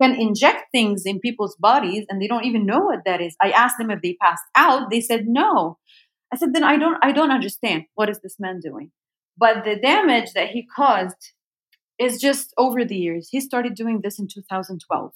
can 0.00 0.14
inject 0.14 0.66
things 0.72 1.02
in 1.04 1.20
people's 1.20 1.56
bodies 1.56 2.06
and 2.08 2.20
they 2.20 2.26
don't 2.26 2.44
even 2.44 2.66
know 2.66 2.80
what 2.80 3.00
that 3.04 3.20
is. 3.20 3.36
I 3.40 3.50
asked 3.50 3.76
them 3.78 3.90
if 3.90 4.02
they 4.02 4.16
passed 4.20 4.44
out. 4.56 4.90
They 4.90 5.00
said 5.00 5.26
no. 5.26 5.78
I 6.32 6.36
said, 6.36 6.54
then 6.54 6.64
I 6.64 6.76
don't, 6.78 6.96
I 7.02 7.12
don't 7.12 7.30
understand. 7.30 7.84
What 7.94 8.08
is 8.08 8.20
this 8.20 8.36
man 8.40 8.60
doing? 8.60 8.90
But 9.36 9.64
the 9.64 9.76
damage 9.76 10.32
that 10.34 10.50
he 10.50 10.66
caused 10.66 11.32
is 11.98 12.20
just 12.20 12.52
over 12.56 12.84
the 12.84 12.96
years. 12.96 13.28
He 13.30 13.40
started 13.40 13.74
doing 13.74 14.00
this 14.02 14.18
in 14.18 14.28
2012 14.32 15.12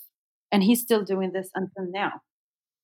and 0.52 0.62
he's 0.62 0.80
still 0.82 1.02
doing 1.02 1.32
this 1.32 1.48
until 1.54 1.90
now. 1.90 2.20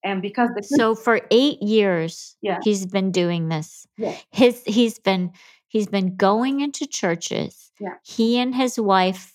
And 0.05 0.21
because 0.21 0.51
the 0.57 0.63
so 0.63 0.95
for 0.97 1.21
eight 1.31 1.63
years, 1.63 2.37
yeah. 2.43 2.59
he's 2.63 2.87
been 2.87 3.13
doing 3.13 3.49
this. 3.49 3.87
Yeah. 3.97 4.17
His 4.33 4.61
he's 4.67 4.99
been 4.99 5.33
He's 5.73 5.87
been 5.87 6.17
going 6.17 6.61
into 6.61 6.87
churches. 6.87 7.73
Yeah. 7.81 7.95
He 8.05 8.39
and 8.39 8.55
his 8.55 8.79
wife 8.79 9.33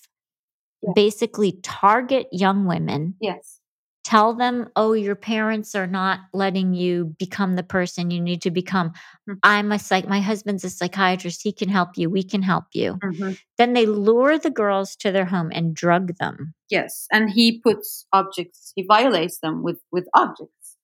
yeah. 0.80 0.92
basically 0.94 1.58
target 1.64 2.28
young 2.30 2.64
women. 2.64 3.16
Yes. 3.20 3.58
Tell 4.04 4.34
them, 4.34 4.68
oh, 4.76 4.92
your 4.92 5.16
parents 5.16 5.74
are 5.74 5.88
not 5.88 6.20
letting 6.32 6.74
you 6.74 7.16
become 7.18 7.56
the 7.56 7.64
person 7.64 8.12
you 8.12 8.20
need 8.20 8.40
to 8.42 8.52
become. 8.52 8.90
Mm-hmm. 8.90 9.32
I'm 9.42 9.72
a 9.72 9.80
psych, 9.80 10.06
my 10.06 10.20
husband's 10.20 10.62
a 10.62 10.70
psychiatrist. 10.70 11.40
He 11.42 11.52
can 11.52 11.68
help 11.68 11.98
you. 11.98 12.08
We 12.08 12.22
can 12.22 12.42
help 12.42 12.66
you. 12.72 12.94
Mm-hmm. 13.02 13.32
Then 13.58 13.72
they 13.72 13.86
lure 13.86 14.38
the 14.38 14.48
girls 14.48 14.94
to 15.00 15.10
their 15.10 15.24
home 15.24 15.50
and 15.52 15.74
drug 15.74 16.16
them. 16.18 16.54
Yes. 16.70 17.08
And 17.10 17.30
he 17.30 17.60
puts 17.60 18.06
objects, 18.12 18.72
he 18.76 18.84
violates 18.86 19.40
them 19.40 19.64
with, 19.64 19.80
with 19.90 20.06
objects. 20.14 20.76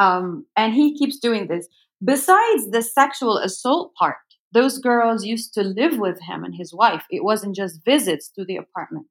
Um, 0.00 0.46
and 0.56 0.72
he 0.72 0.96
keeps 0.96 1.18
doing 1.18 1.48
this. 1.48 1.68
Besides 2.02 2.70
the 2.70 2.82
sexual 2.82 3.36
assault 3.36 3.92
part, 3.98 4.16
those 4.52 4.78
girls 4.78 5.24
used 5.24 5.52
to 5.54 5.62
live 5.62 5.98
with 5.98 6.20
him 6.20 6.44
and 6.44 6.54
his 6.54 6.72
wife. 6.72 7.04
It 7.10 7.24
wasn't 7.24 7.56
just 7.56 7.84
visits 7.84 8.28
to 8.30 8.44
the 8.44 8.56
apartment. 8.56 9.06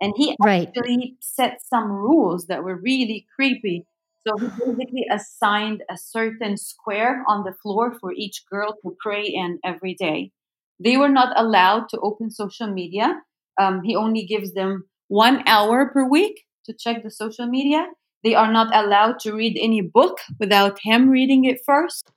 And 0.00 0.14
he 0.16 0.36
right. 0.40 0.68
actually 0.68 1.16
set 1.20 1.60
some 1.64 1.90
rules 1.90 2.46
that 2.46 2.62
were 2.62 2.76
really 2.76 3.26
creepy. 3.34 3.84
So 4.26 4.36
he 4.38 4.46
basically 4.46 5.06
assigned 5.10 5.82
a 5.90 5.96
certain 5.96 6.56
square 6.56 7.24
on 7.26 7.44
the 7.44 7.54
floor 7.62 7.96
for 8.00 8.12
each 8.12 8.44
girl 8.50 8.76
to 8.82 8.96
pray 9.00 9.24
in 9.24 9.58
every 9.64 9.94
day. 9.94 10.32
They 10.78 10.96
were 10.96 11.08
not 11.08 11.32
allowed 11.36 11.88
to 11.90 12.00
open 12.00 12.30
social 12.30 12.68
media. 12.68 13.20
Um, 13.60 13.82
he 13.82 13.96
only 13.96 14.24
gives 14.24 14.52
them 14.52 14.84
one 15.08 15.42
hour 15.46 15.90
per 15.92 16.08
week 16.08 16.44
to 16.66 16.72
check 16.72 17.02
the 17.02 17.10
social 17.10 17.46
media. 17.46 17.86
They 18.22 18.34
are 18.34 18.52
not 18.52 18.74
allowed 18.74 19.18
to 19.20 19.32
read 19.32 19.58
any 19.60 19.80
book 19.80 20.18
without 20.38 20.78
him 20.82 21.08
reading 21.08 21.44
it 21.44 21.60
first. 21.64 22.10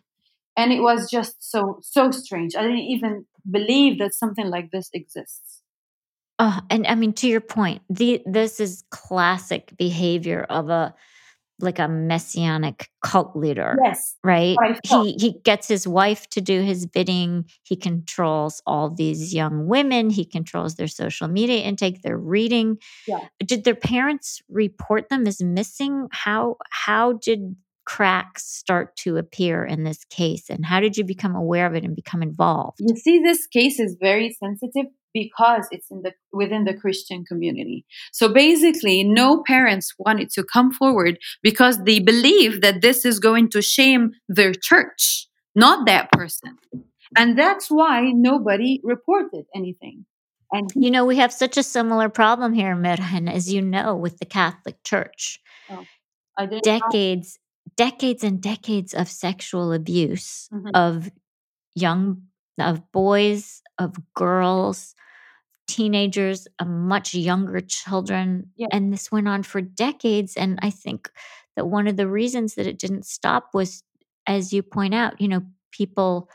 And 0.58 0.72
it 0.74 0.82
was 0.82 1.10
just 1.10 1.50
so 1.50 1.80
so 1.82 2.12
strange. 2.12 2.56
I 2.56 2.62
didn't 2.64 2.80
even 2.80 3.26
believe 3.50 4.00
that 4.00 4.14
something 4.14 4.48
like 4.50 4.72
this 4.72 4.90
exists. 4.94 5.62
Oh, 6.40 6.60
and 6.70 6.88
I 6.88 6.96
mean, 6.96 7.14
to 7.14 7.28
your 7.28 7.42
point, 7.42 7.84
the 7.90 8.22
this 8.26 8.60
is 8.60 8.84
classic 8.90 9.74
behavior 9.78 10.46
of 10.50 10.70
a 10.70 10.94
like 11.60 11.78
a 11.78 11.88
messianic 11.88 12.90
cult 13.04 13.36
leader, 13.36 13.78
Yes, 13.84 14.16
right? 14.24 14.56
what 14.56 14.72
I 14.72 14.80
felt. 14.88 15.06
He 15.06 15.14
he 15.20 15.40
gets 15.44 15.68
his 15.68 15.88
wife 15.88 16.28
to 16.32 16.42
do 16.42 16.62
his 16.62 16.88
bidding. 16.88 17.46
He 17.64 17.76
controls 17.76 18.62
all 18.66 18.90
these 18.90 19.34
young 19.34 19.68
women. 19.68 20.10
He 20.10 20.26
controls 20.26 20.76
their 20.76 20.88
social 20.88 21.28
media 21.28 21.62
intake, 21.64 22.02
their 22.02 22.18
reading. 22.18 22.78
Yeah. 23.08 23.28
Did 23.46 23.64
their 23.64 23.76
parents 23.76 24.42
report 24.50 25.10
them 25.10 25.28
as 25.28 25.42
missing? 25.44 26.08
How 26.12 26.58
how 26.72 27.14
did 27.14 27.56
cracks 27.86 28.46
start 28.46 28.96
to 28.96 29.18
appear 29.18 29.66
in 29.66 29.84
this 29.84 30.04
case 30.06 30.50
and 30.50 30.66
how 30.66 30.80
did 30.80 30.98
you 30.98 31.04
become 31.04 31.36
aware 31.36 31.66
of 31.66 31.76
it 31.76 31.84
and 31.84 31.96
become 31.96 32.22
involved? 32.22 32.78
You 32.80 32.96
see, 32.96 33.20
this 33.20 33.48
case 33.48 33.80
is 33.80 33.98
very 34.00 34.36
sensitive 34.40 34.86
because 35.14 35.68
it's 35.72 35.90
in 35.92 36.02
the 36.04 36.14
within 36.32 36.64
the 36.64 36.74
Christian 36.74 37.26
community. 37.26 37.86
So 38.12 38.30
basically, 38.30 39.04
no 39.04 39.44
parents 39.46 39.94
wanted 39.98 40.30
to 40.32 40.44
come 40.44 40.72
forward 40.72 41.20
because 41.42 41.84
they 41.84 42.00
believe 42.00 42.62
that 42.62 42.82
this 42.82 43.06
is 43.06 43.20
going 43.20 43.50
to 43.50 43.62
shame 43.62 44.12
their 44.30 44.54
church, 44.54 45.28
not 45.56 45.86
that 45.88 46.12
person. 46.12 46.58
And 47.18 47.38
that's 47.38 47.70
why 47.70 48.12
nobody 48.14 48.80
reported 48.84 49.46
anything. 49.54 50.06
And 50.54 50.70
You 50.76 50.92
know, 50.92 51.06
we 51.06 51.18
have 51.18 51.32
such 51.32 51.58
a 51.58 51.64
similar 51.64 52.10
problem 52.10 52.54
here, 52.54 52.76
Mirhan, 52.76 53.32
as 53.32 53.52
you 53.54 53.62
know, 53.62 53.96
with 53.96 54.18
the 54.18 54.26
Catholic 54.26 54.84
Church. 54.84 55.40
Oh, 55.70 55.86
know. 56.40 56.60
Decades, 56.62 57.40
decades 57.82 58.24
and 58.24 58.42
decades 58.42 58.94
of 58.94 59.08
sexual 59.10 59.74
abuse 59.74 60.50
Mhm. 60.54 60.72
of 60.76 61.12
young 61.76 62.24
of 62.60 62.92
boys, 62.92 63.62
of 63.80 63.96
girls, 64.16 64.96
teenagers, 65.68 66.48
of 66.60 66.68
much 66.68 67.14
younger 67.14 67.60
children. 67.62 68.52
Yeah. 68.58 68.68
And 68.72 68.92
this 68.94 69.12
went 69.12 69.28
on 69.28 69.44
for 69.44 69.62
decades. 69.62 70.36
And 70.38 70.60
I 70.62 70.70
think 70.70 71.10
that 71.56 71.68
one 71.68 71.88
of 71.88 71.98
the 71.98 72.08
reasons 72.10 72.56
that 72.56 72.68
it 72.68 72.80
didn't 72.80 73.06
stop 73.06 73.50
was, 73.54 73.84
as 74.28 74.54
you 74.54 74.64
point 74.64 74.94
out, 74.94 75.20
you 75.22 75.28
know, 75.28 75.44
people 75.72 76.30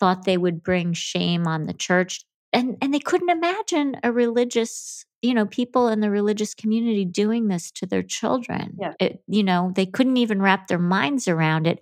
thought 0.00 0.24
they 0.24 0.38
would 0.38 0.62
bring 0.62 0.92
shame 0.94 1.46
on 1.46 1.66
the 1.66 1.74
church. 1.74 2.24
And 2.52 2.76
and 2.82 2.92
they 2.92 2.98
couldn't 2.98 3.30
imagine 3.30 3.96
a 4.02 4.12
religious, 4.12 5.04
you 5.22 5.34
know, 5.34 5.46
people 5.46 5.88
in 5.88 6.00
the 6.00 6.10
religious 6.10 6.54
community 6.54 7.04
doing 7.04 7.48
this 7.48 7.70
to 7.72 7.86
their 7.86 8.02
children. 8.02 8.76
Yeah. 8.78 8.92
It, 9.00 9.22
you 9.26 9.42
know, 9.42 9.72
they 9.74 9.86
couldn't 9.86 10.18
even 10.18 10.42
wrap 10.42 10.68
their 10.68 10.78
minds 10.78 11.28
around 11.28 11.66
it 11.66 11.80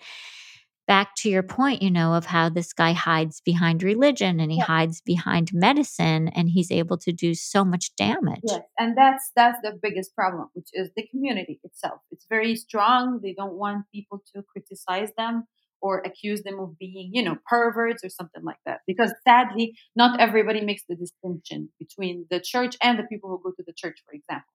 back 0.86 1.14
to 1.14 1.30
your 1.30 1.44
point, 1.44 1.82
you 1.82 1.90
know, 1.90 2.14
of 2.14 2.26
how 2.26 2.48
this 2.48 2.72
guy 2.72 2.92
hides 2.92 3.40
behind 3.40 3.82
religion 3.82 4.40
and 4.40 4.50
he 4.50 4.58
Yeah. 4.58 4.64
hides 4.64 5.00
behind 5.00 5.50
medicine 5.52 6.28
and 6.28 6.48
he's 6.50 6.70
able 6.72 6.98
to 6.98 7.12
do 7.12 7.32
so 7.34 7.64
much 7.64 7.94
damage. 7.96 8.40
Yes, 8.42 8.62
and 8.78 8.96
that's 8.96 9.30
that's 9.36 9.58
the 9.62 9.78
biggest 9.80 10.14
problem, 10.16 10.48
which 10.52 10.68
is 10.72 10.90
the 10.96 11.06
community 11.08 11.60
itself. 11.62 12.00
It's 12.10 12.26
very 12.28 12.56
strong. 12.56 13.20
They 13.22 13.34
don't 13.34 13.54
want 13.54 13.86
people 13.94 14.22
to 14.34 14.42
criticize 14.42 15.10
them 15.16 15.46
or 15.82 16.02
accuse 16.04 16.42
them 16.42 16.58
of 16.60 16.78
being, 16.78 17.10
you 17.12 17.22
know, 17.22 17.36
perverts 17.46 18.04
or 18.04 18.08
something 18.08 18.44
like 18.44 18.58
that. 18.66 18.80
Because 18.86 19.12
sadly, 19.26 19.76
not 19.96 20.20
everybody 20.20 20.60
makes 20.60 20.82
the 20.88 20.96
distinction 20.96 21.70
between 21.78 22.26
the 22.30 22.40
church 22.40 22.76
and 22.82 22.98
the 22.98 23.04
people 23.04 23.30
who 23.30 23.40
go 23.42 23.54
to 23.56 23.64
the 23.66 23.74
church, 23.76 23.98
for 24.06 24.14
example. 24.14 24.52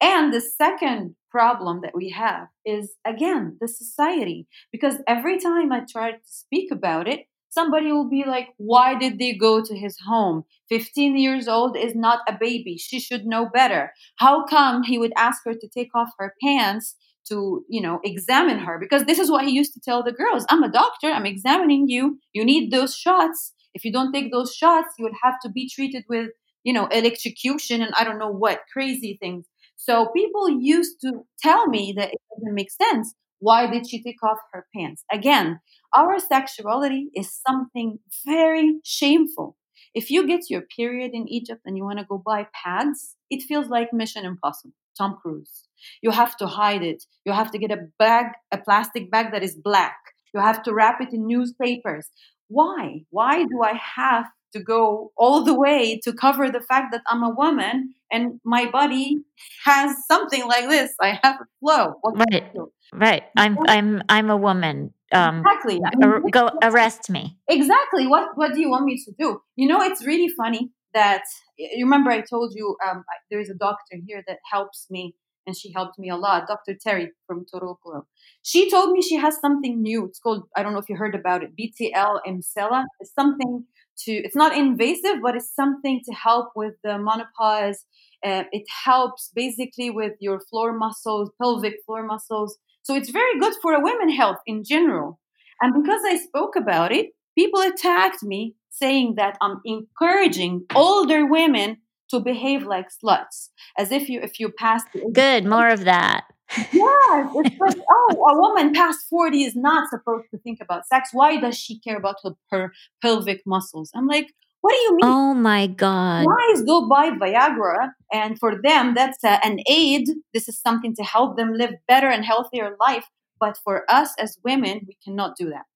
And 0.00 0.32
the 0.32 0.40
second 0.40 1.16
problem 1.30 1.80
that 1.82 1.94
we 1.94 2.10
have 2.10 2.48
is 2.64 2.94
again 3.04 3.56
the 3.60 3.68
society. 3.68 4.46
Because 4.70 4.96
every 5.06 5.38
time 5.38 5.72
I 5.72 5.80
try 5.90 6.12
to 6.12 6.18
speak 6.24 6.70
about 6.70 7.08
it, 7.08 7.26
somebody 7.50 7.90
will 7.90 8.08
be 8.08 8.24
like, 8.26 8.48
Why 8.56 8.96
did 8.96 9.18
they 9.18 9.34
go 9.34 9.62
to 9.62 9.76
his 9.76 9.98
home? 10.06 10.44
15 10.68 11.16
years 11.16 11.48
old 11.48 11.76
is 11.76 11.94
not 11.94 12.20
a 12.28 12.36
baby. 12.38 12.76
She 12.78 13.00
should 13.00 13.26
know 13.26 13.48
better. 13.52 13.92
How 14.16 14.44
come 14.46 14.84
he 14.84 14.98
would 14.98 15.12
ask 15.16 15.42
her 15.44 15.54
to 15.54 15.68
take 15.68 15.90
off 15.94 16.10
her 16.18 16.34
pants 16.42 16.94
to, 17.28 17.64
you 17.68 17.80
know, 17.80 18.00
examine 18.04 18.58
her? 18.58 18.78
Because 18.78 19.04
this 19.04 19.18
is 19.18 19.30
what 19.30 19.44
he 19.44 19.50
used 19.50 19.74
to 19.74 19.80
tell 19.80 20.02
the 20.02 20.12
girls 20.12 20.46
I'm 20.48 20.62
a 20.62 20.70
doctor, 20.70 21.08
I'm 21.08 21.26
examining 21.26 21.88
you. 21.88 22.18
You 22.32 22.44
need 22.44 22.70
those 22.70 22.96
shots. 22.96 23.54
If 23.74 23.84
you 23.84 23.92
don't 23.92 24.12
take 24.12 24.32
those 24.32 24.54
shots, 24.54 24.88
you 24.98 25.04
would 25.04 25.14
have 25.22 25.34
to 25.42 25.48
be 25.50 25.68
treated 25.68 26.04
with, 26.08 26.30
you 26.64 26.72
know, 26.72 26.86
electrocution 26.86 27.82
and 27.82 27.92
I 27.96 28.04
don't 28.04 28.18
know 28.18 28.30
what 28.30 28.60
crazy 28.72 29.18
things. 29.20 29.46
So 29.76 30.08
people 30.14 30.48
used 30.60 31.00
to 31.02 31.24
tell 31.40 31.68
me 31.68 31.94
that 31.96 32.10
it 32.10 32.20
doesn't 32.34 32.54
make 32.54 32.70
sense. 32.70 33.14
Why 33.38 33.70
did 33.70 33.88
she 33.88 34.02
take 34.02 34.22
off 34.22 34.38
her 34.52 34.66
pants? 34.74 35.04
Again, 35.12 35.60
our 35.96 36.18
sexuality 36.18 37.08
is 37.14 37.32
something 37.46 37.98
very 38.26 38.80
shameful. 38.84 39.56
If 39.94 40.10
you 40.10 40.26
get 40.26 40.50
your 40.50 40.62
period 40.62 41.12
in 41.14 41.28
Egypt 41.28 41.62
and 41.64 41.76
you 41.76 41.84
want 41.84 42.00
to 42.00 42.04
go 42.04 42.20
buy 42.24 42.48
pads, 42.52 43.14
it 43.30 43.42
feels 43.42 43.68
like 43.68 43.92
Mission 43.92 44.24
Impossible, 44.24 44.74
Tom 44.96 45.16
Cruise. 45.22 45.67
You 46.02 46.10
have 46.10 46.36
to 46.38 46.46
hide 46.46 46.82
it. 46.82 47.04
You 47.24 47.32
have 47.32 47.50
to 47.52 47.58
get 47.58 47.70
a 47.70 47.78
bag, 47.98 48.26
a 48.52 48.58
plastic 48.58 49.10
bag 49.10 49.32
that 49.32 49.42
is 49.42 49.56
black. 49.56 49.96
You 50.34 50.40
have 50.40 50.62
to 50.64 50.74
wrap 50.74 51.00
it 51.00 51.12
in 51.12 51.26
newspapers. 51.26 52.08
Why? 52.48 53.04
Why 53.10 53.44
do 53.44 53.62
I 53.62 53.74
have 53.96 54.26
to 54.54 54.60
go 54.60 55.12
all 55.16 55.42
the 55.42 55.54
way 55.54 56.00
to 56.04 56.12
cover 56.12 56.50
the 56.50 56.60
fact 56.60 56.92
that 56.92 57.02
I'm 57.06 57.22
a 57.22 57.30
woman 57.30 57.94
and 58.10 58.40
my 58.44 58.70
body 58.70 59.18
has 59.64 59.94
something 60.06 60.46
like 60.46 60.68
this? 60.68 60.92
I 61.00 61.18
have 61.22 61.36
a 61.36 61.46
flow. 61.60 61.94
What 62.00 62.14
Right. 62.30 62.52
Right. 62.92 63.22
I'm 63.36 63.58
I'm 63.66 64.02
I'm 64.08 64.30
a 64.30 64.36
woman. 64.36 64.94
Um 65.12 65.40
Exactly. 65.40 65.80
Ar- 66.02 66.22
go 66.30 66.50
arrest 66.62 67.10
me. 67.10 67.38
exactly 67.48 68.06
what 68.06 68.28
what 68.36 68.52
do 68.54 68.60
you 68.60 68.70
want 68.70 68.84
me 68.84 68.96
to 69.04 69.10
do 69.18 69.40
you 69.56 69.66
know 69.66 69.80
it's 69.80 70.04
really 70.04 70.28
funny 70.36 70.70
that 70.92 71.22
you 71.56 71.84
remember 71.84 72.10
i 72.10 72.20
told 72.20 72.52
you 72.54 72.76
um, 72.86 73.04
there 73.30 73.40
is 73.40 73.48
a 73.48 73.54
doctor 73.54 73.96
here 74.06 74.22
that 74.26 74.38
helps 74.50 74.86
me 74.90 75.14
and 75.48 75.56
she 75.56 75.72
helped 75.72 75.98
me 75.98 76.08
a 76.10 76.16
lot 76.16 76.46
dr 76.46 76.74
terry 76.84 77.10
from 77.26 77.44
glow. 77.50 78.06
She 78.42 78.70
told 78.70 78.92
me 78.92 79.02
she 79.02 79.16
has 79.16 79.40
something 79.40 79.82
new. 79.82 80.04
It's 80.04 80.20
called 80.20 80.44
i 80.56 80.62
don't 80.62 80.72
know 80.74 80.78
if 80.78 80.88
you 80.88 80.96
heard 80.96 81.16
about 81.16 81.42
it 81.42 81.50
BTL 81.58 82.20
Emsella 82.28 82.84
it's 83.00 83.14
something 83.14 83.64
to 84.04 84.12
it's 84.12 84.36
not 84.36 84.56
invasive 84.56 85.16
but 85.22 85.34
it's 85.34 85.52
something 85.54 86.00
to 86.04 86.12
help 86.12 86.50
with 86.54 86.74
the 86.84 86.98
menopause. 86.98 87.84
Uh, 88.24 88.44
it 88.52 88.64
helps 88.84 89.30
basically 89.34 89.90
with 89.90 90.12
your 90.20 90.38
floor 90.48 90.72
muscles 90.72 91.30
pelvic 91.40 91.76
floor 91.86 92.04
muscles. 92.04 92.58
So 92.82 92.94
it's 92.94 93.10
very 93.10 93.38
good 93.40 93.54
for 93.62 93.72
a 93.74 93.80
women 93.80 94.10
health 94.10 94.38
in 94.46 94.62
general. 94.64 95.18
And 95.60 95.74
because 95.82 96.02
I 96.06 96.16
spoke 96.16 96.54
about 96.56 96.92
it, 96.92 97.08
people 97.36 97.60
attacked 97.60 98.22
me 98.22 98.54
saying 98.70 99.14
that 99.16 99.36
I'm 99.40 99.60
encouraging 99.64 100.66
older 100.74 101.26
women 101.26 101.78
to 102.10 102.20
behave 102.20 102.66
like 102.66 102.88
sluts, 102.90 103.50
as 103.76 103.92
if 103.92 104.08
you 104.08 104.20
if 104.20 104.38
you 104.40 104.50
pass 104.50 104.82
the 104.92 105.10
Good, 105.12 105.44
more 105.44 105.68
of 105.68 105.84
that. 105.84 106.24
Yes, 106.72 107.30
it's 107.34 107.60
like 107.60 107.76
oh, 107.90 108.26
a 108.28 108.40
woman 108.40 108.72
past 108.72 109.00
forty 109.08 109.42
is 109.42 109.54
not 109.54 109.88
supposed 109.90 110.26
to 110.32 110.38
think 110.38 110.58
about 110.60 110.86
sex. 110.86 111.10
Why 111.12 111.38
does 111.38 111.56
she 111.56 111.78
care 111.78 111.96
about 111.96 112.16
her, 112.24 112.32
her 112.50 112.72
pelvic 113.02 113.42
muscles? 113.46 113.90
I'm 113.94 114.06
like, 114.06 114.32
what 114.60 114.72
do 114.72 114.78
you 114.78 114.96
mean? 114.96 115.04
Oh 115.04 115.34
my 115.34 115.66
god. 115.66 116.26
Guys 116.26 116.62
go 116.62 116.88
buy 116.88 117.10
Viagra, 117.10 117.90
and 118.12 118.38
for 118.38 118.60
them, 118.60 118.94
that's 118.94 119.22
uh, 119.22 119.38
an 119.44 119.60
aid. 119.68 120.08
This 120.34 120.48
is 120.48 120.58
something 120.60 120.94
to 120.96 121.04
help 121.04 121.36
them 121.36 121.52
live 121.52 121.74
better 121.86 122.08
and 122.08 122.24
healthier 122.24 122.76
life. 122.80 123.06
But 123.40 123.56
for 123.62 123.84
us 123.88 124.14
as 124.18 124.36
women, 124.44 124.80
we 124.86 124.96
cannot 125.04 125.36
do 125.38 125.50
that. 125.50 125.66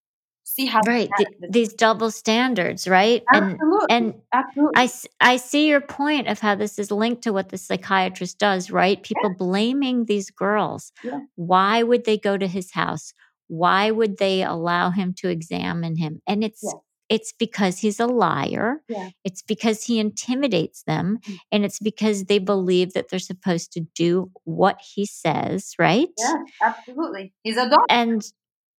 See 0.44 0.66
how 0.66 0.80
Right. 0.86 1.08
bad 1.10 1.16
th- 1.18 1.28
this 1.40 1.48
is. 1.48 1.52
these 1.52 1.72
double 1.74 2.10
standards, 2.10 2.86
right? 2.88 3.22
And 3.32 3.52
Absolutely, 3.52 3.86
and 3.90 4.14
absolutely. 4.32 4.72
I, 4.76 4.90
I 5.20 5.36
see 5.36 5.68
your 5.68 5.80
point 5.80 6.28
of 6.28 6.40
how 6.40 6.54
this 6.54 6.78
is 6.78 6.90
linked 6.90 7.22
to 7.22 7.32
what 7.32 7.48
the 7.50 7.58
psychiatrist 7.58 8.38
does, 8.38 8.70
right? 8.70 9.02
People 9.02 9.30
blaming 9.30 10.04
these 10.06 10.30
girls. 10.30 10.92
Yeah. 11.04 11.20
Why 11.36 11.82
would 11.82 12.04
they 12.04 12.18
go 12.18 12.36
to 12.36 12.46
his 12.46 12.72
house? 12.72 13.12
Why 13.48 13.90
would 13.90 14.18
they 14.18 14.42
allow 14.42 14.90
him 14.90 15.14
to 15.18 15.28
examine 15.28 15.96
him? 15.96 16.20
And 16.26 16.42
it's 16.44 16.62
Yeah. 16.62 16.78
it's 17.08 17.32
because 17.38 17.78
he's 17.78 18.00
a 18.00 18.06
liar. 18.06 18.82
Yeah. 18.88 19.10
It's 19.24 19.42
because 19.42 19.84
he 19.84 19.98
intimidates 19.98 20.82
them 20.84 21.18
Mhm. 21.28 21.38
and 21.52 21.64
it's 21.64 21.78
because 21.78 22.24
they 22.24 22.38
believe 22.38 22.94
that 22.94 23.10
they're 23.10 23.18
supposed 23.18 23.72
to 23.74 23.80
do 23.94 24.30
what 24.44 24.80
he 24.94 25.04
says, 25.06 25.74
right? 25.78 26.08
yes, 26.16 26.36
absolutely. 26.62 27.34
He's 27.42 27.58
a 27.58 27.68
doctor. 27.68 27.84
and 27.90 28.22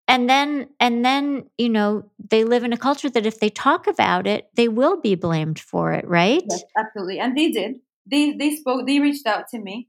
and 0.08 0.30
then 0.30 0.68
and 0.80 1.04
then 1.04 1.50
you 1.58 1.70
know 1.70 2.04
they 2.30 2.44
live 2.44 2.64
in 2.64 2.74
a 2.74 2.78
culture 2.78 3.10
that 3.10 3.26
if 3.26 3.40
they 3.40 3.50
talk 3.50 3.88
about 3.88 4.28
it 4.28 4.50
they 4.56 4.68
will 4.68 5.00
be 5.00 5.16
blamed 5.16 5.60
for 5.60 5.94
it 5.94 6.08
right 6.08 6.44
Yes, 6.46 6.64
absolutely. 6.78 7.20
And 7.20 7.38
they 7.38 7.52
did. 7.52 7.76
They 8.06 8.34
they 8.34 8.56
spoke. 8.56 8.86
They 8.86 9.00
reached 9.00 9.26
out 9.26 9.48
to 9.50 9.60
me, 9.60 9.88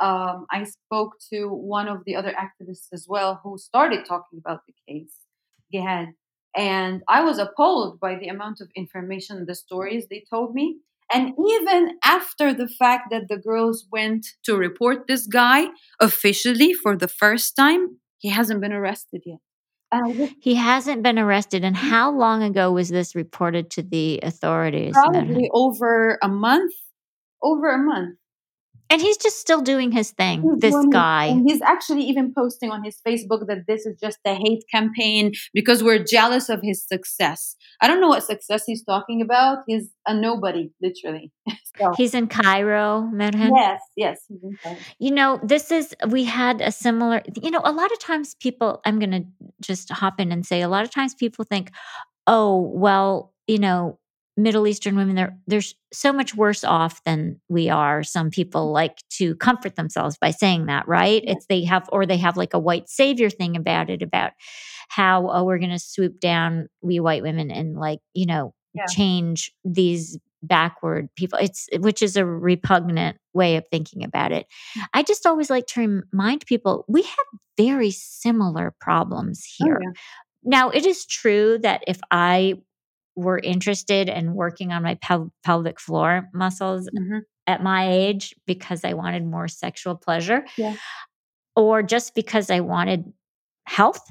um, 0.00 0.46
I 0.50 0.64
spoke 0.64 1.16
to 1.32 1.48
one 1.48 1.88
of 1.88 2.04
the 2.04 2.16
other 2.16 2.32
activists 2.32 2.88
as 2.92 3.06
well 3.08 3.40
who 3.42 3.58
started 3.58 4.04
talking 4.04 4.38
about 4.38 4.60
the 4.66 4.74
case, 4.88 5.14
Gehad, 5.72 6.08
and 6.56 7.02
I 7.08 7.22
was 7.22 7.38
appalled 7.38 8.00
by 8.00 8.16
the 8.16 8.28
amount 8.28 8.60
of 8.60 8.68
information, 8.76 9.46
the 9.46 9.54
stories 9.54 10.06
they 10.08 10.24
told 10.28 10.54
me. 10.54 10.78
And 11.12 11.34
even 11.48 11.98
after 12.04 12.52
the 12.52 12.66
fact 12.66 13.08
that 13.10 13.28
the 13.28 13.36
girls 13.36 13.86
went 13.92 14.26
to 14.44 14.56
report 14.56 15.06
this 15.06 15.26
guy 15.26 15.66
officially 16.00 16.72
for 16.72 16.96
the 16.96 17.08
first 17.08 17.54
time, 17.56 17.98
he 18.18 18.30
hasn't 18.30 18.60
been 18.60 18.72
arrested 18.72 19.22
yet. 19.26 19.38
Oh, 19.94 20.12
just, 20.12 20.34
he 20.40 20.54
hasn't 20.54 21.02
been 21.02 21.18
arrested. 21.18 21.64
And 21.64 21.76
mm-hmm. 21.76 21.88
how 21.88 22.10
long 22.10 22.42
ago 22.42 22.72
was 22.72 22.88
this 22.88 23.14
reported 23.14 23.70
to 23.72 23.82
the 23.82 24.20
authorities? 24.22 24.92
Probably 24.92 25.48
over 25.52 26.18
a 26.22 26.28
month. 26.28 26.72
Over 27.42 27.70
a 27.70 27.78
month. 27.78 28.16
And 28.90 29.00
he's 29.00 29.16
just 29.16 29.38
still 29.38 29.60
doing 29.60 29.92
his 29.92 30.10
thing, 30.10 30.42
he's 30.42 30.60
this 30.60 30.86
guy. 30.92 31.26
And 31.26 31.48
he's 31.48 31.62
actually 31.62 32.04
even 32.04 32.32
posting 32.34 32.70
on 32.70 32.84
his 32.84 33.00
Facebook 33.06 33.46
that 33.48 33.66
this 33.66 33.86
is 33.86 33.98
just 33.98 34.18
a 34.24 34.34
hate 34.34 34.64
campaign 34.70 35.32
because 35.52 35.82
we're 35.82 36.04
jealous 36.04 36.48
of 36.48 36.60
his 36.62 36.86
success. 36.86 37.56
I 37.80 37.88
don't 37.88 38.00
know 38.00 38.08
what 38.08 38.22
success 38.22 38.64
he's 38.66 38.84
talking 38.84 39.20
about. 39.20 39.58
He's 39.66 39.90
a 40.06 40.14
nobody, 40.14 40.70
literally. 40.80 41.32
so. 41.78 41.92
He's 41.96 42.14
in 42.14 42.28
Cairo, 42.28 43.10
Merhan. 43.12 43.50
Yes, 43.54 43.80
yes. 43.96 44.26
You 44.98 45.10
know, 45.10 45.40
this 45.42 45.70
is, 45.70 45.94
we 46.08 46.24
had 46.24 46.60
a 46.60 46.72
similar, 46.72 47.22
you 47.40 47.50
know, 47.50 47.60
a 47.64 47.72
lot 47.72 47.92
of 47.92 47.98
times 47.98 48.34
people, 48.40 48.80
I'm 48.84 48.98
going 48.98 49.10
to 49.10 49.24
just 49.60 49.90
hop 49.90 50.20
in 50.20 50.32
and 50.32 50.46
say, 50.46 50.62
a 50.62 50.68
lot 50.68 50.84
of 50.84 50.90
times 50.90 51.14
people 51.14 51.44
think, 51.44 51.70
oh, 52.26 52.60
well, 52.74 53.32
you 53.46 53.58
know, 53.58 53.98
Middle 54.36 54.66
Eastern 54.66 54.96
women, 54.96 55.14
they're 55.14 55.36
they're 55.46 55.62
so 55.92 56.12
much 56.12 56.34
worse 56.34 56.64
off 56.64 57.02
than 57.04 57.40
we 57.48 57.68
are. 57.68 58.02
Some 58.02 58.30
people 58.30 58.72
like 58.72 58.98
to 59.10 59.36
comfort 59.36 59.76
themselves 59.76 60.18
by 60.18 60.32
saying 60.32 60.66
that, 60.66 60.88
right? 60.88 61.22
Yeah. 61.22 61.32
It's 61.32 61.46
they 61.46 61.64
have 61.64 61.88
or 61.92 62.04
they 62.04 62.16
have 62.16 62.36
like 62.36 62.54
a 62.54 62.58
white 62.58 62.88
savior 62.88 63.30
thing 63.30 63.56
about 63.56 63.90
it, 63.90 64.02
about 64.02 64.32
how 64.88 65.30
oh, 65.30 65.44
we're 65.44 65.58
gonna 65.58 65.78
swoop 65.78 66.18
down 66.18 66.68
we 66.82 66.98
white 66.98 67.22
women 67.22 67.50
and 67.50 67.76
like, 67.76 68.00
you 68.12 68.26
know, 68.26 68.54
yeah. 68.74 68.86
change 68.88 69.52
these 69.64 70.18
backward 70.42 71.08
people. 71.16 71.38
It's 71.40 71.68
which 71.78 72.02
is 72.02 72.16
a 72.16 72.26
repugnant 72.26 73.16
way 73.32 73.56
of 73.56 73.64
thinking 73.70 74.02
about 74.04 74.32
it. 74.32 74.46
Mm. 74.76 74.82
I 74.94 75.02
just 75.02 75.26
always 75.26 75.48
like 75.50 75.66
to 75.68 76.02
remind 76.12 76.46
people 76.46 76.84
we 76.88 77.02
have 77.02 77.40
very 77.56 77.90
similar 77.90 78.74
problems 78.80 79.46
oh, 79.60 79.64
here. 79.64 79.76
Oh, 79.80 79.82
yeah. 79.82 80.00
Now, 80.46 80.68
it 80.68 80.84
is 80.84 81.06
true 81.06 81.58
that 81.62 81.84
if 81.86 82.00
I 82.10 82.54
were 83.16 83.38
interested 83.38 84.08
in 84.08 84.34
working 84.34 84.72
on 84.72 84.82
my 84.82 84.94
pel- 84.96 85.32
pelvic 85.44 85.80
floor 85.80 86.28
muscles 86.32 86.88
mm-hmm. 86.96 87.18
at 87.46 87.62
my 87.62 87.90
age 87.90 88.34
because 88.46 88.84
I 88.84 88.94
wanted 88.94 89.24
more 89.24 89.48
sexual 89.48 89.94
pleasure, 89.94 90.44
yeah. 90.56 90.76
or 91.56 91.82
just 91.82 92.14
because 92.14 92.50
I 92.50 92.60
wanted 92.60 93.12
health. 93.66 94.02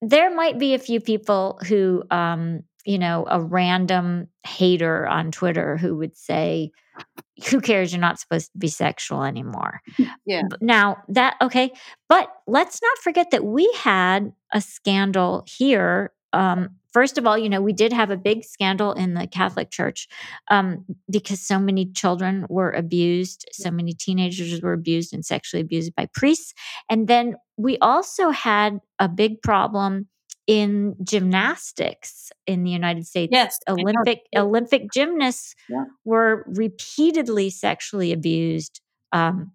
There 0.00 0.34
might 0.34 0.58
be 0.58 0.74
a 0.74 0.78
few 0.78 1.00
people 1.00 1.58
who, 1.66 2.04
um, 2.10 2.62
you 2.84 2.98
know, 2.98 3.26
a 3.28 3.40
random 3.40 4.28
hater 4.46 5.06
on 5.06 5.30
Twitter 5.30 5.76
who 5.76 5.96
would 5.96 6.16
say, 6.16 6.70
who 7.48 7.60
cares? 7.60 7.92
You're 7.92 8.00
not 8.00 8.20
supposed 8.20 8.52
to 8.52 8.58
be 8.58 8.68
sexual 8.68 9.24
anymore. 9.24 9.80
Yeah. 10.26 10.42
Now 10.60 10.98
that, 11.08 11.36
okay. 11.42 11.70
But 12.08 12.30
let's 12.46 12.80
not 12.80 12.98
forget 12.98 13.30
that 13.32 13.44
we 13.44 13.70
had 13.76 14.32
a 14.52 14.60
scandal 14.60 15.44
here 15.46 16.12
um, 16.32 16.70
first 16.94 17.18
of 17.18 17.26
all, 17.26 17.36
you 17.36 17.50
know, 17.50 17.60
we 17.60 17.74
did 17.74 17.92
have 17.92 18.10
a 18.10 18.16
big 18.16 18.44
scandal 18.44 18.92
in 18.92 19.12
the 19.12 19.26
Catholic 19.26 19.70
Church 19.70 20.08
um, 20.48 20.86
because 21.10 21.40
so 21.40 21.58
many 21.58 21.90
children 21.92 22.46
were 22.48 22.70
abused, 22.70 23.46
so 23.52 23.70
many 23.70 23.92
teenagers 23.92 24.62
were 24.62 24.72
abused 24.72 25.12
and 25.12 25.26
sexually 25.26 25.60
abused 25.60 25.94
by 25.94 26.06
priests. 26.14 26.54
And 26.88 27.08
then 27.08 27.34
we 27.58 27.76
also 27.78 28.30
had 28.30 28.78
a 28.98 29.08
big 29.08 29.42
problem 29.42 30.08
in 30.46 30.94
gymnastics 31.02 32.30
in 32.46 32.64
the 32.64 32.70
United 32.70 33.06
States. 33.06 33.30
Yes, 33.32 33.58
Olympic 33.68 34.20
Olympic 34.36 34.90
gymnasts 34.92 35.54
yeah. 35.68 35.84
were 36.04 36.44
repeatedly 36.46 37.50
sexually 37.50 38.12
abused. 38.12 38.80
Um, 39.12 39.52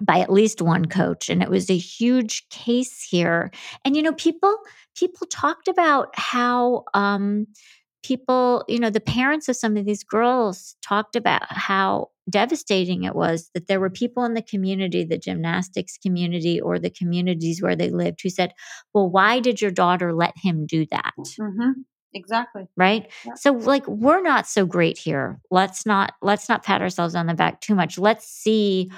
by 0.00 0.20
at 0.20 0.32
least 0.32 0.60
one 0.60 0.84
coach 0.84 1.30
and 1.30 1.42
it 1.42 1.48
was 1.48 1.70
a 1.70 1.76
huge 1.76 2.46
case 2.50 3.02
here 3.02 3.50
and 3.84 3.96
you 3.96 4.02
know 4.02 4.12
people 4.12 4.54
people 4.94 5.26
talked 5.26 5.68
about 5.68 6.08
how 6.14 6.84
um, 6.94 7.46
people, 8.06 8.64
you 8.68 8.78
know, 8.78 8.90
the 8.90 9.00
parents 9.00 9.48
of 9.48 9.56
some 9.56 9.76
of 9.76 9.84
these 9.84 10.04
girls 10.04 10.76
talked 10.86 11.16
about 11.16 11.42
how 11.50 12.08
devastating 12.30 13.02
it 13.02 13.14
was 13.14 13.50
that 13.54 13.66
there 13.66 13.80
were 13.80 13.90
people 13.90 14.24
in 14.24 14.34
the 14.34 14.42
community, 14.42 15.04
the 15.04 15.18
gymnastics 15.18 15.98
community 15.98 16.60
or 16.60 16.78
the 16.78 16.90
communities 16.90 17.60
where 17.60 17.74
they 17.74 17.90
lived, 17.90 18.20
who 18.22 18.30
said, 18.30 18.52
Well, 18.94 19.10
why 19.10 19.40
did 19.40 19.60
your 19.60 19.72
daughter 19.72 20.12
let 20.12 20.34
him 20.36 20.66
do 20.66 20.86
that? 20.90 21.14
Mm-hmm. 21.18 21.80
Exactly. 22.14 22.66
Right. 22.76 23.10
Yeah. 23.24 23.34
So 23.34 23.52
like 23.52 23.86
we're 23.86 24.22
not 24.22 24.46
so 24.46 24.64
great 24.64 24.96
here. 24.96 25.38
Let's 25.50 25.84
not 25.84 26.14
let's 26.22 26.48
not 26.48 26.62
pat 26.62 26.80
ourselves 26.80 27.14
on 27.14 27.26
the 27.26 27.34
back 27.34 27.60
too 27.60 27.74
much. 27.74 27.98
Let's 27.98 28.26
see 28.26 28.90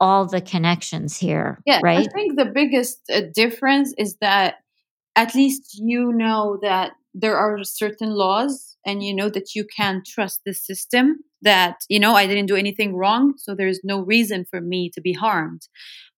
all 0.00 0.26
the 0.26 0.40
connections 0.40 1.16
here. 1.16 1.60
Yeah. 1.66 1.80
Right. 1.82 2.06
I 2.08 2.12
think 2.12 2.36
the 2.36 2.50
biggest 2.52 2.98
uh, 3.12 3.22
difference 3.34 3.94
is 3.96 4.16
that 4.20 4.56
at 5.16 5.34
least 5.34 5.78
you 5.80 6.12
know 6.12 6.58
that 6.62 6.92
there 7.14 7.36
are 7.36 7.62
certain 7.62 8.10
laws 8.10 8.76
and 8.84 9.02
you 9.02 9.14
know 9.14 9.28
that 9.28 9.54
you 9.54 9.64
can 9.64 10.02
trust 10.06 10.40
the 10.44 10.52
system 10.52 11.18
that 11.42 11.76
you 11.88 12.00
know 12.00 12.14
i 12.14 12.26
didn't 12.26 12.46
do 12.46 12.56
anything 12.56 12.96
wrong 12.96 13.34
so 13.36 13.54
there's 13.54 13.80
no 13.84 14.00
reason 14.00 14.44
for 14.50 14.60
me 14.60 14.90
to 14.90 15.00
be 15.00 15.12
harmed 15.12 15.62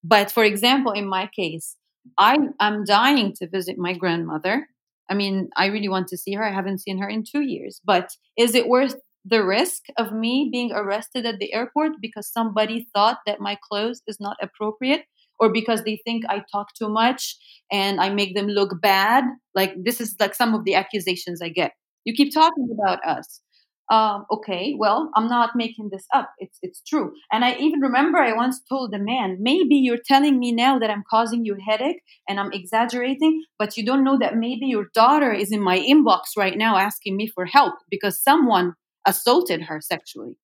but 0.02 0.30
for 0.30 0.44
example 0.44 0.92
in 0.92 1.06
my 1.06 1.28
case 1.36 1.76
i 2.18 2.36
am 2.60 2.84
dying 2.84 3.32
to 3.34 3.48
visit 3.48 3.76
my 3.78 3.92
grandmother 3.92 4.66
i 5.10 5.14
mean 5.14 5.48
i 5.56 5.66
really 5.66 5.88
want 5.88 6.08
to 6.08 6.16
see 6.16 6.32
her 6.32 6.44
i 6.44 6.52
haven't 6.52 6.78
seen 6.78 6.98
her 6.98 7.08
in 7.08 7.22
2 7.22 7.42
years 7.42 7.80
but 7.84 8.10
is 8.38 8.54
it 8.54 8.68
worth 8.68 8.96
the 9.28 9.44
risk 9.44 9.82
of 9.98 10.12
me 10.12 10.48
being 10.52 10.72
arrested 10.72 11.26
at 11.26 11.38
the 11.38 11.52
airport 11.52 11.92
because 12.00 12.30
somebody 12.30 12.88
thought 12.94 13.18
that 13.26 13.40
my 13.40 13.56
clothes 13.68 14.02
is 14.06 14.18
not 14.20 14.36
appropriate 14.40 15.04
or 15.38 15.52
because 15.52 15.82
they 15.84 16.00
think 16.04 16.24
I 16.28 16.42
talk 16.50 16.68
too 16.74 16.88
much 16.88 17.36
and 17.70 18.00
I 18.00 18.10
make 18.10 18.34
them 18.34 18.46
look 18.46 18.80
bad. 18.80 19.24
Like 19.54 19.74
this 19.82 20.00
is 20.00 20.16
like 20.20 20.34
some 20.34 20.54
of 20.54 20.64
the 20.64 20.74
accusations 20.74 21.42
I 21.42 21.48
get. 21.48 21.72
You 22.04 22.14
keep 22.14 22.32
talking 22.32 22.68
about 22.72 23.04
us. 23.06 23.40
Um, 23.88 24.26
okay, 24.32 24.74
well, 24.76 25.10
I'm 25.14 25.28
not 25.28 25.50
making 25.54 25.90
this 25.92 26.04
up. 26.12 26.32
It's 26.38 26.58
it's 26.60 26.82
true. 26.82 27.12
And 27.30 27.44
I 27.44 27.54
even 27.56 27.80
remember 27.80 28.18
I 28.18 28.32
once 28.32 28.60
told 28.68 28.92
a 28.92 28.98
man, 28.98 29.36
maybe 29.40 29.76
you're 29.76 30.02
telling 30.04 30.40
me 30.40 30.50
now 30.50 30.76
that 30.80 30.90
I'm 30.90 31.04
causing 31.08 31.44
you 31.44 31.56
headache 31.64 32.02
and 32.28 32.40
I'm 32.40 32.52
exaggerating, 32.52 33.44
but 33.60 33.76
you 33.76 33.84
don't 33.84 34.02
know 34.02 34.18
that 34.18 34.36
maybe 34.36 34.66
your 34.66 34.86
daughter 34.92 35.32
is 35.32 35.52
in 35.52 35.60
my 35.60 35.78
inbox 35.78 36.36
right 36.36 36.58
now 36.58 36.76
asking 36.76 37.16
me 37.16 37.28
for 37.28 37.44
help 37.46 37.74
because 37.88 38.20
someone 38.20 38.74
assaulted 39.06 39.62
her 39.62 39.80
sexually. 39.80 40.36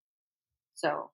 So, 0.74 1.10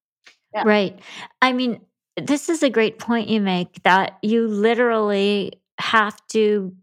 yeah. 0.55 0.63
Right. 0.65 0.99
I 1.43 1.53
mean, 1.53 1.81
this 2.17 2.49
is 2.49 2.63
a 2.63 2.71
great 2.71 2.99
point 2.99 3.29
you 3.29 3.41
make 3.41 3.83
that 3.83 4.19
you 4.23 4.47
literally 4.47 5.61
have 5.79 6.17
to 6.29 6.75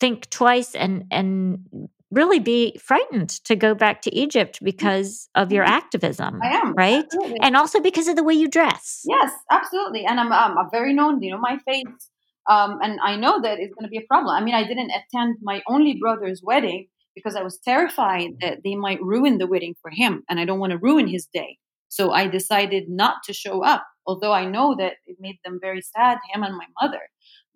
think 0.00 0.28
twice 0.30 0.74
and 0.74 1.04
and 1.10 1.88
really 2.10 2.38
be 2.38 2.78
frightened 2.80 3.30
to 3.44 3.56
go 3.56 3.74
back 3.74 4.02
to 4.02 4.14
Egypt 4.14 4.60
because 4.62 5.28
of 5.34 5.52
your 5.52 5.64
mm-hmm. 5.64 5.74
activism. 5.74 6.40
I 6.42 6.48
am 6.56 6.74
right, 6.74 7.04
absolutely. 7.04 7.38
and 7.42 7.56
also 7.56 7.80
because 7.80 8.08
of 8.08 8.16
the 8.16 8.22
way 8.22 8.34
you 8.34 8.48
dress. 8.48 9.02
Yes, 9.04 9.32
absolutely. 9.50 10.04
And 10.04 10.20
I'm 10.20 10.32
um, 10.32 10.58
I'm 10.58 10.70
very 10.70 10.94
known. 10.94 11.22
You 11.22 11.32
know, 11.32 11.38
my 11.38 11.58
face, 11.66 12.10
um, 12.48 12.78
and 12.82 12.98
I 13.02 13.16
know 13.16 13.40
that 13.40 13.58
it's 13.58 13.74
going 13.74 13.84
to 13.84 13.90
be 13.90 13.98
a 13.98 14.06
problem. 14.08 14.34
I 14.34 14.44
mean, 14.44 14.54
I 14.54 14.64
didn't 14.64 14.90
attend 14.90 15.36
my 15.42 15.62
only 15.68 15.96
brother's 16.00 16.40
wedding 16.42 16.88
because 17.14 17.36
I 17.36 17.42
was 17.42 17.58
terrified 17.58 18.30
that 18.40 18.58
they 18.64 18.74
might 18.74 19.02
ruin 19.02 19.38
the 19.38 19.46
wedding 19.46 19.74
for 19.80 19.90
him, 19.90 20.22
and 20.28 20.40
I 20.40 20.44
don't 20.44 20.58
want 20.58 20.72
to 20.72 20.78
ruin 20.78 21.06
his 21.06 21.26
day. 21.32 21.58
So 21.88 22.10
I 22.10 22.26
decided 22.26 22.84
not 22.88 23.16
to 23.24 23.32
show 23.32 23.62
up, 23.62 23.86
although 24.06 24.32
I 24.32 24.46
know 24.46 24.74
that 24.78 24.94
it 25.06 25.16
made 25.20 25.36
them 25.44 25.58
very 25.60 25.80
sad, 25.80 26.18
him 26.32 26.42
and 26.42 26.56
my 26.56 26.66
mother. 26.82 27.00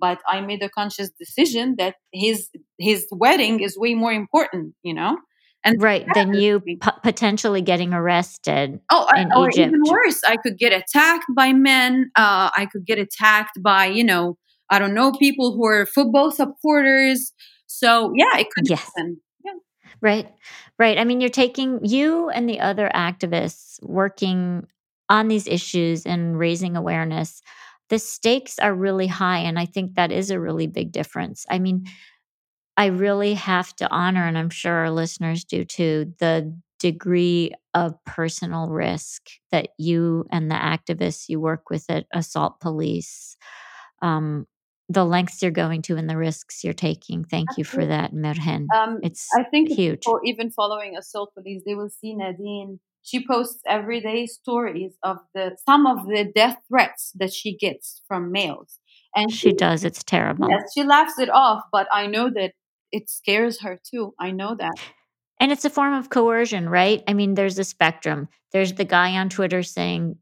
But 0.00 0.20
I 0.28 0.40
made 0.40 0.62
a 0.62 0.68
conscious 0.68 1.11
decision 1.18 1.74
that 1.78 1.96
his 2.12 2.48
his 2.78 3.06
wedding 3.11 3.61
is 3.61 3.76
way 3.76 3.94
more 3.94 4.12
important, 4.12 4.74
you 4.82 4.94
know. 4.94 5.18
And 5.64 5.82
right, 5.82 6.06
than 6.14 6.34
you 6.34 6.61
p- 6.61 6.78
potentially 7.02 7.62
getting 7.62 7.92
arrested. 7.92 8.78
Oh, 8.92 9.09
in 9.16 9.32
or 9.32 9.48
Egypt. 9.48 9.68
even 9.68 9.82
worse, 9.88 10.22
I 10.24 10.36
could 10.36 10.56
get 10.56 10.72
attacked 10.72 11.26
by 11.34 11.52
men. 11.52 12.12
Uh, 12.14 12.50
I 12.56 12.68
could 12.70 12.86
get 12.86 12.98
attacked 12.98 13.61
by, 13.61 13.86
you 13.86 14.04
know, 14.04 14.38
I 14.70 14.78
don't 14.78 14.94
know, 14.94 15.11
people 15.12 15.56
who 15.56 15.66
are 15.66 15.84
football 15.84 16.30
supporters. 16.30 17.32
So 17.66 18.12
yeah, 18.14 18.38
it 18.38 18.46
could 18.54 18.68
yes. 18.68 18.84
happen. 18.84 19.20
Right. 20.01 20.28
Right. 20.78 20.99
I 20.99 21.05
mean, 21.05 21.20
you're 21.20 21.30
taking 21.30 21.84
you 21.84 22.28
and 22.30 22.49
the 22.49 22.61
other 22.61 22.91
activists 22.95 23.82
working 23.82 24.66
on 25.09 25.28
these 25.28 25.47
issues 25.47 26.07
and 26.07 26.39
raising 26.39 26.76
awareness. 26.76 27.43
The 27.89 27.99
stakes 27.99 28.59
are 28.59 28.74
really 28.74 29.07
high. 29.07 29.39
And 29.39 29.59
I 29.59 29.64
think 29.66 29.95
that 29.95 30.12
is 30.12 30.30
a 30.30 30.41
really 30.41 30.66
big 30.66 30.93
difference. 30.93 31.47
I 31.51 31.59
mean, 31.59 31.86
I 32.76 32.86
really 32.86 33.34
have 33.34 33.74
to 33.76 33.91
honor, 33.91 34.26
and 34.26 34.39
I'm 34.39 34.51
sure 34.51 34.72
our 34.72 34.91
listeners 34.91 35.45
do 35.45 35.64
too, 35.64 36.14
the 36.20 36.57
degree 36.78 37.53
of 37.74 37.95
personal 38.05 38.68
risk 38.68 39.22
that 39.53 39.70
you 39.78 40.26
and 40.30 40.51
the 40.51 40.57
activists 40.57 41.28
you 41.28 41.41
work 41.41 41.70
with 41.70 41.84
at 41.91 42.07
Assault 42.14 42.61
Police, 42.61 43.36
um, 44.03 44.47
the 44.89 45.05
lengths 45.05 45.43
you're 45.43 45.51
going 45.51 45.82
to 45.82 45.97
and 45.97 46.09
the 46.09 46.16
risks 46.16 46.64
you're 46.64 46.72
taking. 46.72 47.24
Thank 47.24 47.49
you 47.59 47.64
for 47.64 47.84
that, 47.84 48.12
Merhen. 48.12 48.66
Um, 48.74 49.01
It's 49.03 49.26
I 49.36 49.43
think 49.45 49.68
huge. 49.70 50.01
people 50.01 50.20
even 50.24 50.51
following 50.51 50.97
Assault 50.97 51.32
Police, 51.34 51.62
they 51.66 51.74
will 51.74 51.91
see 51.91 52.14
Nadine. 52.14 52.80
She 53.03 53.26
posts 53.26 53.61
everyday 53.66 54.26
stories 54.26 54.97
of 55.03 55.18
the 55.34 55.57
some 55.66 55.86
of 55.86 56.07
the 56.07 56.30
death 56.34 56.57
threats 56.68 57.12
that 57.16 57.32
she 57.32 57.57
gets 57.57 58.03
from 58.09 58.32
males, 58.32 58.78
and 59.14 59.30
She 59.32 59.53
does. 59.53 59.84
It's 59.84 60.03
terrible. 60.05 60.49
yes, 60.51 60.72
she 60.74 60.84
laughs 60.84 61.18
it 61.18 61.30
off. 61.30 61.64
But 61.72 61.86
I 61.93 62.07
know 62.07 62.30
that 62.30 62.53
it 62.93 63.09
scares 63.11 63.61
her 63.62 63.78
too. 63.91 64.14
I 64.18 64.30
know 64.30 64.55
that. 64.59 64.72
And 65.41 65.53
it's 65.53 65.64
a 65.64 65.70
form 65.70 65.95
of 65.95 66.11
coercion, 66.11 66.68
right? 66.68 67.03
I 67.07 67.12
mean, 67.14 67.34
there's 67.34 67.59
a 67.59 67.64
spectrum. 67.64 68.28
There's 68.53 68.72
the 68.72 68.84
guy 68.84 69.12
on 69.18 69.28
Twitter 69.28 69.62
saying, 69.62 70.16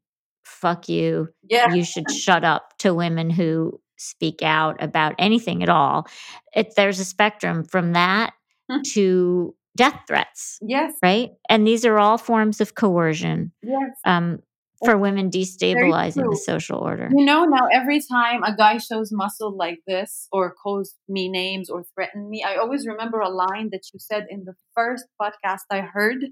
fuck 0.45 0.89
you. 0.89 1.29
Yeah, 1.49 1.73
You 1.73 1.85
should 1.85 2.11
shut 2.11 2.45
up 2.45 2.77
to 2.81 2.93
women 2.93 3.31
who 3.31 3.81
speak 3.97 4.43
out 4.43 4.83
about 4.83 5.15
anything 5.19 5.63
at 5.63 5.69
all. 5.69 6.07
It, 6.55 6.75
there's 6.77 7.01
a 7.01 7.05
spectrum 7.05 7.65
from 7.65 7.93
that 7.93 8.33
Hmm. 8.69 8.81
to 8.95 9.55
death 9.77 10.01
threats, 10.09 10.59
yes, 10.61 10.93
right? 11.03 11.31
And 11.49 11.67
these 11.67 11.85
are 11.85 11.99
all 11.99 12.19
forms 12.19 12.61
of 12.61 12.75
coercion 12.75 13.53
yes. 13.63 13.91
um, 14.05 14.41
for 14.85 14.97
women 14.99 15.31
destabilizing 15.31 16.29
the 16.29 16.37
social 16.37 16.79
order. 16.79 17.09
You 17.15 17.25
know, 17.25 17.45
now 17.45 17.69
every 17.73 18.01
time 18.01 18.43
a 18.43 18.57
guy 18.57 18.79
shows 18.79 19.11
muscle 19.13 19.57
like 19.57 19.79
this 19.87 20.27
or 20.33 20.53
calls 20.53 20.97
me 21.09 21.29
names 21.29 21.71
or 21.71 21.85
threaten 21.95 22.29
me, 22.29 22.43
I 22.43 22.57
always 22.57 22.87
remember 22.87 23.21
a 23.21 23.29
line 23.31 23.69
that 23.71 23.83
you 23.93 24.01
said 24.01 24.27
in 24.31 24.45
the 24.45 24.55
first 24.75 25.05
podcast 25.21 25.61
I 25.71 25.81
heard. 25.83 26.25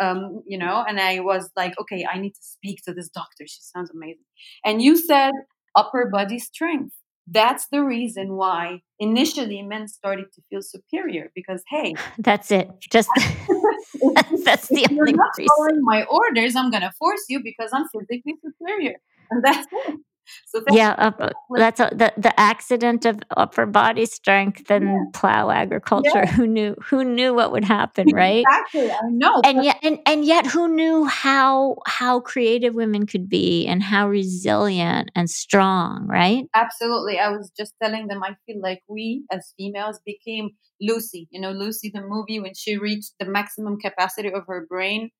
Um, 0.00 0.42
you 0.46 0.56
know, 0.56 0.84
and 0.88 0.98
I 1.00 1.20
was 1.20 1.50
like, 1.56 1.74
okay, 1.78 2.06
I 2.10 2.18
need 2.18 2.34
to 2.34 2.42
speak 2.42 2.82
to 2.86 2.94
this 2.94 3.08
doctor. 3.10 3.46
She 3.46 3.58
sounds 3.60 3.90
amazing. 3.90 4.24
And 4.64 4.80
you 4.80 4.96
said 4.96 5.32
upper 5.76 6.08
body 6.10 6.38
strength. 6.38 6.94
That's 7.32 7.68
the 7.70 7.82
reason 7.84 8.34
why 8.34 8.82
initially 8.98 9.62
men 9.62 9.86
started 9.86 10.32
to 10.34 10.42
feel 10.50 10.62
superior 10.62 11.30
because, 11.34 11.62
hey, 11.68 11.94
That's 12.18 12.50
it. 12.50 12.68
Just 12.90 13.08
that's 14.44 14.68
the 14.68 14.82
if 14.82 14.90
you're 14.90 15.02
only 15.02 15.12
not 15.12 15.30
reason. 15.38 15.48
following 15.56 15.82
my 15.82 16.04
orders, 16.04 16.56
I'm 16.56 16.70
gonna 16.70 16.92
force 16.98 17.24
you 17.28 17.40
because 17.42 17.70
I'm 17.72 17.86
physically 17.88 18.34
superior, 18.44 18.94
and 19.30 19.44
that's 19.44 19.66
it. 19.72 20.00
So 20.46 20.62
Yeah, 20.70 20.94
up, 20.98 21.16
uh, 21.20 21.30
that's 21.56 21.80
a, 21.80 21.90
the 21.92 22.12
the 22.16 22.38
accident 22.38 23.04
of 23.06 23.20
upper 23.36 23.66
body 23.66 24.06
strength 24.06 24.70
and 24.70 25.12
plow 25.12 25.50
agriculture. 25.50 26.26
Who 26.26 26.46
knew? 26.46 26.74
Who 26.88 27.04
knew 27.04 27.34
what 27.34 27.52
would 27.52 27.64
happen, 27.64 28.08
right? 28.12 28.46
Exactly, 28.46 28.90
I 28.90 29.08
know. 29.10 29.42
And 29.44 29.64
yet, 29.64 29.78
and, 29.82 29.98
and 30.06 30.24
yet, 30.24 30.46
who 30.46 30.68
knew 30.68 31.04
how 31.04 31.76
how 31.86 32.20
creative 32.20 32.74
women 32.74 33.06
could 33.06 33.28
be 33.28 33.66
and 33.66 33.82
how 33.82 34.08
resilient 34.08 35.10
and 35.14 35.28
strong, 35.30 36.06
right? 36.06 36.44
Absolutely. 36.54 37.18
I 37.18 37.30
was 37.30 37.50
just 37.56 37.74
telling 37.82 38.08
them 38.08 38.22
I 38.22 38.34
feel 38.46 38.60
like 38.60 38.82
we 38.88 39.24
as 39.30 39.54
females 39.56 40.00
became 40.04 40.50
Lucy. 40.80 41.28
You 41.30 41.40
know, 41.40 41.52
Lucy, 41.52 41.90
the 41.92 42.02
movie, 42.02 42.40
when 42.40 42.54
she 42.54 42.76
reached 42.76 43.12
the 43.20 43.26
maximum 43.26 43.78
capacity 43.78 44.32
of 44.32 44.44
her 44.48 44.66
brain. 44.68 45.10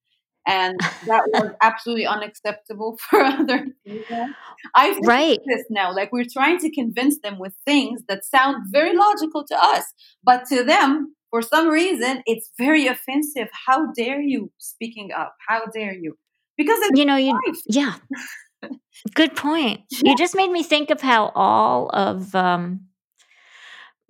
And 0.47 0.79
that 1.07 1.23
was 1.35 1.53
absolutely 1.63 2.07
unacceptable 2.07 2.99
for 3.11 3.21
other 3.21 3.67
females. 3.85 4.31
I 4.75 4.93
feel 4.95 5.03
Right. 5.03 5.39
this 5.47 5.65
now. 5.71 5.95
Like 5.95 6.13
we're 6.13 6.25
trying 6.31 6.59
to 6.61 6.71
convince 6.71 7.19
them 7.23 7.39
with 7.39 7.55
things 7.67 8.01
that 8.09 8.25
sound 8.25 8.65
very 8.71 8.97
logical 8.97 9.45
to 9.47 9.57
us, 9.57 9.85
but 10.25 10.45
to 10.47 10.65
them, 10.65 11.15
for 11.31 11.43
some 11.43 11.69
reason, 11.69 12.23
it's 12.27 12.51
very 12.59 12.87
offensive. 12.89 13.49
How 13.67 13.93
dare 13.93 14.21
you 14.21 14.51
speaking 14.59 15.11
up? 15.17 15.35
How 15.47 15.65
dare 15.67 15.93
you? 15.95 16.17
Because 16.57 16.79
it's 16.83 16.99
You 16.99 17.05
know, 17.05 17.17
you 17.17 17.33
life. 17.33 17.61
yeah. 17.67 17.95
Good 19.15 19.37
point. 19.37 19.81
You 20.03 20.17
just 20.17 20.35
made 20.35 20.51
me 20.51 20.63
think 20.63 20.91
of 20.91 21.01
how 21.01 21.29
all 21.35 21.89
of 21.91 22.35
um, 22.35 22.81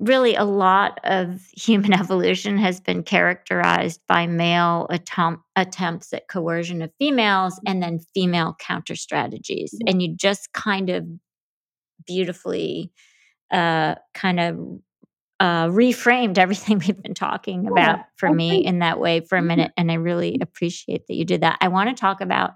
really 0.01 0.35
a 0.35 0.45
lot 0.45 0.99
of 1.05 1.47
human 1.57 1.93
evolution 2.01 2.59
has 2.59 2.81
been 2.81 3.05
characterized 3.05 4.01
by 4.09 4.27
male 4.27 4.87
attempt, 4.91 5.45
attempts 5.57 6.13
at 6.15 6.29
coercion 6.29 6.83
of 6.83 6.91
females 6.99 7.61
and 7.67 7.83
then 7.83 8.01
female 8.15 8.57
counter 8.59 8.97
strategies. 8.97 9.73
Yeah. 9.73 9.93
And 9.93 10.03
you 10.03 10.17
just 10.17 10.53
kind 10.53 10.91
of 10.91 11.07
beautifully 12.07 12.91
uh, 13.53 13.97
kind 14.15 14.41
of 14.41 14.59
uh, 15.41 15.67
reframed 15.69 16.39
everything 16.39 16.79
we've 16.87 17.03
been 17.03 17.15
talking 17.15 17.65
Yeah, 17.65 17.71
about 17.73 18.01
for 18.17 18.29
I 18.29 18.33
me 18.33 18.65
in 18.65 18.81
that 18.81 19.01
way 19.01 19.21
for 19.21 19.39
a 19.39 19.43
Mhm. 19.43 19.47
minute. 19.47 19.73
And 19.77 19.91
I 19.91 19.95
really 19.95 20.39
appreciate 20.41 21.07
that 21.09 21.15
you 21.15 21.25
did 21.25 21.43
that. 21.43 21.59
I 21.61 21.69
want 21.69 21.91
to 21.91 22.01
talk 22.01 22.21
about 22.21 22.53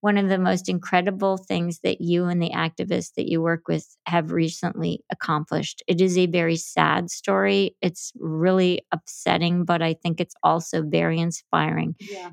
one 0.00 0.16
of 0.16 0.28
the 0.28 0.38
most 0.38 0.68
incredible 0.68 1.36
things 1.36 1.80
that 1.84 2.00
you 2.00 2.26
and 2.26 2.42
the 2.42 2.50
activists 2.50 3.14
that 3.16 3.28
you 3.28 3.42
work 3.42 3.68
with 3.68 3.86
have 4.06 4.32
recently 4.32 5.04
accomplished. 5.10 5.82
It 5.86 6.00
is 6.00 6.16
a 6.16 6.26
very 6.26 6.56
sad 6.56 7.10
story. 7.10 7.76
It's 7.82 8.12
really 8.18 8.82
upsetting, 8.92 9.64
but 9.64 9.82
I 9.82 9.94
think 9.94 10.20
it's 10.20 10.34
also 10.42 10.82
very 10.82 11.18
inspiring. 11.18 11.96
Yeah. 11.98 12.30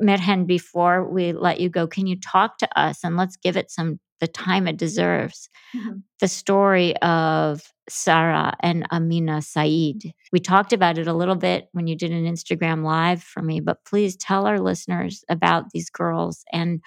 Merhen, 0.00 0.46
before 0.46 1.08
we 1.10 1.32
let 1.32 1.60
you 1.60 1.68
go, 1.68 1.86
can 1.86 2.06
you 2.06 2.18
talk 2.20 2.58
to 2.58 2.80
us 2.80 3.00
and 3.02 3.16
let's 3.16 3.36
give 3.36 3.56
it 3.56 3.70
some 3.70 3.98
the 4.20 4.26
time 4.26 4.66
it 4.66 4.76
deserves? 4.76 5.48
Mhm. 5.74 6.02
The 6.20 6.28
story 6.28 6.96
of 6.98 7.72
Sarah 7.88 8.54
and 8.60 8.86
Amina 8.92 9.42
Said. 9.42 10.12
We 10.32 10.40
talked 10.40 10.72
about 10.72 10.98
it 10.98 11.06
a 11.06 11.14
little 11.14 11.36
bit 11.36 11.68
when 11.72 11.86
you 11.86 11.96
did 11.96 12.10
an 12.10 12.24
Instagram 12.24 12.84
live 12.84 13.22
for 13.22 13.42
me, 13.42 13.60
but 13.60 13.84
please 13.84 14.16
tell 14.16 14.46
our 14.46 14.60
listeners 14.60 15.24
about 15.28 15.70
these 15.72 15.90
girls 15.90 16.44
and 16.52 16.80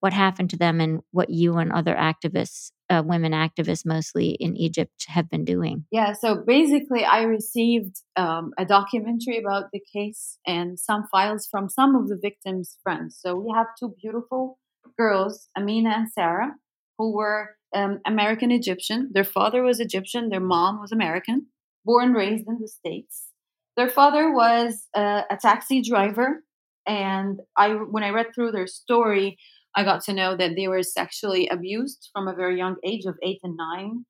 what 0.00 0.12
happened 0.12 0.50
to 0.50 0.56
them 0.56 0.80
and 0.80 1.00
what 1.10 1.28
you 1.30 1.56
and 1.56 1.72
other 1.72 1.94
activists, 1.94 2.70
uh, 2.88 3.02
women 3.04 3.32
activists 3.32 3.84
mostly 3.84 4.30
in 4.30 4.56
Egypt, 4.56 5.06
have 5.08 5.28
been 5.28 5.44
doing. 5.44 5.84
Yeah, 5.90 6.12
so 6.12 6.42
basically, 6.46 7.04
I 7.04 7.22
received 7.22 7.96
um, 8.16 8.52
a 8.58 8.64
documentary 8.64 9.38
about 9.38 9.66
the 9.72 9.80
case 9.92 10.38
and 10.46 10.78
some 10.78 11.06
files 11.10 11.48
from 11.50 11.68
some 11.68 11.96
of 11.96 12.08
the 12.08 12.18
victims' 12.20 12.76
friends. 12.82 13.18
So 13.20 13.34
we 13.34 13.52
have 13.54 13.66
two 13.78 13.94
beautiful 14.00 14.58
girls, 14.96 15.48
Amina 15.56 15.90
and 15.90 16.12
Sarah, 16.12 16.52
who 16.98 17.14
were 17.14 17.56
um, 17.74 18.00
American 18.06 18.50
Egyptian. 18.50 19.10
Their 19.12 19.24
father 19.24 19.62
was 19.62 19.80
Egyptian, 19.80 20.28
their 20.28 20.40
mom 20.40 20.80
was 20.80 20.92
American, 20.92 21.46
born 21.84 22.12
raised 22.12 22.44
in 22.46 22.58
the 22.60 22.68
States. 22.68 23.28
Their 23.76 23.88
father 23.88 24.32
was 24.32 24.88
uh, 24.94 25.22
a 25.30 25.36
taxi 25.36 25.80
driver, 25.82 26.42
and 26.86 27.40
I 27.56 27.70
when 27.70 28.02
I 28.02 28.10
read 28.10 28.28
through 28.34 28.52
their 28.52 28.66
story, 28.66 29.38
I 29.76 29.84
got 29.84 30.02
to 30.04 30.12
know 30.12 30.36
that 30.36 30.56
they 30.56 30.66
were 30.66 30.82
sexually 30.82 31.48
abused 31.48 32.10
from 32.12 32.26
a 32.26 32.34
very 32.34 32.56
young 32.58 32.76
age 32.84 33.04
of 33.04 33.16
eight 33.22 33.40
and 33.42 33.56
nine 33.56 34.04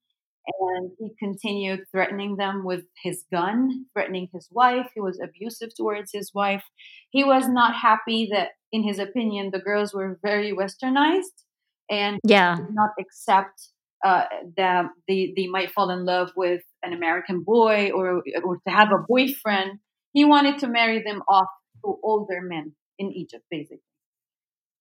and 0.60 0.90
he 0.98 1.10
continued 1.18 1.80
threatening 1.90 2.36
them 2.36 2.64
with 2.64 2.84
his 3.02 3.24
gun, 3.32 3.86
threatening 3.92 4.28
his 4.32 4.48
wife. 4.50 4.86
He 4.94 5.00
was 5.00 5.20
abusive 5.20 5.70
towards 5.76 6.12
his 6.12 6.32
wife. 6.34 6.64
He 7.10 7.24
was 7.24 7.48
not 7.48 7.74
happy 7.74 8.28
that, 8.32 8.50
in 8.72 8.82
his 8.82 8.98
opinion, 8.98 9.50
the 9.52 9.60
girls 9.60 9.92
were 9.92 10.18
very 10.22 10.52
westernized 10.52 11.44
and 11.90 12.18
Yeah. 12.24 12.56
did 12.56 12.74
not 12.74 12.90
accept 12.98 13.68
uh, 14.04 14.24
that 14.56 14.86
they, 15.08 15.32
they 15.36 15.46
might 15.46 15.70
fall 15.72 15.90
in 15.90 16.04
love 16.04 16.30
with 16.36 16.62
an 16.82 16.92
American 16.92 17.42
boy 17.42 17.90
or, 17.90 18.22
or 18.44 18.56
to 18.66 18.70
have 18.72 18.92
a 18.92 19.04
boyfriend. 19.08 19.78
He 20.12 20.24
wanted 20.24 20.58
to 20.58 20.68
marry 20.68 21.02
them 21.02 21.22
off 21.28 21.48
to 21.84 21.98
older 22.02 22.40
men 22.40 22.72
in 22.98 23.12
Egypt, 23.12 23.44
basically. 23.50 23.82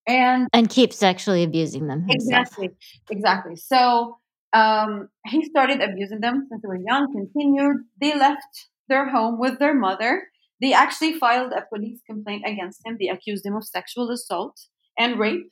And 0.08 0.48
And 0.54 0.70
keep 0.70 0.94
sexually 0.94 1.44
abusing 1.44 1.88
them 1.88 2.08
himself. 2.08 2.42
Exactly, 2.42 2.70
exactly. 3.10 3.56
So 3.58 4.18
um, 4.54 5.10
he 5.26 5.44
started 5.46 5.82
abusing 5.82 6.22
them 6.22 6.48
since 6.50 6.62
they 6.62 6.68
were 6.68 6.80
young. 6.80 7.12
Continued. 7.12 7.78
They 8.00 8.18
left 8.18 8.68
their 8.88 9.10
home 9.10 9.38
with 9.38 9.60
their 9.60 9.74
mother. 9.74 10.28
They 10.62 10.74
actually 10.74 11.20
filed 11.20 11.52
a 11.52 11.66
police 11.72 12.00
complaint 12.10 12.44
against 12.46 12.82
him. 12.86 12.98
They 13.00 13.10
accused 13.10 13.46
him 13.46 13.56
of 13.56 13.66
sexual 13.66 14.10
assault 14.10 14.58
and 14.98 15.20
rape, 15.20 15.52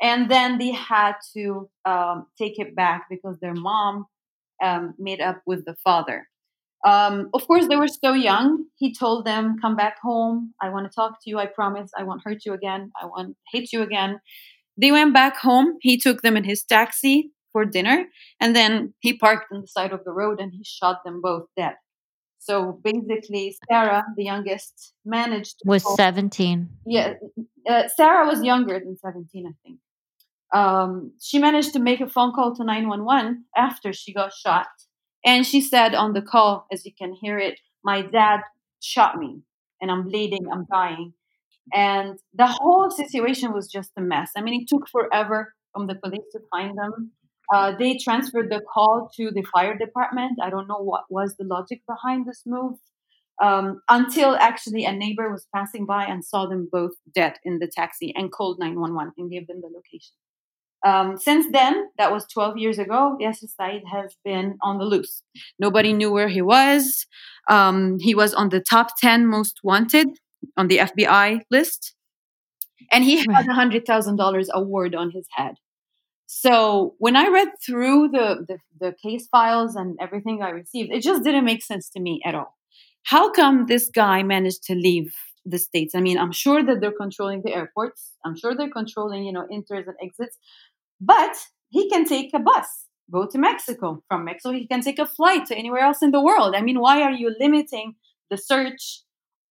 and 0.00 0.30
then 0.30 0.58
they 0.58 0.72
had 0.72 1.14
to 1.34 1.68
um, 1.84 2.26
take 2.38 2.58
it 2.58 2.74
back 2.74 3.06
because 3.08 3.38
their 3.40 3.54
mom 3.54 4.06
um, 4.62 4.94
made 4.98 5.20
up 5.20 5.42
with 5.46 5.64
the 5.64 5.74
father. 5.84 6.26
Um, 6.84 7.30
of 7.34 7.46
course, 7.46 7.66
they 7.68 7.76
were 7.76 7.88
so 7.88 8.12
young. 8.12 8.66
He 8.76 8.94
told 8.94 9.24
them, 9.24 9.56
"Come 9.60 9.76
back 9.76 9.96
home. 10.00 10.54
I 10.60 10.68
want 10.68 10.90
to 10.90 10.94
talk 10.94 11.22
to 11.22 11.30
you. 11.30 11.38
I 11.38 11.46
promise. 11.46 11.90
I 11.96 12.04
won't 12.04 12.22
hurt 12.24 12.44
you 12.44 12.52
again. 12.52 12.92
I 13.00 13.06
won't 13.06 13.36
hate 13.52 13.72
you 13.72 13.82
again." 13.82 14.20
They 14.76 14.92
went 14.92 15.14
back 15.14 15.38
home. 15.38 15.76
He 15.80 15.96
took 15.96 16.22
them 16.22 16.36
in 16.36 16.44
his 16.44 16.62
taxi 16.62 17.32
for 17.52 17.64
dinner, 17.64 18.04
and 18.40 18.54
then 18.54 18.92
he 19.00 19.16
parked 19.16 19.46
on 19.50 19.62
the 19.62 19.66
side 19.66 19.92
of 19.92 20.04
the 20.04 20.12
road 20.12 20.38
and 20.40 20.52
he 20.52 20.62
shot 20.64 21.02
them 21.04 21.20
both 21.22 21.46
dead. 21.56 21.76
So 22.38 22.78
basically, 22.84 23.56
Sarah, 23.68 24.04
the 24.16 24.24
youngest, 24.24 24.92
managed 25.04 25.60
to 25.60 25.68
Was 25.68 25.96
17. 25.96 26.68
yeah, 26.84 27.14
uh, 27.68 27.88
Sarah 27.96 28.26
was 28.26 28.42
younger 28.42 28.78
than 28.78 28.96
17, 28.98 29.46
I 29.46 29.54
think. 29.64 29.78
Um, 30.54 31.12
she 31.20 31.38
managed 31.38 31.72
to 31.72 31.78
make 31.78 32.00
a 32.00 32.08
phone 32.08 32.32
call 32.32 32.54
to 32.56 32.64
911 32.64 33.44
after 33.56 33.92
she 33.92 34.12
got 34.12 34.32
shot. 34.32 34.68
And 35.24 35.44
she 35.44 35.60
said 35.60 35.94
on 35.94 36.12
the 36.12 36.22
call, 36.22 36.66
as 36.72 36.84
you 36.86 36.92
can 36.96 37.12
hear 37.12 37.38
it, 37.38 37.58
my 37.84 38.02
dad 38.02 38.40
shot 38.80 39.18
me 39.18 39.40
and 39.80 39.90
I'm 39.90 40.04
bleeding, 40.04 40.46
I'm 40.52 40.66
dying. 40.70 41.12
And 41.72 42.18
the 42.32 42.46
whole 42.46 42.90
situation 42.90 43.52
was 43.52 43.68
just 43.68 43.90
a 43.96 44.00
mess. 44.00 44.30
I 44.36 44.40
mean, 44.40 44.62
it 44.62 44.68
took 44.68 44.88
forever 44.88 45.54
from 45.72 45.88
the 45.88 45.96
police 45.96 46.24
to 46.32 46.40
find 46.50 46.78
them. 46.78 47.10
Uh, 47.52 47.72
they 47.76 47.96
transferred 47.96 48.50
the 48.50 48.60
call 48.72 49.10
to 49.16 49.30
the 49.30 49.42
fire 49.52 49.76
department. 49.76 50.38
I 50.42 50.50
don't 50.50 50.68
know 50.68 50.82
what 50.82 51.04
was 51.10 51.36
the 51.36 51.44
logic 51.44 51.82
behind 51.88 52.26
this 52.26 52.42
move. 52.46 52.78
Um, 53.42 53.82
until 53.90 54.34
actually 54.36 54.86
a 54.86 54.92
neighbor 54.92 55.30
was 55.30 55.46
passing 55.54 55.84
by 55.84 56.06
and 56.06 56.24
saw 56.24 56.46
them 56.46 56.68
both 56.72 56.92
dead 57.14 57.34
in 57.44 57.58
the 57.58 57.70
taxi 57.70 58.14
and 58.16 58.32
called 58.32 58.58
911 58.58 59.12
and 59.18 59.30
gave 59.30 59.46
them 59.46 59.60
the 59.60 59.68
location. 59.68 60.14
Um, 60.86 61.18
since 61.18 61.46
then, 61.50 61.88
that 61.98 62.12
was 62.12 62.26
12 62.32 62.58
years 62.58 62.78
ago, 62.78 63.18
Yasser 63.20 63.48
Said 63.48 63.82
has 63.90 64.14
been 64.24 64.56
on 64.62 64.78
the 64.78 64.84
loose. 64.84 65.22
Nobody 65.58 65.92
knew 65.92 66.12
where 66.12 66.28
he 66.28 66.40
was. 66.40 67.06
Um, 67.50 67.98
he 67.98 68.14
was 68.14 68.32
on 68.32 68.50
the 68.50 68.60
top 68.60 68.90
10 69.00 69.26
most 69.26 69.58
wanted 69.64 70.06
on 70.56 70.68
the 70.68 70.78
FBI 70.78 71.40
list. 71.50 71.94
And 72.92 73.02
he 73.02 73.16
had 73.16 73.46
a 73.46 73.54
$100,000 73.54 74.48
award 74.54 74.94
on 74.94 75.10
his 75.10 75.26
head. 75.32 75.56
So 76.26 76.94
when 76.98 77.16
I 77.16 77.28
read 77.28 77.48
through 77.64 78.10
the, 78.10 78.46
the, 78.46 78.58
the 78.80 78.94
case 79.02 79.26
files 79.26 79.74
and 79.74 79.98
everything 80.00 80.40
I 80.40 80.50
received, 80.50 80.92
it 80.92 81.02
just 81.02 81.24
didn't 81.24 81.44
make 81.44 81.64
sense 81.64 81.88
to 81.90 82.00
me 82.00 82.20
at 82.24 82.36
all. 82.36 82.54
How 83.02 83.32
come 83.32 83.66
this 83.66 83.90
guy 83.92 84.22
managed 84.22 84.62
to 84.64 84.74
leave 84.74 85.12
the 85.44 85.58
states? 85.58 85.94
I 85.96 86.00
mean, 86.00 86.18
I'm 86.18 86.32
sure 86.32 86.64
that 86.64 86.80
they're 86.80 86.92
controlling 86.92 87.42
the 87.42 87.54
airports. 87.54 88.12
I'm 88.24 88.36
sure 88.36 88.54
they're 88.54 88.70
controlling, 88.70 89.24
you 89.24 89.32
know, 89.32 89.46
enters 89.52 89.86
and 89.86 89.96
exits. 90.02 90.36
But 91.00 91.36
he 91.68 91.88
can 91.90 92.04
take 92.04 92.32
a 92.34 92.38
bus, 92.38 92.66
go 93.10 93.26
to 93.26 93.38
Mexico. 93.38 94.02
From 94.08 94.24
Mexico, 94.24 94.52
he 94.52 94.66
can 94.66 94.80
take 94.80 94.98
a 94.98 95.06
flight 95.06 95.46
to 95.46 95.56
anywhere 95.56 95.80
else 95.80 96.02
in 96.02 96.10
the 96.10 96.22
world. 96.22 96.54
I 96.54 96.62
mean, 96.62 96.80
why 96.80 97.02
are 97.02 97.12
you 97.12 97.34
limiting 97.38 97.94
the 98.30 98.36
search 98.36 99.02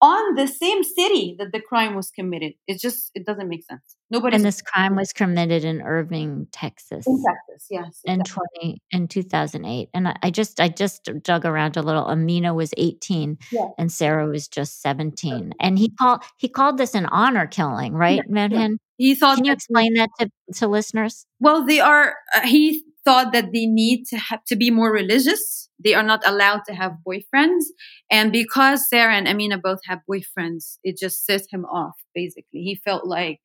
on 0.02 0.34
the 0.34 0.46
same 0.46 0.84
city 0.84 1.36
that 1.38 1.52
the 1.52 1.60
crime 1.60 1.94
was 1.94 2.10
committed? 2.10 2.52
It 2.66 2.80
just 2.80 3.10
it 3.14 3.24
doesn't 3.24 3.48
make 3.48 3.64
sense. 3.64 3.96
Nobody. 4.10 4.36
And 4.36 4.44
this 4.44 4.62
crime 4.62 4.94
was 4.94 5.12
committed 5.12 5.64
in 5.64 5.82
Irving, 5.82 6.46
Texas. 6.52 7.06
In 7.06 7.22
Texas, 7.24 7.66
yes. 7.70 8.00
In 8.04 8.22
twenty 8.22 8.80
in 8.92 9.08
two 9.08 9.22
thousand 9.22 9.64
eight, 9.64 9.88
and 9.94 10.08
I, 10.08 10.16
I, 10.22 10.30
just 10.30 10.60
I 10.60 10.68
just 10.68 11.10
dug 11.22 11.44
around 11.44 11.76
a 11.76 11.82
little. 11.82 12.06
Amina 12.06 12.54
was 12.54 12.72
eighteen, 12.76 13.38
yeah. 13.50 13.68
and 13.78 13.90
Sarah 13.90 14.28
was 14.28 14.48
just 14.48 14.80
seventeen. 14.80 15.54
And 15.60 15.78
he 15.78 15.90
called 15.90 16.22
he 16.36 16.48
called 16.48 16.78
this 16.78 16.94
an 16.94 17.06
honor 17.06 17.46
killing, 17.46 17.94
right, 17.94 18.22
yeah? 18.28 18.68
He 18.96 19.14
thought. 19.14 19.36
Can 19.36 19.44
you 19.44 19.52
explain 19.52 19.94
that 19.94 20.10
to, 20.18 20.30
to 20.54 20.68
listeners? 20.68 21.26
Well, 21.40 21.64
they 21.66 21.80
are. 21.80 22.16
Uh, 22.34 22.40
he 22.46 22.82
thought 23.04 23.32
that 23.32 23.52
they 23.52 23.66
need 23.66 24.04
to 24.06 24.16
have 24.16 24.44
to 24.44 24.56
be 24.56 24.70
more 24.70 24.92
religious. 24.92 25.68
They 25.82 25.94
are 25.94 26.02
not 26.02 26.26
allowed 26.26 26.62
to 26.66 26.74
have 26.74 26.92
boyfriends, 27.06 27.64
and 28.10 28.32
because 28.32 28.88
Sarah 28.88 29.14
and 29.14 29.28
Amina 29.28 29.58
both 29.58 29.80
have 29.86 30.00
boyfriends, 30.10 30.78
it 30.82 30.98
just 30.98 31.24
set 31.24 31.42
him 31.50 31.64
off. 31.66 31.94
Basically, 32.14 32.60
he 32.62 32.80
felt 32.84 33.06
like 33.06 33.40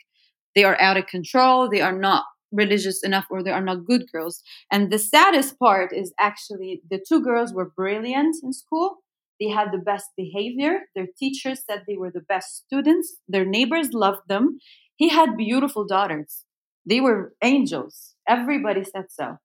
they 0.56 0.64
are 0.64 0.80
out 0.80 0.98
of 0.98 1.08
control. 1.08 1.70
They 1.70 1.82
are 1.82 1.98
not 1.98 2.26
religious 2.52 3.04
enough, 3.04 3.26
or 3.30 3.44
they 3.44 3.52
are 3.52 3.62
not 3.62 3.86
good 3.86 4.04
girls. 4.12 4.42
And 4.72 4.92
the 4.92 5.00
saddest 5.00 5.58
part 5.60 5.94
is 5.94 6.14
actually 6.20 6.82
the 6.90 7.04
two 7.08 7.22
girls 7.22 7.54
were 7.54 7.72
brilliant 7.76 8.36
in 8.44 8.54
school. 8.54 8.98
They 9.40 9.50
had 9.50 9.72
the 9.72 9.80
best 9.80 10.06
behavior. 10.16 10.82
Their 10.96 11.08
teachers 11.18 11.64
said 11.68 11.84
they 11.88 11.98
were 11.98 12.12
the 12.12 12.22
best 12.22 12.64
students. 12.66 13.18
Their 13.28 13.46
neighbors 13.46 13.92
loved 13.92 14.28
them. 14.28 14.60
He 15.02 15.10
had 15.10 15.36
beautiful 15.36 15.84
daughters. 15.84 16.46
They 16.86 17.02
were 17.02 17.34
angels. 17.42 18.14
Everybody 18.28 18.84
said 18.84 19.06
so. 19.10 19.40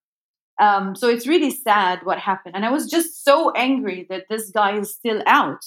Um, 0.61 0.95
so 0.95 1.09
it's 1.09 1.27
really 1.27 1.51
sad 1.51 2.01
what 2.05 2.19
happened. 2.19 2.57
And 2.57 2.67
I 2.67 2.71
was 2.71 2.91
just 2.91 3.25
so 3.25 3.53
angry 3.53 4.07
that 4.11 4.25
this 4.29 4.51
guy 4.51 4.79
is 4.79 4.93
still 4.93 5.23
out. 5.27 5.63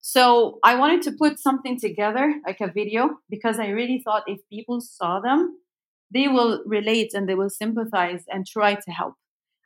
So 0.00 0.58
I 0.64 0.74
wanted 0.74 1.02
to 1.02 1.12
put 1.12 1.38
something 1.38 1.78
together, 1.78 2.34
like 2.44 2.60
a 2.60 2.72
video, 2.72 3.20
because 3.28 3.60
I 3.60 3.68
really 3.68 4.02
thought 4.04 4.24
if 4.26 4.40
people 4.52 4.80
saw 4.80 5.20
them, 5.20 5.58
they 6.12 6.26
will 6.26 6.64
relate 6.66 7.12
and 7.14 7.28
they 7.28 7.36
will 7.36 7.50
sympathize 7.50 8.24
and 8.28 8.44
try 8.44 8.74
to 8.74 8.90
help. 8.90 9.14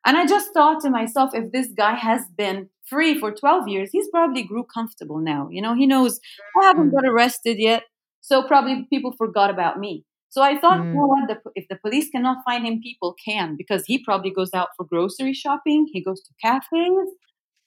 And 0.05 0.19
I 0.19 0.27
just 0.27 0.53
thought 0.53 0.83
to 0.83 0.91
myself, 0.91 1.31
if 1.33 1.53
this 1.53 1.69
guy 1.69 1.95
has 1.95 2.27
been 2.37 2.69
free 2.85 3.19
for 3.19 3.33
12 3.33 3.69
years, 3.69 3.89
he's 3.93 4.09
probably 4.11 4.43
grew 4.43 4.65
comfortable 4.65 5.21
now. 5.21 5.49
You 5.51 5.63
know, 5.63 5.75
he 5.75 5.87
knows 5.87 6.21
I 6.61 6.67
haven't 6.67 6.91
got 6.91 7.07
arrested 7.07 7.57
yet. 7.59 7.85
So 8.25 8.43
probably 8.43 8.87
people 8.89 9.13
forgot 9.13 9.51
about 9.51 9.79
me. 9.79 10.07
So 10.31 10.41
I 10.41 10.59
thought, 10.59 10.81
mm. 10.81 10.87
you 10.87 10.95
know 10.95 11.07
what, 11.07 11.29
the, 11.29 11.51
if 11.55 11.69
the 11.69 11.77
police 11.77 12.09
cannot 12.09 12.39
find 12.43 12.67
him, 12.67 12.81
people 12.81 13.15
can 13.23 13.55
because 13.55 13.85
he 13.85 14.03
probably 14.03 14.31
goes 14.31 14.55
out 14.55 14.69
for 14.79 14.87
grocery 14.87 15.35
shopping. 15.35 15.87
He 15.93 16.03
goes 16.03 16.23
to 16.23 16.31
cafes. 16.43 17.11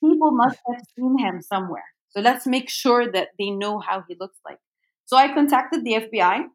People 0.04 0.32
must 0.32 0.58
have 0.66 0.80
seen 0.96 1.16
him 1.16 1.40
somewhere. 1.42 1.84
So 2.08 2.20
let's 2.20 2.44
make 2.44 2.68
sure 2.68 3.10
that 3.12 3.28
they 3.38 3.50
know 3.50 3.78
how 3.78 4.02
he 4.08 4.16
looks 4.18 4.40
like. 4.44 4.58
So 5.06 5.16
I 5.16 5.32
contacted 5.32 5.84
the 5.84 5.92
FBI 5.92 6.46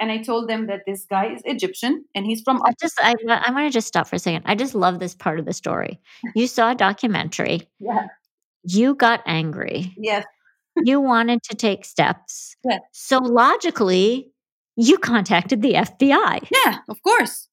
and 0.00 0.10
I 0.10 0.18
told 0.18 0.48
them 0.48 0.66
that 0.66 0.80
this 0.84 1.06
guy 1.08 1.32
is 1.32 1.40
Egyptian 1.44 2.04
and 2.12 2.26
he's 2.26 2.42
from. 2.42 2.60
I 2.64 2.72
just 2.80 2.98
I 3.00 3.14
I 3.28 3.52
want 3.52 3.68
to 3.68 3.70
just 3.70 3.86
stop 3.86 4.08
for 4.08 4.16
a 4.16 4.18
second. 4.18 4.42
I 4.46 4.56
just 4.56 4.74
love 4.74 4.98
this 4.98 5.14
part 5.14 5.38
of 5.38 5.46
the 5.46 5.52
story. 5.52 6.00
You 6.34 6.48
saw 6.48 6.72
a 6.72 6.74
documentary. 6.74 7.68
Yeah. 7.78 8.06
You 8.66 8.94
got 8.94 9.20
angry. 9.26 9.92
Yes 9.98 10.24
you 10.82 11.00
wanted 11.00 11.42
to 11.44 11.56
take 11.56 11.84
steps. 11.84 12.56
Yeah. 12.64 12.78
So 12.92 13.18
logically, 13.18 14.32
you 14.76 14.98
contacted 14.98 15.62
the 15.62 15.74
FBI. 15.74 16.48
Yeah, 16.50 16.78
of 16.88 17.02
course. 17.02 17.48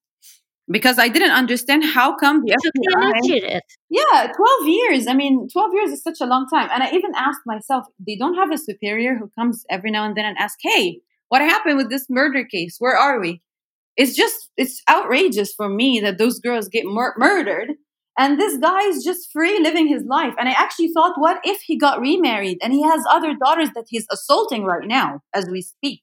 Because 0.69 0.97
I 0.97 1.09
didn't 1.09 1.31
understand 1.31 1.83
how 1.83 2.15
come 2.15 2.43
the 2.45 2.53
FBI. 2.53 3.59
Yeah, 3.89 4.31
12 4.31 4.67
years. 4.67 5.07
I 5.07 5.13
mean, 5.13 5.47
12 5.51 5.73
years 5.73 5.91
is 5.91 6.01
such 6.01 6.21
a 6.21 6.25
long 6.25 6.47
time. 6.47 6.69
And 6.73 6.81
I 6.81 6.91
even 6.91 7.11
asked 7.15 7.41
myself, 7.45 7.85
they 8.05 8.15
don't 8.15 8.35
have 8.35 8.51
a 8.51 8.57
superior 8.57 9.15
who 9.15 9.29
comes 9.37 9.65
every 9.69 9.91
now 9.91 10.05
and 10.05 10.15
then 10.15 10.25
and 10.25 10.37
asks, 10.37 10.61
hey, 10.61 11.01
what 11.29 11.41
happened 11.41 11.77
with 11.77 11.89
this 11.89 12.07
murder 12.09 12.45
case? 12.45 12.77
Where 12.79 12.95
are 12.95 13.19
we? 13.19 13.41
It's 13.97 14.15
just, 14.15 14.49
it's 14.55 14.81
outrageous 14.89 15.53
for 15.53 15.67
me 15.67 15.99
that 15.99 16.17
those 16.17 16.39
girls 16.39 16.69
get 16.69 16.85
mur- 16.85 17.15
murdered 17.17 17.71
and 18.17 18.39
this 18.39 18.57
guy 18.57 18.81
is 18.81 19.03
just 19.03 19.31
free 19.31 19.59
living 19.59 19.87
his 19.87 20.03
life. 20.03 20.33
And 20.37 20.49
I 20.49 20.53
actually 20.53 20.91
thought, 20.93 21.19
what 21.19 21.39
if 21.43 21.61
he 21.61 21.77
got 21.77 22.01
remarried 22.01 22.57
and 22.61 22.73
he 22.73 22.83
has 22.83 23.03
other 23.09 23.33
daughters 23.33 23.69
that 23.75 23.85
he's 23.87 24.05
assaulting 24.11 24.65
right 24.65 24.87
now 24.87 25.21
as 25.33 25.49
we 25.49 25.61
speak? 25.61 26.01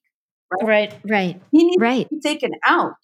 Right, 0.50 0.66
right. 0.66 1.00
right. 1.04 1.42
He 1.52 1.64
needs 1.64 1.80
right. 1.80 2.08
to 2.08 2.14
be 2.14 2.20
taken 2.20 2.52
out. 2.64 2.94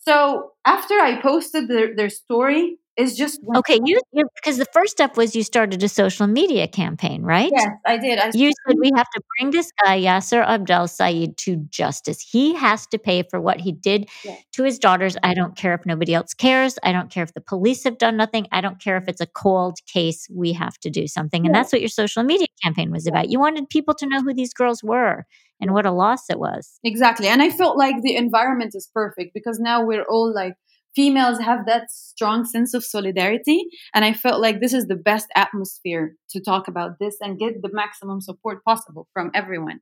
So 0.00 0.52
after 0.66 0.94
I 0.94 1.20
posted 1.20 1.68
their, 1.68 1.96
their 1.96 2.10
story, 2.10 2.76
is 2.96 3.16
just 3.16 3.40
okay. 3.56 3.80
You 3.84 4.00
because 4.36 4.58
the 4.58 4.66
first 4.72 4.92
step 4.92 5.16
was 5.16 5.34
you 5.34 5.42
started 5.42 5.82
a 5.82 5.88
social 5.88 6.26
media 6.26 6.68
campaign, 6.68 7.22
right? 7.22 7.50
Yes, 7.52 7.68
I 7.84 7.96
did. 7.96 8.18
I 8.18 8.30
you 8.34 8.52
said 8.66 8.76
we 8.78 8.90
have 8.94 9.08
to 9.10 9.20
bring 9.36 9.50
this 9.50 9.72
guy 9.84 10.00
Yasser 10.00 10.44
Abdel 10.46 10.86
Said 10.86 11.36
to 11.38 11.56
justice. 11.70 12.20
He 12.20 12.54
has 12.54 12.86
to 12.88 12.98
pay 12.98 13.22
for 13.22 13.40
what 13.40 13.60
he 13.60 13.72
did 13.72 14.08
to 14.52 14.62
his 14.62 14.78
daughters. 14.78 15.16
I 15.22 15.34
don't 15.34 15.56
care 15.56 15.74
if 15.74 15.84
nobody 15.84 16.14
else 16.14 16.34
cares. 16.34 16.78
I 16.82 16.92
don't 16.92 17.10
care 17.10 17.24
if 17.24 17.34
the 17.34 17.40
police 17.40 17.84
have 17.84 17.98
done 17.98 18.16
nothing. 18.16 18.46
I 18.52 18.60
don't 18.60 18.80
care 18.80 18.96
if 18.96 19.08
it's 19.08 19.20
a 19.20 19.26
cold 19.26 19.78
case. 19.86 20.28
We 20.30 20.52
have 20.52 20.78
to 20.78 20.90
do 20.90 21.08
something, 21.08 21.46
and 21.46 21.54
that's 21.54 21.72
what 21.72 21.80
your 21.80 21.88
social 21.88 22.22
media 22.22 22.46
campaign 22.62 22.90
was 22.92 23.06
about. 23.06 23.28
You 23.28 23.40
wanted 23.40 23.68
people 23.68 23.94
to 23.94 24.06
know 24.06 24.22
who 24.22 24.34
these 24.34 24.54
girls 24.54 24.82
were 24.82 25.26
and 25.60 25.72
what 25.72 25.86
a 25.86 25.92
loss 25.92 26.30
it 26.30 26.38
was. 26.38 26.78
Exactly, 26.84 27.26
and 27.26 27.42
I 27.42 27.50
felt 27.50 27.76
like 27.76 28.02
the 28.02 28.14
environment 28.16 28.74
is 28.74 28.88
perfect 28.94 29.34
because 29.34 29.58
now 29.58 29.84
we're 29.84 30.04
all 30.04 30.32
like 30.32 30.54
females 30.94 31.40
have 31.40 31.66
that 31.66 31.90
strong 31.90 32.44
sense 32.44 32.74
of 32.74 32.84
solidarity. 32.84 33.64
And 33.94 34.04
I 34.04 34.12
felt 34.12 34.40
like 34.40 34.60
this 34.60 34.72
is 34.72 34.86
the 34.86 34.96
best 34.96 35.26
atmosphere 35.34 36.14
to 36.30 36.40
talk 36.40 36.68
about 36.68 36.98
this 37.00 37.16
and 37.20 37.38
get 37.38 37.62
the 37.62 37.70
maximum 37.72 38.20
support 38.20 38.64
possible 38.64 39.08
from 39.12 39.30
everyone. 39.34 39.80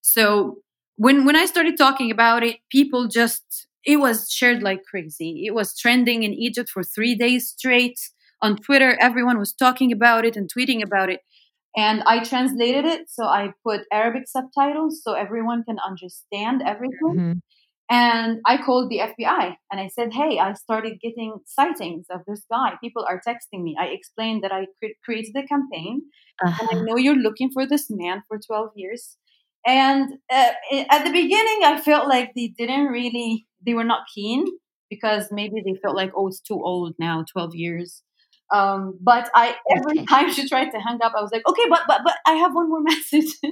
So 0.00 0.58
when 0.96 1.24
when 1.24 1.36
I 1.36 1.46
started 1.46 1.76
talking 1.76 2.10
about 2.10 2.42
it, 2.42 2.56
people 2.70 3.08
just 3.08 3.66
it 3.84 3.98
was 3.98 4.30
shared 4.30 4.62
like 4.62 4.82
crazy. 4.84 5.44
It 5.46 5.54
was 5.54 5.76
trending 5.76 6.22
in 6.22 6.32
Egypt 6.32 6.70
for 6.70 6.82
three 6.82 7.14
days 7.14 7.48
straight. 7.48 7.98
On 8.42 8.56
Twitter, 8.56 8.96
everyone 9.00 9.38
was 9.38 9.52
talking 9.52 9.92
about 9.92 10.24
it 10.24 10.36
and 10.36 10.50
tweeting 10.52 10.82
about 10.84 11.10
it. 11.10 11.20
And 11.76 12.02
I 12.06 12.22
translated 12.22 12.84
it, 12.84 13.10
so 13.10 13.24
I 13.24 13.52
put 13.66 13.80
Arabic 13.92 14.28
subtitles 14.28 15.02
so 15.02 15.14
everyone 15.14 15.64
can 15.64 15.78
understand 15.84 16.62
everything. 16.64 17.16
Mm-hmm. 17.16 17.32
And 17.90 18.40
I 18.46 18.56
called 18.56 18.90
the 18.90 19.00
FBI 19.00 19.56
and 19.70 19.80
I 19.80 19.88
said, 19.88 20.12
Hey, 20.12 20.38
I 20.38 20.54
started 20.54 21.00
getting 21.02 21.36
sightings 21.44 22.06
of 22.10 22.20
this 22.26 22.44
guy. 22.50 22.72
People 22.82 23.04
are 23.08 23.20
texting 23.26 23.62
me. 23.62 23.76
I 23.78 23.86
explained 23.86 24.42
that 24.42 24.52
I 24.52 24.66
cre- 24.78 24.96
created 25.04 25.36
a 25.36 25.46
campaign 25.46 26.02
uh-huh. 26.42 26.58
and 26.60 26.70
I 26.70 26.74
uh-huh. 26.76 26.84
know 26.84 26.96
you're 26.96 27.14
looking 27.14 27.50
for 27.50 27.66
this 27.66 27.86
man 27.90 28.22
for 28.26 28.38
12 28.38 28.70
years. 28.74 29.18
And 29.66 30.14
uh, 30.30 30.50
at 30.90 31.04
the 31.04 31.12
beginning, 31.12 31.60
I 31.64 31.80
felt 31.82 32.08
like 32.08 32.32
they 32.34 32.48
didn't 32.48 32.86
really, 32.86 33.46
they 33.64 33.74
were 33.74 33.84
not 33.84 34.06
keen 34.14 34.44
because 34.90 35.28
maybe 35.30 35.62
they 35.64 35.74
felt 35.82 35.96
like, 35.96 36.12
oh, 36.16 36.28
it's 36.28 36.40
too 36.40 36.60
old 36.62 36.94
now, 36.98 37.24
12 37.32 37.54
years. 37.54 38.02
Um, 38.52 38.98
but 39.00 39.30
I 39.34 39.56
every 39.76 40.04
time 40.06 40.32
she 40.32 40.48
tried 40.48 40.70
to 40.70 40.78
hang 40.78 40.98
up, 41.02 41.12
I 41.16 41.22
was 41.22 41.30
like, 41.32 41.46
okay, 41.48 41.62
but 41.68 41.82
but 41.88 42.02
but 42.04 42.16
I 42.26 42.34
have 42.34 42.54
one 42.54 42.68
more 42.68 42.82
message. 42.82 43.30
so, 43.42 43.50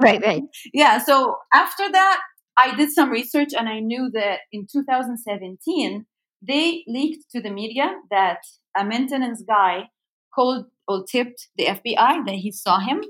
right, 0.00 0.22
right. 0.24 0.42
Yeah. 0.72 0.98
So 0.98 1.36
after 1.52 1.90
that, 1.90 2.20
I 2.64 2.74
did 2.76 2.90
some 2.92 3.10
research 3.10 3.50
and 3.58 3.68
I 3.68 3.80
knew 3.80 4.10
that 4.12 4.40
in 4.52 4.66
2017, 4.70 6.06
they 6.42 6.84
leaked 6.86 7.24
to 7.32 7.40
the 7.40 7.50
media 7.50 7.88
that 8.10 8.40
a 8.76 8.84
maintenance 8.84 9.42
guy 9.46 9.88
called 10.34 10.66
or 10.88 11.04
tipped 11.04 11.48
the 11.56 11.66
FBI 11.68 12.22
that 12.26 12.34
he 12.44 12.50
saw 12.52 12.78
him. 12.80 13.02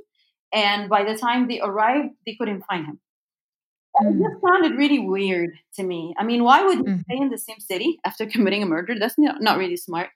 And 0.52 0.88
by 0.88 1.04
the 1.04 1.16
time 1.16 1.48
they 1.48 1.60
arrived, 1.60 2.10
they 2.26 2.36
couldn't 2.38 2.64
find 2.70 2.86
him. 2.86 3.00
it 4.00 4.14
Mm. 4.14 4.20
just 4.22 4.42
sounded 4.46 4.78
really 4.78 4.98
weird 5.00 5.52
to 5.76 5.82
me. 5.82 6.14
I 6.18 6.24
mean, 6.24 6.44
why 6.44 6.64
would 6.64 6.78
you 6.78 6.84
Mhm. 6.84 7.02
stay 7.04 7.18
in 7.18 7.30
the 7.30 7.38
same 7.38 7.60
city 7.60 7.98
after 8.04 8.26
committing 8.34 8.62
a 8.62 8.66
murder? 8.66 8.94
That's 8.98 9.18
not, 9.18 9.42
not 9.42 9.58
really 9.58 9.76
smart. 9.76 10.10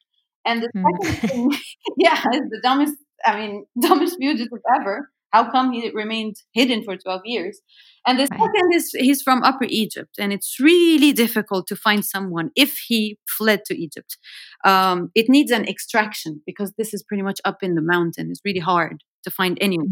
And 0.46 0.62
the 0.62 0.70
Mhm. 0.76 0.84
second 0.84 1.16
thing, 1.28 1.50
yeah, 1.98 2.22
it's 2.32 2.50
the 2.50 2.60
dumbest, 2.62 2.96
I 3.24 3.32
mean, 3.40 3.66
dumbest 3.80 4.16
fugitive 4.20 4.58
ever. 4.80 5.10
How 5.34 5.50
come 5.50 5.72
he 5.72 5.90
remained 5.90 6.36
hidden 6.52 6.84
for 6.84 6.96
12 6.96 7.22
years? 7.24 7.60
And 8.06 8.18
the 8.18 8.28
Right. 8.30 8.40
second 8.40 8.66
is 8.74 8.84
he's 9.06 9.22
from 9.22 9.42
Upper 9.42 9.66
Egypt, 9.82 10.14
and 10.18 10.32
it's 10.32 10.60
really 10.60 11.12
difficult 11.12 11.66
to 11.68 11.76
find 11.76 12.04
someone 12.04 12.50
if 12.54 12.72
he 12.88 13.18
fled 13.36 13.60
to 13.68 13.74
Egypt. 13.86 14.16
Um, 14.64 15.10
it 15.14 15.26
needs 15.28 15.50
an 15.50 15.64
extraction 15.74 16.42
because 16.46 16.70
this 16.78 16.94
is 16.94 17.02
pretty 17.08 17.24
much 17.24 17.40
up 17.44 17.58
in 17.66 17.74
the 17.74 17.82
mountain. 17.94 18.30
It's 18.30 18.42
really 18.44 18.60
hard 18.72 18.96
to 19.24 19.30
find 19.30 19.58
anyone. 19.60 19.88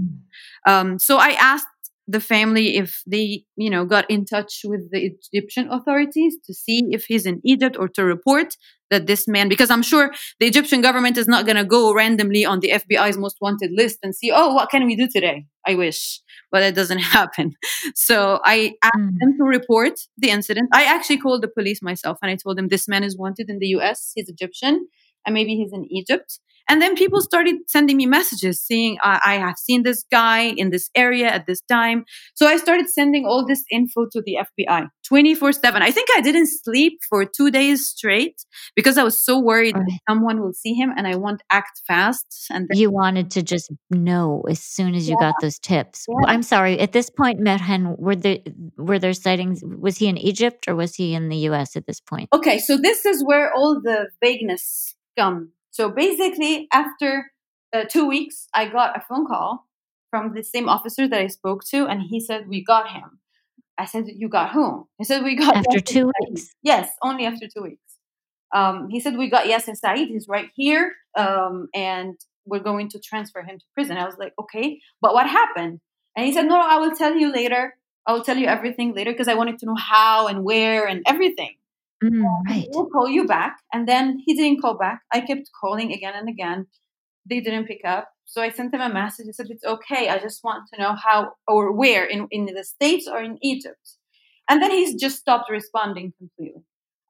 Mm. 0.68 0.70
Um, 0.72 0.98
so 0.98 1.16
I 1.18 1.30
asked 1.52 1.66
the 2.08 2.20
family 2.20 2.76
if 2.76 3.02
they, 3.06 3.44
you 3.56 3.70
know, 3.70 3.84
got 3.84 4.10
in 4.10 4.24
touch 4.24 4.62
with 4.64 4.90
the 4.90 5.12
Egyptian 5.32 5.68
authorities 5.70 6.36
to 6.46 6.52
see 6.54 6.82
if 6.90 7.04
he's 7.04 7.26
in 7.26 7.40
Egypt 7.44 7.76
or 7.78 7.88
to 7.88 8.04
report 8.04 8.54
that 8.90 9.06
this 9.06 9.26
man, 9.26 9.48
because 9.48 9.70
I'm 9.70 9.82
sure 9.82 10.12
the 10.40 10.46
Egyptian 10.46 10.80
government 10.82 11.16
is 11.16 11.26
not 11.26 11.46
going 11.46 11.56
to 11.56 11.64
go 11.64 11.94
randomly 11.94 12.44
on 12.44 12.60
the 12.60 12.70
FBI's 12.70 13.16
most 13.16 13.36
wanted 13.40 13.70
list 13.72 13.98
and 14.02 14.14
see, 14.14 14.30
oh, 14.34 14.52
what 14.52 14.68
can 14.70 14.84
we 14.86 14.96
do 14.96 15.08
today? 15.08 15.46
I 15.66 15.74
wish, 15.76 16.20
but 16.50 16.60
that 16.60 16.74
doesn't 16.74 16.98
happen. 17.18 17.52
So 17.94 18.40
I 18.44 18.74
asked 18.82 18.92
Mm. 18.98 19.18
them 19.20 19.36
to 19.38 19.44
report 19.44 19.94
the 20.18 20.28
incident. 20.30 20.68
I 20.74 20.84
actually 20.84 21.18
called 21.18 21.42
the 21.42 21.48
police 21.48 21.80
myself 21.80 22.18
and 22.20 22.30
I 22.30 22.36
told 22.36 22.58
them 22.58 22.68
this 22.68 22.86
man 22.88 23.04
is 23.04 23.16
wanted 23.16 23.48
in 23.48 23.58
the 23.58 23.68
US, 23.68 24.12
he's 24.14 24.28
Egyptian, 24.28 24.86
and 25.26 25.34
maybe 25.34 25.54
he's 25.56 25.72
in 25.72 25.86
Egypt. 25.90 26.38
And 26.68 26.80
then 26.80 26.94
people 26.94 27.20
started 27.20 27.56
sending 27.66 27.96
me 27.96 28.06
messages 28.06 28.64
saying, 28.64 28.96
I, 29.02 29.20
I 29.26 29.34
have 29.34 29.58
seen 29.58 29.82
this 29.82 30.04
guy 30.12 30.42
in 30.56 30.70
this 30.70 30.90
area 30.94 31.26
at 31.26 31.44
this 31.44 31.60
time. 31.62 32.04
So 32.34 32.46
I 32.46 32.56
started 32.56 32.88
sending 32.88 33.26
all 33.26 33.44
this 33.44 33.64
info 33.70 34.06
to 34.12 34.22
the 34.24 34.38
FBI 34.46 34.86
24 35.06 35.52
7. 35.54 35.82
I 35.82 35.90
think 35.90 36.08
I 36.16 36.20
didn't 36.20 36.46
sleep 36.46 37.00
for 37.10 37.24
two 37.24 37.50
days 37.50 37.88
straight 37.88 38.44
because 38.76 38.96
I 38.96 39.02
was 39.02 39.22
so 39.26 39.40
worried 39.40 39.74
that 39.74 39.80
Right. 39.80 39.98
someone 40.08 40.40
will 40.40 40.52
see 40.52 40.72
him 40.74 40.92
and 40.96 41.06
I 41.08 41.16
want 41.16 41.40
to 41.40 41.44
act 41.50 41.82
fast. 41.86 42.46
And 42.48 42.68
then, 42.70 42.78
You 42.78 42.92
wanted 42.92 43.32
to 43.32 43.42
just 43.42 43.68
know 43.90 44.44
as 44.48 44.60
soon 44.60 44.94
as 44.94 45.08
you 45.08 45.16
got 45.18 45.34
those 45.42 45.58
tips. 45.58 46.06
Yeah. 46.08 46.28
I'm 46.30 46.44
sorry. 46.44 46.78
At 46.78 46.92
this 46.92 47.10
point, 47.10 47.40
Merhan, 47.40 47.98
were 47.98 48.16
there 48.16 48.38
were 48.78 49.00
there 49.00 49.14
sightings? 49.14 49.62
Was 49.64 49.98
he 49.98 50.06
in 50.06 50.16
Egypt 50.16 50.68
or 50.68 50.76
was 50.76 50.94
he 50.94 51.12
in 51.12 51.28
the 51.28 51.38
U.S. 51.50 51.74
at 51.76 51.86
this 51.88 52.00
point? 52.00 52.28
okay, 52.32 52.58
so 52.60 52.76
this 52.78 53.04
is 53.04 53.24
where 53.24 53.52
all 53.52 53.80
the 53.82 54.08
vagueness 54.22 54.94
come. 55.18 55.52
So 55.70 55.90
basically, 55.90 56.68
after 56.72 57.30
uh, 57.72 57.84
two 57.88 58.06
weeks, 58.06 58.48
I 58.54 58.68
got 58.68 58.96
a 58.96 59.00
phone 59.00 59.26
call 59.26 59.66
from 60.10 60.34
the 60.34 60.42
same 60.42 60.68
officer 60.68 61.08
that 61.08 61.20
I 61.20 61.26
spoke 61.28 61.64
to, 61.70 61.86
and 61.86 62.02
he 62.02 62.20
said, 62.20 62.48
We 62.48 62.62
got 62.62 62.90
him. 62.90 63.20
I 63.78 63.86
said, 63.86 64.04
You 64.08 64.28
got 64.28 64.52
whom? 64.52 64.84
He 64.98 65.04
said, 65.04 65.22
We 65.24 65.36
got 65.36 65.56
After 65.56 65.80
two 65.80 66.10
Said." 66.20 66.28
weeks. 66.30 66.54
Yes, 66.62 66.90
only 67.02 67.24
after 67.24 67.46
two 67.48 67.62
weeks. 67.62 67.80
Um, 68.54 68.88
he 68.90 69.00
said, 69.00 69.16
We 69.16 69.30
got 69.30 69.46
Yasser 69.46 69.74
Said. 69.76 69.96
He's 69.96 70.26
right 70.28 70.50
here. 70.54 70.92
Um, 71.16 71.68
and 71.74 72.14
we're 72.44 72.60
going 72.60 72.88
to 72.90 72.98
transfer 73.00 73.42
him 73.42 73.58
to 73.58 73.64
prison. 73.74 73.96
I 73.96 74.04
was 74.04 74.16
like, 74.18 74.34
Okay, 74.40 74.80
but 75.00 75.14
what 75.14 75.26
happened? 75.26 75.80
And 76.16 76.26
he 76.26 76.32
said, 76.34 76.46
No, 76.46 76.60
I 76.60 76.76
will 76.76 76.94
tell 76.94 77.14
you 77.16 77.32
later. 77.32 77.74
I 78.06 78.12
will 78.12 78.24
tell 78.24 78.36
you 78.36 78.46
everything 78.46 78.94
later 78.94 79.12
because 79.12 79.28
I 79.28 79.34
wanted 79.34 79.58
to 79.60 79.66
know 79.66 79.76
how 79.76 80.26
and 80.26 80.42
where 80.44 80.86
and 80.86 81.02
everything. 81.06 81.54
Mm, 82.02 82.24
right. 82.48 82.66
We'll 82.70 82.86
call 82.86 83.08
you 83.08 83.26
back. 83.26 83.58
And 83.72 83.86
then 83.86 84.18
he 84.24 84.34
didn't 84.34 84.60
call 84.60 84.76
back. 84.76 85.02
I 85.12 85.20
kept 85.20 85.50
calling 85.58 85.92
again 85.92 86.14
and 86.16 86.28
again. 86.28 86.66
They 87.28 87.40
didn't 87.40 87.66
pick 87.66 87.82
up. 87.84 88.08
So 88.24 88.42
I 88.42 88.50
sent 88.50 88.74
him 88.74 88.80
a 88.80 88.92
message. 88.92 89.26
I 89.28 89.32
said, 89.32 89.46
It's 89.50 89.64
okay. 89.64 90.08
I 90.08 90.18
just 90.18 90.42
want 90.42 90.64
to 90.72 90.80
know 90.80 90.94
how 90.94 91.32
or 91.46 91.72
where 91.72 92.04
in, 92.04 92.26
in 92.30 92.46
the 92.46 92.64
States 92.64 93.06
or 93.06 93.22
in 93.22 93.38
Egypt. 93.42 93.96
And 94.48 94.60
then 94.60 94.70
he's 94.70 95.00
just 95.00 95.18
stopped 95.18 95.50
responding 95.50 96.12
completely. 96.18 96.62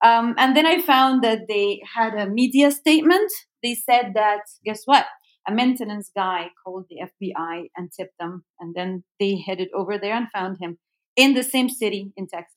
Um, 0.04 0.34
and 0.36 0.56
then 0.56 0.66
I 0.66 0.82
found 0.82 1.22
that 1.22 1.42
they 1.48 1.80
had 1.94 2.14
a 2.14 2.28
media 2.28 2.70
statement. 2.72 3.30
They 3.62 3.74
said 3.74 4.12
that, 4.14 4.40
guess 4.64 4.82
what? 4.84 5.06
A 5.48 5.52
maintenance 5.52 6.10
guy 6.14 6.50
called 6.62 6.86
the 6.90 7.00
FBI 7.06 7.68
and 7.76 7.90
tipped 7.90 8.18
them. 8.18 8.44
And 8.60 8.74
then 8.74 9.04
they 9.18 9.42
headed 9.46 9.68
over 9.74 9.98
there 9.98 10.14
and 10.14 10.26
found 10.32 10.58
him 10.60 10.78
in 11.16 11.34
the 11.34 11.42
same 11.42 11.68
city 11.68 12.12
in 12.16 12.26
Texas. 12.26 12.56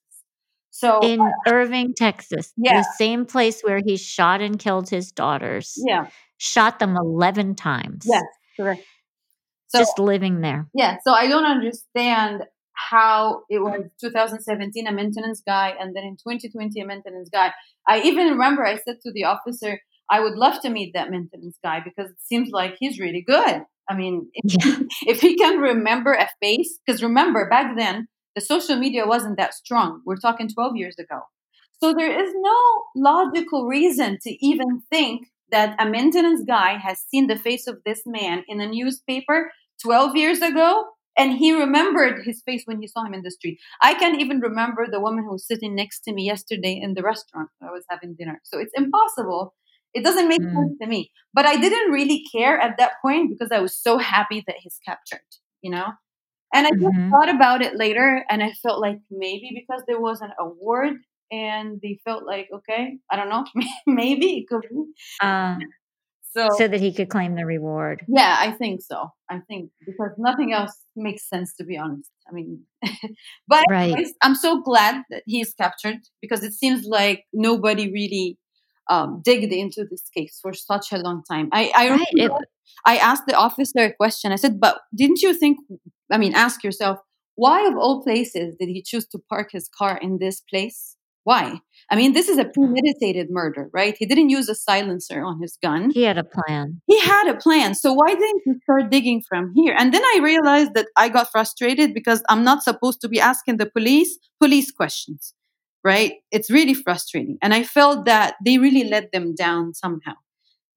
So, 0.77 0.99
In 1.01 1.21
Irving, 1.47 1.93
Texas, 1.95 2.51
Yeah. 2.57 2.79
the 2.79 2.83
same 2.97 3.25
place 3.25 3.61
where 3.61 3.79
he 3.85 3.95
shot 3.95 4.41
and 4.41 4.59
killed 4.59 4.89
his 4.89 5.09
daughters, 5.09 5.73
yeah, 5.87 6.07
shot 6.37 6.79
them 6.79 6.97
11 6.97 7.55
times. 7.55 8.03
yes, 8.05 8.23
correct. 8.59 8.83
So, 9.69 9.79
just 9.79 9.97
living 9.99 10.41
there. 10.41 10.67
yeah, 10.73 10.97
so 11.05 11.13
I 11.13 11.27
don't 11.27 11.45
understand 11.45 12.43
how 12.73 13.43
it 13.49 13.59
was 13.59 13.83
2017 14.01 14.85
a 14.85 14.91
maintenance 14.91 15.41
guy 15.47 15.73
and 15.79 15.95
then 15.95 16.03
in 16.03 16.17
2020 16.17 16.81
a 16.81 16.85
maintenance 16.85 17.29
guy. 17.31 17.53
I 17.87 18.01
even 18.01 18.27
remember 18.31 18.65
I 18.65 18.75
said 18.75 18.97
to 19.05 19.13
the 19.13 19.23
officer, 19.23 19.79
I 20.11 20.19
would 20.19 20.35
love 20.35 20.61
to 20.63 20.69
meet 20.69 20.91
that 20.93 21.09
maintenance 21.09 21.57
guy 21.63 21.79
because 21.85 22.11
it 22.11 22.17
seems 22.21 22.49
like 22.51 22.75
he's 22.79 22.99
really 22.99 23.23
good. 23.25 23.61
I 23.89 23.95
mean, 23.95 24.29
if, 24.33 24.53
Yeah. 24.65 24.75
if 25.07 25.21
he 25.21 25.37
can 25.37 25.59
remember 25.59 26.11
a 26.11 26.27
face, 26.41 26.77
because 26.85 27.01
remember 27.01 27.47
back 27.49 27.77
then 27.77 28.09
the 28.35 28.41
social 28.41 28.75
media 28.75 29.05
wasn't 29.07 29.37
that 29.37 29.53
strong. 29.53 30.01
We're 30.05 30.17
talking 30.17 30.47
12 30.49 30.75
years 30.75 30.97
ago. 30.97 31.21
So 31.81 31.93
there 31.93 32.11
is 32.23 32.31
no 32.35 32.83
logical 32.95 33.65
reason 33.65 34.17
to 34.23 34.45
even 34.45 34.81
think 34.91 35.27
that 35.51 35.75
a 35.79 35.89
maintenance 35.89 36.43
guy 36.47 36.77
has 36.77 36.99
seen 37.11 37.27
the 37.27 37.35
face 37.35 37.67
of 37.67 37.77
this 37.85 38.01
man 38.05 38.43
in 38.47 38.61
a 38.61 38.67
newspaper 38.67 39.51
12 39.81 40.15
years 40.15 40.41
ago 40.41 40.85
and 41.17 41.33
he 41.37 41.53
remembered 41.53 42.23
his 42.25 42.41
face 42.45 42.63
when 42.65 42.81
he 42.81 42.87
saw 42.87 43.05
him 43.05 43.13
in 43.13 43.21
the 43.21 43.31
street. 43.31 43.59
I 43.81 43.93
can't 43.93 44.19
even 44.19 44.39
remember 44.39 44.87
the 44.89 44.99
woman 44.99 45.23
who 45.23 45.31
was 45.33 45.47
sitting 45.47 45.75
next 45.75 46.01
to 46.01 46.13
me 46.13 46.23
yesterday 46.25 46.77
in 46.81 46.93
the 46.93 47.03
restaurant 47.03 47.49
when 47.59 47.69
I 47.69 47.73
was 47.73 47.85
having 47.89 48.15
dinner. 48.15 48.41
So 48.43 48.57
it's 48.59 48.73
impossible. 48.75 49.53
It 49.93 50.03
doesn't 50.03 50.27
make 50.27 50.41
Mm. 50.41 50.53
sense 50.55 50.77
to 50.81 50.87
me. 50.87 51.11
But 51.33 51.45
I 51.45 51.55
didn't 51.57 51.91
really 51.91 52.23
care 52.31 52.59
at 52.59 52.77
that 52.77 52.93
point 53.01 53.29
because 53.29 53.51
I 53.51 53.59
was 53.59 53.75
so 53.75 53.97
happy 53.97 54.43
that 54.47 54.57
he's 54.59 54.77
captured, 54.85 55.25
you 55.61 55.71
know? 55.71 55.93
And 56.53 56.65
I 56.67 56.69
just 56.71 56.95
Mhm. 56.95 57.11
thought 57.11 57.29
about 57.33 57.61
it 57.61 57.75
later 57.75 58.23
and 58.29 58.41
I 58.43 58.51
felt 58.63 58.79
like 58.81 58.97
maybe 59.11 59.51
because 59.53 59.83
there 59.87 59.99
was 59.99 60.21
an 60.21 60.31
award 60.39 60.93
and 61.31 61.79
they 61.81 61.99
felt 62.05 62.25
like, 62.25 62.47
okay, 62.53 62.97
I 63.11 63.15
don't 63.17 63.29
know, 63.29 63.45
maybe 63.87 64.37
it 64.39 64.47
could 64.47 64.61
be. 64.69 64.83
Uh, 65.21 65.57
So, 66.33 66.47
so 66.49 66.67
that 66.67 66.81
he 66.81 66.93
could 66.93 67.09
claim 67.09 67.35
the 67.35 67.45
reward. 67.45 68.05
yeah, 68.07 68.37
I 68.39 68.51
think 68.51 68.81
so. 68.81 69.09
I 69.29 69.39
think 69.47 69.71
because 69.85 70.11
nothing 70.17 70.53
else 70.53 70.73
makes 70.95 71.27
sense 71.27 71.55
to 71.55 71.63
be 71.63 71.77
honest. 71.77 72.11
I 72.29 72.33
mean, 72.33 72.61
but 73.47 73.65
Right. 73.67 74.05
I'm 74.21 74.35
so 74.35 74.61
glad 74.61 75.03
that 75.09 75.23
he's 75.25 75.53
captured 75.53 75.97
because 76.21 76.43
it 76.43 76.53
seems 76.53 76.85
like 76.85 77.23
nobody 77.33 77.91
really 77.91 78.37
um, 78.89 79.21
digged 79.23 79.51
into 79.51 79.85
this 79.89 80.09
case 80.15 80.39
for 80.41 80.53
such 80.53 80.91
a 80.91 80.97
long 80.97 81.23
time. 81.29 81.49
I, 81.51 81.71
I 81.75 81.89
Right. 81.89 82.07
It, 82.11 82.31
I 82.85 82.97
asked 82.97 83.23
the 83.27 83.35
officer 83.35 83.79
a 83.79 83.93
question. 83.93 84.31
I 84.31 84.35
said, 84.35 84.59
but 84.59 84.81
didn't 84.95 85.21
you 85.21 85.33
think, 85.33 85.59
I 86.11 86.17
mean, 86.17 86.33
ask 86.33 86.63
yourself, 86.63 86.99
why 87.35 87.67
of 87.67 87.75
all 87.75 88.03
places 88.03 88.55
did 88.59 88.69
he 88.69 88.81
choose 88.81 89.07
to 89.07 89.19
park 89.29 89.49
his 89.51 89.69
car 89.69 89.97
in 90.01 90.19
this 90.19 90.41
place? 90.41 90.95
Why? 91.23 91.59
I 91.89 91.95
mean, 91.95 92.13
this 92.13 92.29
is 92.29 92.37
a 92.37 92.45
premeditated 92.45 93.31
murder, 93.31 93.69
right? 93.73 93.95
He 93.97 94.05
didn't 94.05 94.29
use 94.29 94.47
a 94.47 94.53
silencer 94.53 95.23
on 95.23 95.41
his 95.41 95.57
gun. 95.61 95.89
he 95.89 96.03
had 96.03 96.19
a 96.19 96.23
plan. 96.23 96.81
He 96.85 96.99
had 96.99 97.27
a 97.27 97.35
plan. 97.35 97.73
So 97.73 97.93
why 97.93 98.13
didn't 98.13 98.41
you 98.45 98.59
start 98.63 98.91
digging 98.91 99.23
from 99.27 99.51
here? 99.55 99.75
And 99.77 99.91
then 99.91 100.03
I 100.03 100.19
realized 100.21 100.75
that 100.75 100.87
I 100.95 101.09
got 101.09 101.31
frustrated 101.31 101.95
because 101.95 102.21
I'm 102.29 102.43
not 102.43 102.61
supposed 102.61 103.01
to 103.01 103.09
be 103.09 103.19
asking 103.19 103.57
the 103.57 103.65
police 103.65 104.19
police 104.39 104.71
questions, 104.71 105.33
right? 105.85 106.13
It's 106.31 106.49
really 106.49 106.73
frustrating. 106.73 107.37
And 107.41 107.53
I 107.53 107.63
felt 107.63 108.05
that 108.05 108.35
they 108.43 108.57
really 108.57 108.89
let 108.89 109.11
them 109.11 109.35
down 109.35 109.73
somehow. 109.75 110.13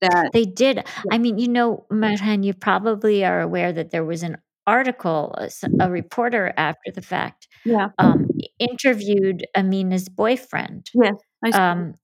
That 0.02 0.30
They 0.32 0.44
did. 0.44 0.86
I 1.11 1.18
mean, 1.18 1.38
you 1.38 1.48
know, 1.48 1.86
Merhan, 1.90 2.44
you 2.44 2.54
probably 2.54 3.24
are 3.24 3.40
aware 3.40 3.72
that 3.72 3.90
there 3.90 4.04
was 4.04 4.22
an 4.22 4.36
article, 4.66 5.34
a 5.80 5.90
reporter 5.90 6.52
after 6.56 6.92
the 6.94 7.02
fact 7.02 7.48
yeah, 7.64 7.88
um, 7.98 8.28
interviewed 8.59 9.46
Amina's 9.56 10.09
boyfriend. 10.09 10.86
yes, 10.94 11.14
I. 11.44 11.50
Um, 11.50 11.94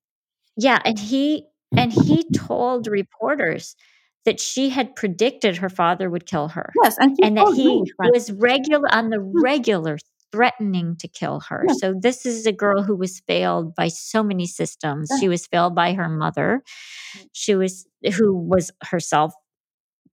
yeah, 0.57 0.81
and 0.85 0.99
he 0.99 1.47
and 1.77 1.93
he 1.93 2.25
told 2.35 2.87
reporters 2.87 3.77
that 4.25 4.41
she 4.41 4.71
had 4.71 4.97
predicted 4.97 5.59
her 5.59 5.69
father 5.69 6.09
would 6.09 6.27
kill 6.27 6.49
her, 6.49 6.73
yes, 6.83 6.97
and, 6.99 7.17
and 7.23 7.37
that 7.37 7.53
he 7.55 7.83
me, 7.83 7.93
was 7.99 8.33
regular 8.33 8.89
on 8.93 9.11
the 9.11 9.21
regular 9.21 9.99
threatening 10.35 10.97
to 10.97 11.09
kill 11.09 11.41
her. 11.49 11.65
Yeah. 11.69 11.75
So 11.79 11.95
this 11.99 12.27
is 12.27 12.47
a 12.47 12.53
girl 12.53 12.83
who 12.83 12.97
was 12.97 13.21
failed 13.27 13.75
by 13.75 13.89
so 13.89 14.23
many 14.23 14.47
systems. 14.47 15.09
Yeah. 15.11 15.19
She 15.21 15.29
was 15.29 15.47
failed 15.47 15.75
by 15.75 15.93
her 15.93 16.09
mother. 16.09 16.63
Mm. 17.17 17.27
She 17.33 17.55
was 17.55 17.87
who 18.17 18.37
was 18.37 18.71
herself 18.83 19.33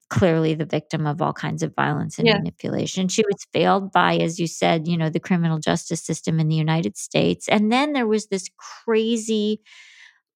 clearly 0.10 0.54
the 0.54 0.66
victim 0.66 1.08
of 1.08 1.22
all 1.22 1.34
kinds 1.34 1.64
of 1.64 1.74
violence 1.74 2.20
and 2.20 2.28
Yeah. 2.28 2.38
manipulation. 2.38 3.08
She 3.08 3.24
was 3.26 3.48
failed 3.54 3.92
by, 3.94 4.18
as 4.18 4.40
you 4.40 4.46
said, 4.46 4.88
you 4.88 4.98
know, 4.98 5.10
the 5.10 5.22
criminal 5.22 5.58
justice 5.58 6.04
system 6.04 6.40
in 6.40 6.50
the 6.50 6.56
United 6.56 6.98
States. 6.98 7.48
And 7.48 7.72
then 7.72 7.94
there 7.94 8.08
was 8.08 8.28
this 8.28 8.50
crazy 8.58 9.62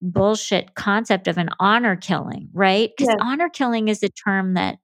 bullshit 0.01 0.75
concept 0.75 1.27
of 1.27 1.38
an 1.38 1.49
honor 1.59 1.95
killing, 1.97 2.49
right? 2.53 2.89
Because 2.97 3.13
honor 3.19 3.49
killing 3.49 3.89
is 3.89 4.01
a 4.01 4.09
term 4.09 4.53
that 4.53 4.77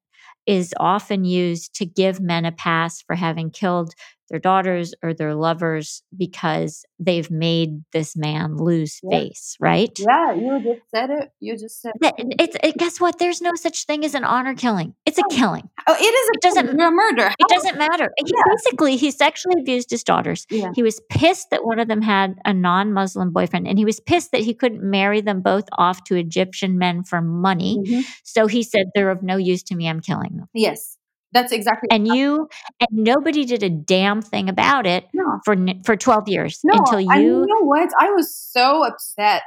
is 0.46 0.74
often 0.78 1.24
used 1.24 1.76
to 1.76 1.86
give 1.86 2.20
men 2.20 2.46
a 2.46 2.52
pass 2.52 3.02
for 3.02 3.16
having 3.16 3.50
killed 3.52 3.94
their 4.32 4.40
daughters 4.40 4.96
or 5.04 5.14
their 5.14 5.36
lovers 5.36 6.02
because 6.18 6.84
they've 7.00 7.30
made 7.30 7.84
this 7.94 8.16
man 8.18 8.56
lose 8.58 9.00
Yeah. 9.04 9.20
face, 9.20 9.58
right? 9.60 9.92
Yeah, 10.00 10.34
you 10.34 10.60
just 10.64 10.82
said 10.90 11.10
it. 11.12 11.32
You 11.40 11.58
just 11.58 11.82
said 11.82 11.92
it. 12.02 12.16
It's 12.40 12.58
it, 12.64 12.78
guess 12.78 13.00
what? 13.00 13.20
There's 13.20 13.42
no 13.42 13.52
such 13.56 13.86
thing 13.86 14.04
as 14.06 14.16
an 14.16 14.24
honor 14.24 14.56
killing. 14.56 14.96
It's 15.06 15.20
a 15.20 15.24
Oh. 15.30 15.36
killing. 15.36 15.70
Oh, 15.88 15.94
it 15.94 16.02
is 16.02 16.30
a 16.30 16.32
It 16.34 16.42
doesn't- 16.42 16.80
you're 16.80 16.88
a 16.88 16.92
murder. 16.92 17.32
It 17.38 17.48
doesn't 17.50 17.78
matter. 17.78 18.10
He 18.18 18.32
Yeah. 18.34 18.42
basically 18.56 18.96
he 18.98 19.12
sexually 19.12 19.60
abused 19.62 19.90
his 19.92 20.04
daughters. 20.04 20.48
Yeah. 20.50 20.72
He 20.76 20.82
was 20.84 21.00
pissed 21.10 21.50
that 21.52 21.66
one 21.66 21.80
of 21.80 21.88
them 21.88 22.02
had 22.02 22.36
a 22.46 22.54
non-Muslim 22.54 23.32
boyfriend, 23.32 23.68
and 23.68 23.78
he 23.78 23.86
was 23.86 24.00
pissed 24.00 24.32
that 24.32 24.42
he 24.42 24.54
couldn't 24.54 24.82
marry 24.84 25.22
them 25.22 25.42
both 25.42 25.66
off 25.78 26.04
to 26.06 26.16
Egyptian 26.16 26.78
men 26.78 27.04
for 27.04 27.22
money. 27.22 27.80
Mhm. 27.86 28.04
So 28.24 28.48
he 28.48 28.64
said, 28.64 28.88
"They're 28.96 29.10
of 29.12 29.22
no 29.24 29.36
use 29.38 29.62
to 29.64 29.76
me. 29.76 29.90
I'm 29.90 30.00
killing 30.00 30.38
them." 30.38 30.48
Yes. 30.54 30.98
That's 31.34 31.52
exactly 31.52 31.88
And 31.92 32.08
you 32.08 32.50
and 32.80 32.90
nobody 32.92 33.46
did 33.46 33.64
a 33.64 33.70
damn 33.70 34.22
thing 34.22 34.50
about 34.50 34.86
it 34.86 35.06
no. 35.14 35.40
for 35.46 35.56
for 35.86 35.96
12 35.96 36.28
years 36.28 36.60
No, 36.64 36.78
until 36.78 37.00
and 37.00 37.24
you 37.24 37.40
you 37.40 37.46
know 37.48 37.62
what? 37.62 37.90
I 38.00 38.12
was 38.12 38.36
so 38.36 38.86
upset 38.86 39.44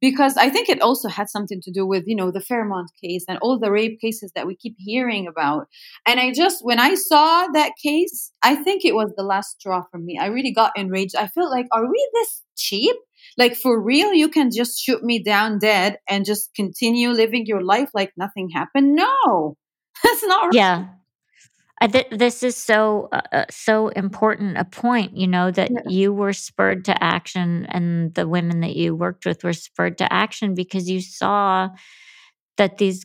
because 0.00 0.36
I 0.36 0.48
think 0.48 0.68
it 0.68 0.80
also 0.80 1.08
had 1.08 1.28
something 1.28 1.60
to 1.62 1.70
do 1.72 1.86
with 1.86 2.04
you 2.06 2.16
know 2.16 2.30
the 2.30 2.40
Fairmont 2.40 2.90
case 3.02 3.24
and 3.28 3.38
all 3.40 3.58
the 3.58 3.70
rape 3.70 4.00
cases 4.00 4.32
that 4.34 4.46
we 4.46 4.56
keep 4.56 4.76
hearing 4.78 5.26
about. 5.26 5.66
And 6.06 6.20
I 6.20 6.32
just 6.32 6.64
when 6.64 6.80
I 6.80 6.94
saw 6.94 7.46
that 7.48 7.72
case, 7.82 8.32
I 8.42 8.56
think 8.56 8.84
it 8.84 8.94
was 8.94 9.12
the 9.16 9.24
last 9.24 9.60
straw 9.60 9.82
for 9.90 9.98
me. 9.98 10.18
I 10.20 10.26
really 10.26 10.52
got 10.52 10.72
enraged. 10.76 11.16
I 11.16 11.28
felt 11.28 11.50
like, 11.50 11.66
are 11.72 11.88
we 11.88 12.10
this 12.14 12.42
cheap? 12.56 12.96
Like 13.36 13.54
for 13.54 13.80
real, 13.80 14.12
you 14.12 14.28
can 14.28 14.50
just 14.54 14.80
shoot 14.80 15.02
me 15.02 15.22
down 15.22 15.58
dead 15.58 15.98
and 16.08 16.24
just 16.24 16.50
continue 16.54 17.10
living 17.10 17.44
your 17.46 17.62
life 17.62 17.90
like 17.94 18.12
nothing 18.16 18.48
happened? 18.52 18.94
No, 18.94 19.56
that's 20.02 20.24
not 20.24 20.46
right. 20.46 20.54
yeah 20.54 20.86
th- 21.86 22.08
this 22.10 22.42
is 22.42 22.56
so 22.56 23.08
uh, 23.12 23.20
uh, 23.32 23.44
so 23.50 23.88
important 23.88 24.56
a 24.58 24.64
point 24.64 25.16
you 25.16 25.26
know 25.26 25.50
that 25.50 25.70
Yeah. 25.72 25.80
you 25.84 26.12
were 26.12 26.32
spurred 26.32 26.84
to 26.84 27.02
action 27.02 27.66
and 27.66 28.14
the 28.14 28.26
women 28.26 28.60
that 28.60 28.74
you 28.74 28.94
worked 28.94 29.24
with 29.24 29.44
were 29.44 29.52
spurred 29.52 29.96
to 29.98 30.12
action 30.12 30.54
because 30.54 30.88
you 30.88 31.00
saw 31.00 31.68
that 32.56 32.78
these 32.78 33.04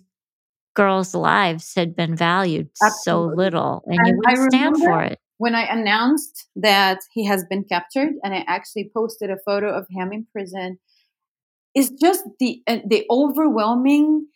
girls 0.75 1.13
lives 1.13 1.73
had 1.75 1.95
been 1.95 2.15
valued 2.15 2.69
so 2.73 3.25
little 3.25 3.83
and, 3.87 4.05
And 4.05 4.17
you 4.21 4.21
I 4.27 4.33
would 4.39 4.53
stand 4.53 4.77
for 4.77 5.01
it 5.01 5.19
when 5.37 5.55
I 5.55 5.63
announced 5.65 6.47
that 6.55 6.99
he 7.11 7.25
has 7.25 7.43
been 7.49 7.63
captured, 7.63 8.13
and 8.23 8.33
I 8.33 8.43
actually 8.47 8.89
posted 8.93 9.29
a 9.29 9.37
photo 9.45 9.69
of 9.75 9.87
him 9.89 10.11
in 10.13 10.25
prison, 10.31 10.79
is 11.75 11.89
just 11.91 12.23
the 12.39 12.61
uh, 12.67 12.79
the 12.87 13.05
overwhelming 13.09 14.27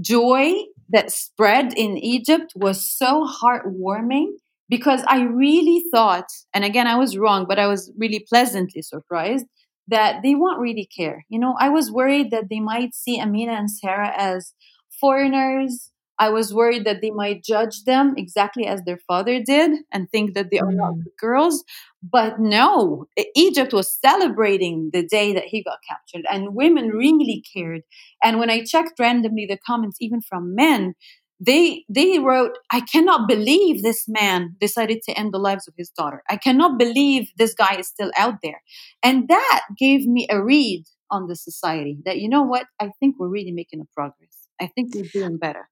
joy 0.00 0.52
that 0.94 1.12
spread 1.12 1.74
in 1.76 1.98
Egypt 1.98 2.52
was 2.56 2.88
so 2.88 3.26
heartwarming 3.26 4.28
because 4.70 5.04
I 5.08 5.22
really 5.24 5.84
thought, 5.92 6.28
and 6.54 6.64
again 6.64 6.88
I 6.88 6.96
was 6.96 7.18
wrong, 7.18 7.46
but 7.48 7.60
I 7.60 7.68
was 7.68 7.92
really 7.98 8.24
pleasantly 8.28 8.82
surprised 8.82 9.46
that 9.88 10.22
they 10.22 10.34
won't 10.34 10.60
really 10.60 10.88
care. 10.96 11.24
You 11.28 11.40
know, 11.40 11.56
I 11.60 11.68
was 11.70 11.92
worried 11.92 12.30
that 12.32 12.48
they 12.50 12.60
might 12.60 12.94
see 12.94 13.20
Amina 13.20 13.52
and 13.54 13.70
Sarah 13.70 14.12
as 14.16 14.54
foreigners. 15.00 15.90
I 16.18 16.30
was 16.30 16.54
worried 16.54 16.84
that 16.86 17.00
they 17.02 17.10
might 17.10 17.42
judge 17.44 17.82
them 17.84 18.14
exactly 18.16 18.66
as 18.66 18.82
their 18.82 18.98
father 19.08 19.42
did 19.42 19.80
and 19.92 20.08
think 20.10 20.34
that 20.34 20.50
they 20.50 20.60
are 20.60 20.72
not 20.72 20.94
Mm. 20.94 21.04
good 21.04 21.16
girls. 21.20 21.64
But 22.12 22.38
no, 22.38 23.06
Egypt 23.34 23.72
was 23.72 23.98
celebrating 23.98 24.90
the 24.92 25.02
day 25.06 25.32
that 25.32 25.44
he 25.46 25.62
got 25.62 25.78
captured, 25.88 26.26
and 26.30 26.54
women 26.54 26.88
really 26.88 27.42
cared. 27.54 27.82
And 28.22 28.38
when 28.38 28.50
I 28.50 28.62
checked 28.64 29.00
randomly 29.00 29.46
the 29.46 29.58
comments, 29.66 29.96
even 30.00 30.20
from 30.20 30.54
men, 30.54 30.94
they 31.40 31.84
they 31.88 32.18
wrote, 32.18 32.58
"I 32.70 32.80
cannot 32.80 33.26
believe 33.26 33.82
this 33.82 34.04
man 34.06 34.54
decided 34.60 35.00
to 35.04 35.18
end 35.18 35.32
the 35.32 35.38
lives 35.38 35.66
of 35.66 35.74
his 35.78 35.90
daughter. 35.90 36.22
I 36.28 36.36
cannot 36.36 36.78
believe 36.78 37.30
this 37.38 37.54
guy 37.54 37.76
is 37.78 37.88
still 37.88 38.10
out 38.18 38.36
there." 38.42 38.60
And 39.02 39.28
that 39.28 39.62
gave 39.78 40.06
me 40.06 40.26
a 40.30 40.42
read 40.42 40.84
on 41.10 41.26
the 41.26 41.36
society 41.36 41.98
that 42.04 42.18
you 42.18 42.28
know 42.28 42.42
what? 42.42 42.66
I 42.80 42.90
think 43.00 43.16
we're 43.18 43.28
really 43.28 43.52
making 43.52 43.80
a 43.80 43.86
progress. 43.94 44.48
I 44.60 44.66
think 44.66 44.94
we're 44.94 45.08
doing 45.12 45.38
better. 45.38 45.68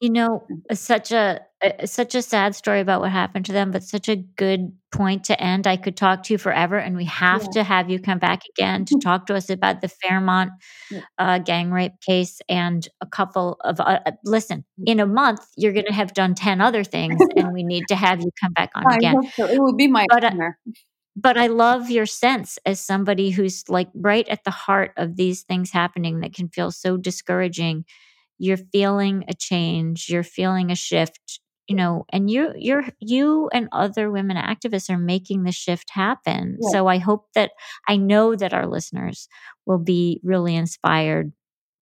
You 0.00 0.10
know, 0.10 0.46
such 0.72 1.10
a, 1.10 1.40
a 1.62 1.86
such 1.86 2.14
a 2.14 2.20
sad 2.20 2.54
story 2.54 2.80
about 2.80 3.00
what 3.00 3.10
happened 3.12 3.46
to 3.46 3.52
them, 3.52 3.70
but 3.70 3.82
such 3.82 4.10
a 4.10 4.16
good 4.16 4.72
point 4.92 5.24
to 5.24 5.40
end. 5.42 5.66
I 5.66 5.78
could 5.78 5.96
talk 5.96 6.22
to 6.24 6.34
you 6.34 6.38
forever, 6.38 6.76
and 6.76 6.96
we 6.96 7.06
have 7.06 7.42
Yeah. 7.44 7.50
to 7.52 7.64
have 7.64 7.88
you 7.88 7.98
come 7.98 8.18
back 8.18 8.42
again 8.50 8.84
to 8.86 8.96
talk 8.98 9.24
to 9.26 9.34
us 9.34 9.48
about 9.48 9.80
the 9.80 9.88
Fairmont 9.88 10.50
Yeah. 10.90 11.00
uh, 11.18 11.38
gang 11.38 11.70
rape 11.70 11.98
case 12.06 12.42
and 12.48 12.86
a 13.00 13.06
couple 13.06 13.56
of. 13.64 13.80
Uh, 13.80 14.00
uh, 14.04 14.12
listen, 14.24 14.66
in 14.84 15.00
a 15.00 15.06
month, 15.06 15.40
you're 15.56 15.72
going 15.72 15.86
to 15.86 15.94
have 15.94 16.12
done 16.12 16.34
ten 16.34 16.60
other 16.60 16.84
things, 16.84 17.22
and 17.34 17.54
we 17.54 17.62
need 17.62 17.88
to 17.88 17.96
have 17.96 18.20
you 18.20 18.30
come 18.38 18.52
back 18.52 18.70
on 18.74 18.84
I 18.90 18.96
again. 18.96 19.14
so. 19.38 19.44
It 19.46 19.58
will 19.58 19.76
be 19.76 19.88
my 19.88 20.06
But, 20.10 20.24
uh. 20.24 20.32
But 21.16 21.38
I 21.38 21.46
love 21.46 21.90
your 21.90 22.04
sense 22.06 22.58
as 22.66 22.78
somebody 22.80 23.30
who's 23.30 23.64
like 23.70 23.88
right 23.94 24.28
at 24.28 24.44
the 24.44 24.50
heart 24.50 24.92
of 24.98 25.16
these 25.16 25.42
things 25.44 25.70
happening 25.70 26.20
that 26.20 26.34
can 26.34 26.48
feel 26.50 26.70
so 26.70 26.98
discouraging. 26.98 27.86
You're 28.38 28.58
feeling 28.58 29.24
a 29.28 29.34
change, 29.34 30.08
you're 30.08 30.22
feeling 30.22 30.70
a 30.70 30.76
shift, 30.76 31.40
you 31.66 31.74
know, 31.74 32.04
and 32.10 32.30
you 32.30 32.52
you're 32.56 32.84
you 33.00 33.48
and 33.52 33.68
other 33.72 34.10
women 34.10 34.36
activists 34.36 34.90
are 34.90 34.98
making 34.98 35.44
the 35.44 35.52
shift 35.52 35.90
happen. 35.90 36.58
Yeah. 36.60 36.70
So 36.70 36.86
I 36.86 36.98
hope 36.98 37.26
that 37.34 37.52
I 37.88 37.96
know 37.96 38.36
that 38.36 38.54
our 38.54 38.66
listeners 38.66 39.28
will 39.66 39.78
be 39.78 40.20
really 40.22 40.54
inspired 40.54 41.32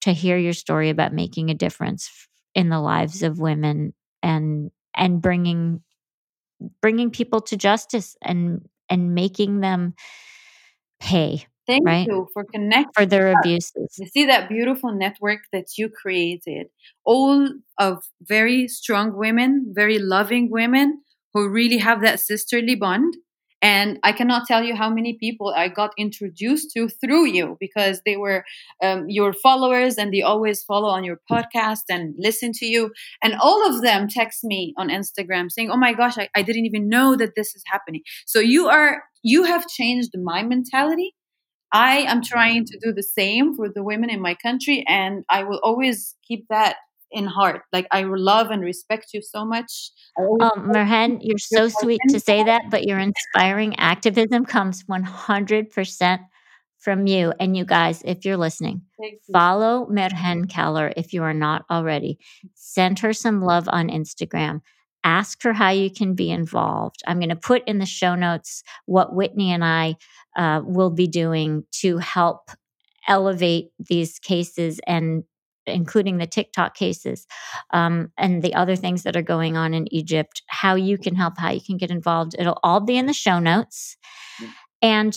to 0.02 0.12
hear 0.12 0.36
your 0.36 0.52
story 0.52 0.90
about 0.90 1.12
making 1.12 1.50
a 1.50 1.54
difference 1.54 2.10
in 2.54 2.68
the 2.68 2.80
lives 2.80 3.22
of 3.22 3.38
women 3.38 3.94
and 4.22 4.70
and 4.94 5.20
bringing 5.20 5.82
bringing 6.80 7.10
people 7.10 7.40
to 7.40 7.56
justice 7.56 8.16
and 8.22 8.68
and 8.88 9.14
making 9.14 9.60
them 9.60 9.94
pay 11.00 11.46
Thank 11.66 11.86
right. 11.86 12.06
you 12.06 12.28
for 12.32 12.44
connecting. 12.44 12.92
for 12.94 13.06
their 13.06 13.32
abuses. 13.38 13.96
You 13.98 14.06
see 14.06 14.26
that 14.26 14.48
beautiful 14.48 14.92
network 14.94 15.40
that 15.52 15.78
you 15.78 15.88
created, 15.88 16.66
all 17.04 17.48
of 17.78 18.04
very 18.22 18.68
strong 18.68 19.16
women, 19.16 19.72
very 19.74 19.98
loving 19.98 20.50
women 20.50 21.02
who 21.32 21.48
really 21.48 21.78
have 21.78 22.02
that 22.02 22.20
sisterly 22.20 22.74
bond. 22.74 23.14
And 23.62 23.98
I 24.02 24.12
cannot 24.12 24.46
tell 24.46 24.62
you 24.62 24.76
how 24.76 24.90
many 24.90 25.16
people 25.18 25.54
I 25.56 25.68
got 25.68 25.92
introduced 25.96 26.72
to 26.76 26.86
through 26.86 27.28
you 27.28 27.56
because 27.58 28.02
they 28.04 28.18
were 28.18 28.44
um, 28.82 29.06
your 29.08 29.32
followers 29.32 29.96
and 29.96 30.12
they 30.12 30.20
always 30.20 30.62
follow 30.62 30.90
on 30.90 31.02
your 31.02 31.18
podcast 31.32 31.84
and 31.88 32.14
listen 32.18 32.52
to 32.56 32.66
you. 32.66 32.90
And 33.22 33.34
all 33.40 33.66
of 33.66 33.80
them 33.80 34.06
text 34.06 34.44
me 34.44 34.74
on 34.76 34.90
Instagram 34.90 35.50
saying, 35.50 35.70
Oh 35.70 35.78
my 35.78 35.94
gosh, 35.94 36.18
I, 36.18 36.28
I 36.36 36.42
didn't 36.42 36.66
even 36.66 36.90
know 36.90 37.16
that 37.16 37.36
this 37.36 37.54
is 37.54 37.62
happening. 37.66 38.02
So 38.26 38.38
you 38.38 38.68
are, 38.68 39.02
you 39.22 39.44
have 39.44 39.66
changed 39.66 40.10
my 40.22 40.42
mentality 40.42 41.14
I 41.74 41.98
am 42.02 42.22
trying 42.22 42.64
to 42.66 42.78
do 42.78 42.92
the 42.92 43.02
same 43.02 43.54
for 43.56 43.68
the 43.68 43.82
women 43.82 44.08
in 44.08 44.20
my 44.20 44.36
country, 44.36 44.84
and 44.88 45.24
I 45.28 45.42
will 45.42 45.60
always 45.64 46.14
keep 46.26 46.46
that 46.48 46.76
in 47.10 47.26
heart. 47.26 47.62
Like 47.72 47.88
I 47.90 48.02
love 48.02 48.50
and 48.50 48.62
respect 48.62 49.08
you 49.12 49.20
so 49.20 49.44
much. 49.44 49.90
Oh, 50.16 50.38
um, 50.40 50.70
Merhan, 50.70 51.18
you're 51.20 51.38
so 51.38 51.68
sweet 51.68 52.00
to 52.10 52.20
say 52.20 52.44
that, 52.44 52.70
but 52.70 52.84
your 52.84 53.00
inspiring 53.00 53.76
activism 53.76 54.44
comes 54.46 54.84
100% 54.84 56.18
from 56.78 57.06
you. 57.08 57.32
And 57.40 57.56
you 57.56 57.64
guys, 57.64 58.02
if 58.04 58.24
you're 58.24 58.36
listening, 58.36 58.82
you. 59.00 59.18
follow 59.32 59.86
Merhan 59.86 60.48
Keller 60.48 60.92
if 60.96 61.12
you 61.12 61.24
are 61.24 61.34
not 61.34 61.64
already. 61.68 62.18
Send 62.54 63.00
her 63.00 63.12
some 63.12 63.42
love 63.42 63.68
on 63.68 63.88
Instagram. 63.88 64.60
Ask 65.04 65.42
her 65.42 65.52
how 65.52 65.70
you 65.70 65.90
can 65.90 66.14
be 66.14 66.30
involved. 66.30 67.02
I'm 67.06 67.18
going 67.18 67.28
to 67.28 67.36
put 67.36 67.62
in 67.68 67.78
the 67.78 67.86
show 67.86 68.14
notes 68.14 68.62
what 68.86 69.14
Whitney 69.14 69.52
and 69.52 69.64
I 69.64 69.96
uh, 70.36 70.62
will 70.64 70.90
be 70.90 71.06
doing 71.06 71.64
to 71.82 71.98
help 71.98 72.50
elevate 73.06 73.68
these 73.78 74.18
cases 74.18 74.80
and 74.86 75.24
including 75.66 76.18
the 76.18 76.26
TikTok 76.26 76.74
cases 76.74 77.26
um, 77.72 78.12
and 78.18 78.42
the 78.42 78.54
other 78.54 78.76
things 78.76 79.02
that 79.02 79.16
are 79.16 79.22
going 79.22 79.56
on 79.56 79.74
in 79.74 79.92
Egypt, 79.92 80.42
how 80.46 80.74
you 80.74 80.98
can 80.98 81.14
help, 81.14 81.38
how 81.38 81.50
you 81.50 81.60
can 81.60 81.76
get 81.76 81.90
involved. 81.90 82.34
It'll 82.38 82.58
all 82.62 82.80
be 82.80 82.96
in 82.96 83.06
the 83.06 83.12
show 83.14 83.38
notes. 83.38 83.96
And 84.82 85.16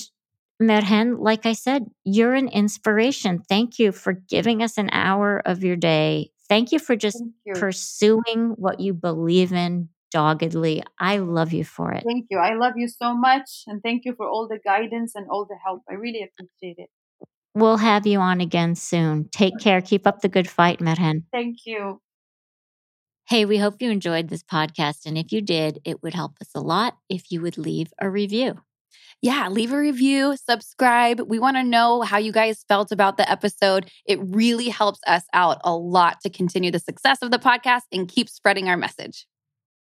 Merhan, 0.62 1.18
like 1.20 1.46
I 1.46 1.54
said, 1.54 1.86
you're 2.04 2.34
an 2.34 2.48
inspiration. 2.48 3.44
Thank 3.48 3.78
you 3.78 3.92
for 3.92 4.14
giving 4.14 4.64
us 4.64 4.78
an 4.78 4.90
hour 4.92 5.42
of 5.46 5.64
your 5.64 5.76
day. 5.76 6.32
Thank 6.50 6.72
you 6.72 6.80
for 6.80 6.96
just 6.96 7.22
you. 7.46 7.54
pursuing 7.54 8.56
what 8.58 8.80
you 8.80 8.94
believe 8.94 9.52
in 9.52 9.90
doggedly. 10.12 10.84
I 11.00 11.18
love 11.18 11.52
you 11.54 11.64
for 11.64 11.92
it. 11.92 12.04
Thank 12.06 12.28
you. 12.30 12.40
I 12.40 12.56
love 12.56 12.74
you 12.78 12.88
so 12.88 13.14
much, 13.14 13.64
and 13.68 13.82
thank 13.84 14.06
you 14.06 14.14
for 14.16 14.28
all 14.28 14.48
the 14.48 14.60
guidance 14.64 15.14
and 15.16 15.28
all 15.30 15.46
the 15.46 15.58
help. 15.66 15.84
I 15.90 15.96
really 15.96 16.24
appreciate 16.24 16.78
it. 16.78 16.90
We'll 17.54 17.78
have 17.78 18.06
you 18.06 18.20
on 18.20 18.40
again 18.40 18.76
soon. 18.76 19.30
Take 19.30 19.58
care. 19.60 19.82
Keep 19.82 20.06
up 20.06 20.22
the 20.22 20.30
good 20.30 20.48
fight, 20.48 20.80
Merhan. 20.80 21.24
Thank 21.32 21.58
you. 21.66 22.02
Hey, 23.28 23.46
we 23.46 23.58
hope 23.58 23.82
you 23.82 23.90
enjoyed 23.92 24.30
this 24.30 24.44
podcast. 24.44 25.06
And 25.06 25.18
if 25.18 25.32
you 25.32 25.42
did, 25.42 25.80
it 25.84 26.02
would 26.02 26.14
help 26.14 26.34
us 26.40 26.50
a 26.56 26.62
lot 26.62 26.98
if 27.10 27.32
you 27.32 27.42
would 27.42 27.58
leave 27.58 27.92
a 28.00 28.10
review. 28.10 28.62
Yeah, 29.22 29.50
leave 29.50 29.72
a 29.72 29.78
review, 29.78 30.36
subscribe. 30.38 31.22
We 31.22 31.40
want 31.40 31.58
to 31.58 31.64
know 31.64 32.02
how 32.02 32.18
you 32.18 32.32
guys 32.32 32.64
felt 32.68 32.92
about 32.92 33.18
the 33.18 33.30
episode. 33.30 33.90
It 34.06 34.20
really 34.22 34.70
helps 34.70 35.00
us 35.08 35.24
out 35.34 35.60
a 35.64 35.76
lot 35.76 36.22
to 36.22 36.30
continue 36.30 36.72
the 36.72 36.80
success 36.80 37.20
of 37.22 37.32
the 37.32 37.40
podcast 37.40 37.84
and 37.92 38.08
keep 38.08 38.30
spreading 38.30 38.70
our 38.70 38.78
message. 38.78 39.26